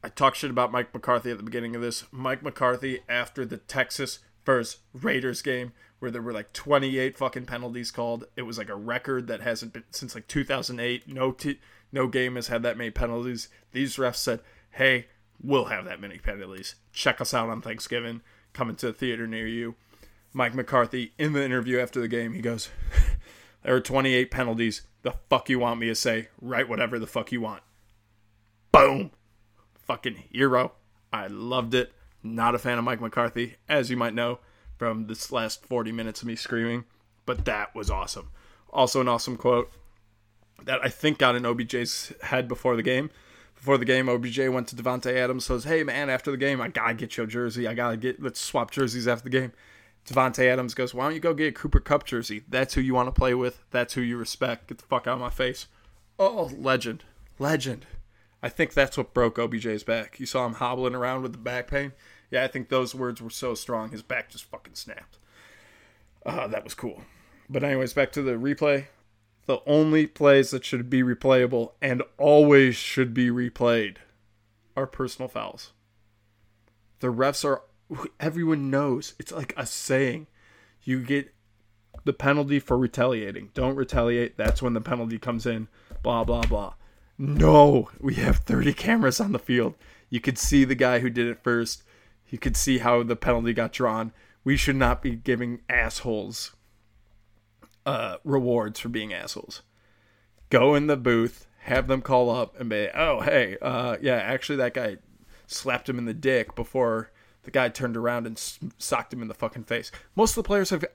I 0.01 0.07
talked 0.07 0.38
shit 0.38 0.49
about 0.49 0.72
Mike 0.72 0.93
McCarthy 0.93 1.30
at 1.32 1.36
the 1.36 1.43
beginning 1.43 1.76
of 1.76 1.82
this. 1.82 2.05
Mike 2.09 2.41
McCarthy 2.41 3.01
after 3.09 3.45
the 3.45 3.57
Texas 3.57 4.20
versus 4.45 4.79
Raiders 4.93 5.41
game 5.41 5.73
where 5.99 6.11
there 6.11 6.21
were 6.21 6.33
like 6.33 6.53
28 6.53 7.17
fucking 7.17 7.45
penalties 7.45 7.91
called. 7.91 8.25
It 8.35 8.43
was 8.43 8.57
like 8.57 8.69
a 8.69 8.75
record 8.75 9.27
that 9.27 9.41
hasn't 9.41 9.73
been 9.73 9.83
since 9.91 10.15
like 10.15 10.27
2008. 10.27 11.07
No 11.07 11.31
t- 11.31 11.59
no 11.91 12.07
game 12.07 12.35
has 12.35 12.47
had 12.47 12.63
that 12.63 12.77
many 12.77 12.91
penalties. 12.91 13.49
These 13.71 13.97
refs 13.97 14.15
said, 14.15 14.41
"Hey, 14.71 15.07
we'll 15.41 15.65
have 15.65 15.85
that 15.85 16.01
many 16.01 16.17
penalties. 16.17 16.75
Check 16.93 17.19
us 17.21 17.33
out 17.33 17.49
on 17.49 17.61
Thanksgiving. 17.61 18.21
Coming 18.53 18.75
to 18.77 18.89
a 18.89 18.93
theater 18.93 19.27
near 19.27 19.47
you." 19.47 19.75
Mike 20.31 20.53
McCarthy 20.53 21.13
in 21.17 21.33
the 21.33 21.43
interview 21.43 21.79
after 21.79 21.99
the 21.99 22.07
game, 22.07 22.33
he 22.33 22.41
goes, 22.41 22.69
"There 23.63 23.75
are 23.75 23.81
28 23.81 24.31
penalties. 24.31 24.83
The 25.01 25.15
fuck 25.29 25.49
you 25.49 25.59
want 25.59 25.79
me 25.79 25.87
to 25.87 25.95
say? 25.95 26.29
Write 26.41 26.69
whatever 26.69 26.97
the 26.97 27.07
fuck 27.07 27.31
you 27.31 27.41
want." 27.41 27.63
Boom. 28.71 29.11
Fucking 29.87 30.23
hero. 30.31 30.73
I 31.11 31.27
loved 31.27 31.73
it. 31.73 31.91
Not 32.22 32.55
a 32.55 32.59
fan 32.59 32.78
of 32.78 32.84
Mike 32.84 33.01
McCarthy, 33.01 33.55
as 33.67 33.89
you 33.89 33.97
might 33.97 34.13
know 34.13 34.39
from 34.78 35.07
this 35.07 35.32
last 35.32 35.65
40 35.65 35.91
minutes 35.91 36.22
of 36.22 36.28
me 36.28 36.36
screaming, 36.36 36.86
but 37.26 37.45
that 37.45 37.74
was 37.76 37.89
awesome. 37.89 38.30
Also, 38.72 39.01
an 39.01 39.07
awesome 39.07 39.38
quote 39.38 39.72
that 40.63 40.80
I 40.84 40.89
think 40.89 41.17
got 41.17 41.36
in 41.36 41.45
OBJ's 41.45 42.13
head 42.24 42.47
before 42.47 42.76
the 42.76 42.84
game. 42.84 43.09
Before 43.55 43.78
the 43.78 43.86
game, 43.86 44.07
OBJ 44.07 44.39
went 44.47 44.70
to 44.70 44.76
Davante 44.76 45.13
Adams, 45.13 45.45
says, 45.45 45.65
"Hey 45.65 45.84
man, 45.84 46.09
after 46.09 46.32
the 46.32 46.38
game, 46.38 46.61
I 46.61 46.70
gotta 46.70 46.93
get 46.93 47.17
your 47.17 47.26
jersey. 47.26 47.67
I 47.67 47.74
gotta 47.74 47.97
get. 47.97 48.22
Let's 48.22 48.39
swap 48.39 48.72
jerseys 48.72 49.07
after 49.07 49.26
the 49.26 49.30
game." 49.30 49.51
Davante 50.07 50.45
Adams 50.45 50.74
goes, 50.74 50.93
"Why 50.93 51.03
don't 51.05 51.13
you 51.13 51.20
go 51.20 51.34
get 51.34 51.47
a 51.47 51.51
Cooper 51.51 51.82
Kupp 51.82 52.05
jersey? 52.05 52.43
That's 52.47 52.74
who 52.74 52.82
you 52.82 52.93
want 52.93 53.07
to 53.07 53.11
play 53.11 53.34
with. 53.34 53.61
That's 53.72 53.95
who 53.95 54.01
you 54.01 54.17
respect. 54.17 54.67
Get 54.67 54.78
the 54.78 54.86
fuck 54.86 55.07
out 55.07 55.15
of 55.15 55.20
my 55.20 55.30
face." 55.30 55.67
Oh, 56.17 56.51
legend, 56.57 57.03
legend. 57.38 57.86
I 58.41 58.49
think 58.49 58.73
that's 58.73 58.97
what 58.97 59.13
broke 59.13 59.37
OBJ's 59.37 59.83
back. 59.83 60.19
You 60.19 60.25
saw 60.25 60.45
him 60.45 60.53
hobbling 60.53 60.95
around 60.95 61.23
with 61.23 61.33
the 61.33 61.37
back 61.37 61.67
pain. 61.67 61.93
Yeah, 62.31 62.43
I 62.43 62.47
think 62.47 62.69
those 62.69 62.95
words 62.95 63.21
were 63.21 63.29
so 63.29 63.55
strong, 63.55 63.91
his 63.91 64.01
back 64.01 64.29
just 64.29 64.45
fucking 64.45 64.75
snapped. 64.75 65.17
Uh, 66.25 66.47
that 66.47 66.63
was 66.63 66.73
cool. 66.73 67.01
But 67.49 67.63
anyways, 67.63 67.93
back 67.93 68.11
to 68.13 68.21
the 68.21 68.33
replay 68.33 68.87
the 69.49 69.63
only 69.65 70.05
plays 70.05 70.51
that 70.51 70.63
should 70.63 70.91
be 70.91 71.01
replayable 71.01 71.71
and 71.81 72.03
always 72.19 72.75
should 72.75 73.15
be 73.15 73.31
replayed 73.31 73.95
are 74.75 74.85
personal 74.85 75.27
fouls. 75.27 75.71
The 76.99 77.07
refs 77.07 77.43
are, 77.43 77.63
everyone 78.19 78.69
knows, 78.69 79.15
it's 79.17 79.31
like 79.31 79.55
a 79.57 79.65
saying. 79.65 80.27
You 80.83 81.01
get 81.01 81.33
the 82.03 82.13
penalty 82.13 82.59
for 82.59 82.77
retaliating. 82.77 83.49
Don't 83.55 83.75
retaliate. 83.75 84.37
That's 84.37 84.61
when 84.61 84.73
the 84.73 84.81
penalty 84.81 85.17
comes 85.17 85.47
in. 85.47 85.67
Blah, 86.03 86.25
blah, 86.25 86.43
blah. 86.43 86.75
No, 87.22 87.89
we 87.99 88.13
have 88.15 88.38
30 88.38 88.74
cameras 88.74 89.20
on 89.20 89.34
the 89.34 89.39
field. 89.39 89.76
You 90.09 90.22
could 90.22 90.38
see 90.38 90.63
the 90.63 90.74
guy 90.74 90.99
who 90.99 91.09
did 91.09 91.28
it 91.28 91.43
first. 91.43 91.84
You 92.30 92.38
could 92.38 92.55
see 92.55 92.78
how 92.78 93.03
the 93.03 93.17
penalty 93.17 93.51
got 93.51 93.74
drawn. 93.74 94.13
We 94.45 94.55
should 94.55 94.78
not 94.78 95.01
be 95.01 95.17
giving 95.17 95.59
assholes 95.67 96.55
uh, 97.86 98.17
rewards 98.24 98.80
for 98.80 98.88
being 98.88 99.13
assholes. 99.13 99.63
Go 100.49 100.76
in 100.76 100.88
the 100.88 100.95
booth, 100.95 101.45
have 101.63 101.88
them 101.88 102.01
call 102.01 102.30
up 102.30 102.57
and 102.57 102.70
be, 102.70 102.88
oh, 102.95 103.20
hey, 103.20 103.57
uh, 103.61 103.97
yeah, 104.01 104.15
actually, 104.15 104.55
that 104.55 104.74
guy 104.74 104.97
slapped 105.45 105.89
him 105.89 105.97
in 105.97 106.05
the 106.05 106.13
dick 106.13 106.55
before 106.55 107.11
the 107.43 107.51
guy 107.51 107.67
turned 107.67 107.97
around 107.97 108.28
and 108.28 108.39
socked 108.78 109.11
him 109.11 109.22
in 109.22 109.28
the 109.28 109.34
fucking 109.34 109.65
face. 109.65 109.91
Most 110.15 110.32
of 110.32 110.43
the 110.43 110.47
players 110.47 110.70
have 110.70 110.86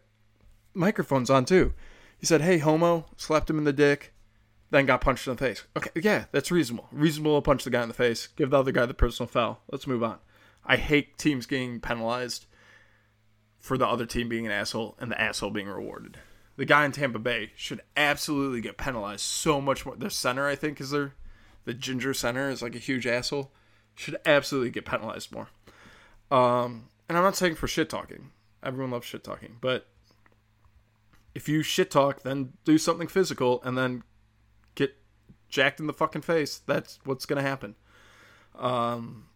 microphones 0.72 1.28
on 1.28 1.44
too. 1.44 1.74
He 2.16 2.24
said, 2.24 2.40
hey, 2.40 2.58
homo, 2.58 3.04
slapped 3.18 3.50
him 3.50 3.58
in 3.58 3.64
the 3.64 3.72
dick, 3.74 4.13
then 4.70 4.86
got 4.86 5.00
punched 5.00 5.26
in 5.26 5.34
the 5.34 5.38
face. 5.38 5.64
Okay, 5.76 5.90
yeah, 6.00 6.24
that's 6.32 6.50
reasonable. 6.50 6.88
Reasonable 6.90 7.40
to 7.40 7.44
punch 7.44 7.64
the 7.64 7.70
guy 7.70 7.82
in 7.82 7.88
the 7.88 7.94
face, 7.94 8.28
give 8.28 8.50
the 8.50 8.58
other 8.58 8.72
guy 8.72 8.86
the 8.86 8.94
personal 8.94 9.28
foul. 9.28 9.60
Let's 9.70 9.86
move 9.86 10.02
on. 10.02 10.18
I 10.64 10.76
hate 10.76 11.18
teams 11.18 11.46
getting 11.46 11.80
penalized 11.80 12.46
for 13.60 13.78
the 13.78 13.86
other 13.86 14.06
team 14.06 14.28
being 14.28 14.46
an 14.46 14.52
asshole 14.52 14.96
and 14.98 15.10
the 15.10 15.20
asshole 15.20 15.50
being 15.50 15.68
rewarded 15.68 16.18
the 16.56 16.64
guy 16.64 16.84
in 16.84 16.92
Tampa 16.92 17.18
Bay 17.18 17.52
should 17.56 17.80
absolutely 17.96 18.60
get 18.60 18.76
penalized 18.76 19.22
so 19.22 19.60
much 19.60 19.84
more. 19.84 19.96
Their 19.96 20.10
center, 20.10 20.46
I 20.46 20.54
think, 20.54 20.80
is 20.80 20.90
their 20.90 21.14
the 21.64 21.74
ginger 21.74 22.12
center 22.14 22.50
is 22.50 22.62
like 22.62 22.74
a 22.74 22.78
huge 22.78 23.06
asshole. 23.06 23.50
Should 23.94 24.16
absolutely 24.26 24.70
get 24.70 24.84
penalized 24.84 25.32
more. 25.32 25.48
Um, 26.30 26.88
and 27.08 27.16
I'm 27.16 27.24
not 27.24 27.36
saying 27.36 27.54
for 27.54 27.68
shit 27.68 27.88
talking. 27.88 28.30
Everyone 28.62 28.90
loves 28.90 29.06
shit 29.06 29.24
talking, 29.24 29.56
but 29.60 29.86
if 31.34 31.48
you 31.48 31.62
shit 31.62 31.90
talk, 31.90 32.22
then 32.22 32.54
do 32.64 32.78
something 32.78 33.08
physical 33.08 33.62
and 33.62 33.76
then 33.78 34.02
jacked 35.54 35.80
in 35.80 35.86
the 35.86 35.92
fucking 35.92 36.22
face. 36.22 36.60
That's 36.66 36.98
what's 37.04 37.26
gonna 37.26 37.42
happen. 37.42 37.74
Um, 38.58 39.26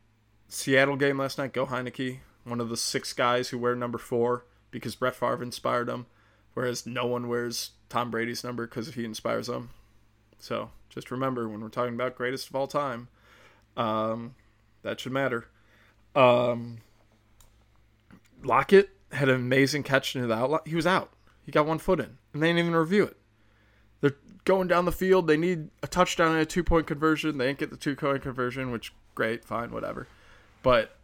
Seattle 0.49 0.97
game 0.97 1.19
last 1.19 1.39
night. 1.39 1.53
Go 1.53 1.67
Heinicke, 1.67 2.19
one 2.45 2.61
of 2.61 2.69
the 2.69 2.77
six 2.77 3.13
guys 3.13 3.49
who 3.49 3.59
wear 3.59 3.75
number 3.75 3.99
four 3.99 4.45
because 4.71 4.95
Brett 4.95 5.15
Favre 5.15 5.43
inspired 5.43 5.89
them 5.89 6.07
whereas 6.59 6.85
no 6.85 7.07
one 7.07 7.29
wears 7.29 7.71
Tom 7.89 8.11
Brady's 8.11 8.43
number 8.43 8.67
because 8.67 8.95
he 8.95 9.05
inspires 9.05 9.47
them. 9.47 9.71
So 10.41 10.73
just 10.89 11.13
remember 11.13 11.49
when 11.49 11.61
we're 11.61 11.69
talking 11.69 11.95
about 11.95 12.17
greatest 12.17 12.49
of 12.49 12.57
all 12.57 12.67
time, 12.67 13.07
um, 13.77 14.35
that 14.83 14.99
should 14.99 15.13
matter. 15.13 15.47
Um, 16.17 16.79
Lockett 18.43 18.91
had 19.13 19.29
an 19.29 19.37
amazing 19.37 19.85
catch 19.85 20.17
into 20.17 20.27
the 20.27 20.35
outlet. 20.35 20.63
He 20.67 20.75
was 20.75 20.85
out. 20.85 21.13
He 21.47 21.53
got 21.53 21.65
one 21.65 21.79
foot 21.79 22.01
in, 22.01 22.19
and 22.33 22.43
they 22.43 22.49
didn't 22.49 22.59
even 22.59 22.75
review 22.75 23.05
it. 23.05 23.17
They're 24.01 24.17
going 24.45 24.69
down 24.69 24.85
the 24.85 24.93
field. 24.93 25.27
They 25.27 25.37
need 25.37 25.71
a 25.83 25.87
touchdown 25.87 26.33
and 26.33 26.41
a 26.41 26.47
two 26.47 26.65
point 26.65 26.87
conversion. 26.87 27.39
They 27.39 27.47
didn't 27.47 27.59
get 27.59 27.71
the 27.71 27.77
two 27.77 27.97
point 27.97 28.23
conversion, 28.23 28.71
which 28.71 28.93
great, 29.15 29.45
fine, 29.45 29.71
whatever. 29.71 30.07
But 30.63 30.97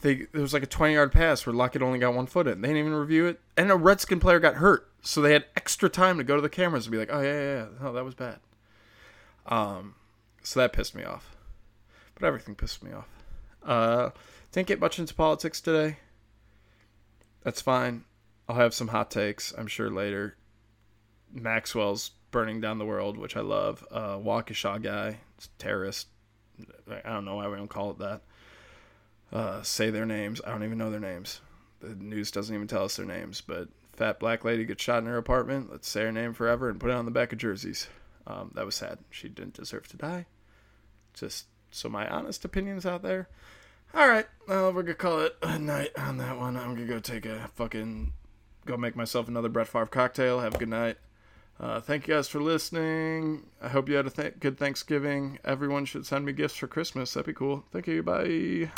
they 0.00 0.26
there 0.32 0.42
was 0.42 0.52
like 0.52 0.62
a 0.62 0.66
twenty 0.66 0.94
yard 0.94 1.12
pass 1.12 1.44
where 1.44 1.54
Lockett 1.54 1.82
only 1.82 1.98
got 1.98 2.14
one 2.14 2.26
foot 2.26 2.46
in. 2.46 2.60
They 2.60 2.68
didn't 2.68 2.80
even 2.80 2.94
review 2.94 3.26
it, 3.26 3.40
and 3.56 3.70
a 3.70 3.76
Redskin 3.76 4.20
player 4.20 4.38
got 4.38 4.56
hurt, 4.56 4.88
so 5.02 5.20
they 5.20 5.32
had 5.32 5.46
extra 5.56 5.88
time 5.88 6.18
to 6.18 6.24
go 6.24 6.36
to 6.36 6.42
the 6.42 6.48
cameras 6.48 6.86
and 6.86 6.92
be 6.92 6.98
like, 6.98 7.10
"Oh 7.12 7.20
yeah, 7.20 7.32
yeah, 7.32 7.56
yeah. 7.56 7.66
oh 7.88 7.92
that 7.92 8.04
was 8.04 8.14
bad." 8.14 8.38
Um, 9.46 9.94
so 10.42 10.60
that 10.60 10.72
pissed 10.72 10.94
me 10.94 11.04
off, 11.04 11.36
but 12.14 12.26
everything 12.26 12.54
pissed 12.54 12.82
me 12.82 12.92
off. 12.92 13.08
Uh, 13.62 14.10
didn't 14.52 14.68
get 14.68 14.80
much 14.80 14.98
into 14.98 15.14
politics 15.14 15.60
today. 15.60 15.96
That's 17.42 17.60
fine. 17.60 18.04
I'll 18.48 18.56
have 18.56 18.74
some 18.74 18.88
hot 18.88 19.10
takes, 19.10 19.52
I'm 19.56 19.66
sure 19.66 19.90
later. 19.90 20.36
Maxwell's 21.32 22.10
burning 22.30 22.60
down 22.60 22.78
the 22.78 22.84
world, 22.84 23.16
which 23.16 23.36
I 23.36 23.40
love. 23.40 23.84
Uh, 23.90 24.16
Waukesha 24.16 24.82
guy, 24.82 25.18
terrorist. 25.58 26.08
I 26.88 27.10
don't 27.10 27.24
know 27.24 27.36
why 27.36 27.48
we 27.48 27.56
don't 27.56 27.68
call 27.68 27.90
it 27.90 27.98
that. 27.98 28.22
Uh, 29.32 29.62
say 29.62 29.90
their 29.90 30.06
names. 30.06 30.40
I 30.46 30.50
don't 30.50 30.64
even 30.64 30.78
know 30.78 30.90
their 30.90 31.00
names. 31.00 31.40
The 31.80 31.94
news 31.94 32.30
doesn't 32.30 32.54
even 32.54 32.66
tell 32.66 32.84
us 32.84 32.96
their 32.96 33.06
names. 33.06 33.40
But 33.40 33.68
fat 33.92 34.18
black 34.18 34.44
lady 34.44 34.64
gets 34.64 34.82
shot 34.82 34.98
in 34.98 35.06
her 35.06 35.18
apartment. 35.18 35.70
Let's 35.70 35.88
say 35.88 36.02
her 36.02 36.12
name 36.12 36.34
forever 36.34 36.68
and 36.68 36.80
put 36.80 36.90
it 36.90 36.96
on 36.96 37.04
the 37.04 37.10
back 37.10 37.32
of 37.32 37.38
jerseys. 37.38 37.88
Um, 38.26 38.50
that 38.54 38.64
was 38.64 38.74
sad. 38.74 38.98
She 39.10 39.28
didn't 39.28 39.54
deserve 39.54 39.88
to 39.88 39.96
die. 39.96 40.26
Just 41.14 41.46
so 41.70 41.88
my 41.88 42.08
honest 42.08 42.44
opinions 42.44 42.86
out 42.86 43.02
there. 43.02 43.28
All 43.94 44.08
right, 44.08 44.26
well 44.46 44.72
we're 44.72 44.82
gonna 44.82 44.94
call 44.94 45.20
it 45.20 45.36
a 45.42 45.58
night 45.58 45.92
on 45.98 46.18
that 46.18 46.38
one. 46.38 46.56
I'm 46.56 46.74
gonna 46.74 46.86
go 46.86 46.98
take 46.98 47.24
a 47.24 47.48
fucking 47.54 48.12
go 48.66 48.76
make 48.76 48.94
myself 48.94 49.28
another 49.28 49.48
Brett 49.48 49.68
Favre 49.68 49.86
cocktail. 49.86 50.40
Have 50.40 50.54
a 50.54 50.58
good 50.58 50.68
night. 50.68 50.98
Uh, 51.60 51.80
thank 51.80 52.06
you 52.06 52.14
guys 52.14 52.28
for 52.28 52.40
listening. 52.40 53.44
I 53.60 53.68
hope 53.68 53.88
you 53.88 53.96
had 53.96 54.06
a 54.06 54.10
th- 54.10 54.38
good 54.38 54.58
Thanksgiving. 54.58 55.38
Everyone 55.44 55.84
should 55.84 56.06
send 56.06 56.24
me 56.24 56.32
gifts 56.32 56.56
for 56.56 56.68
Christmas. 56.68 57.14
That'd 57.14 57.26
be 57.26 57.32
cool. 57.32 57.64
Thank 57.72 57.88
you. 57.88 58.02
Bye. 58.02 58.70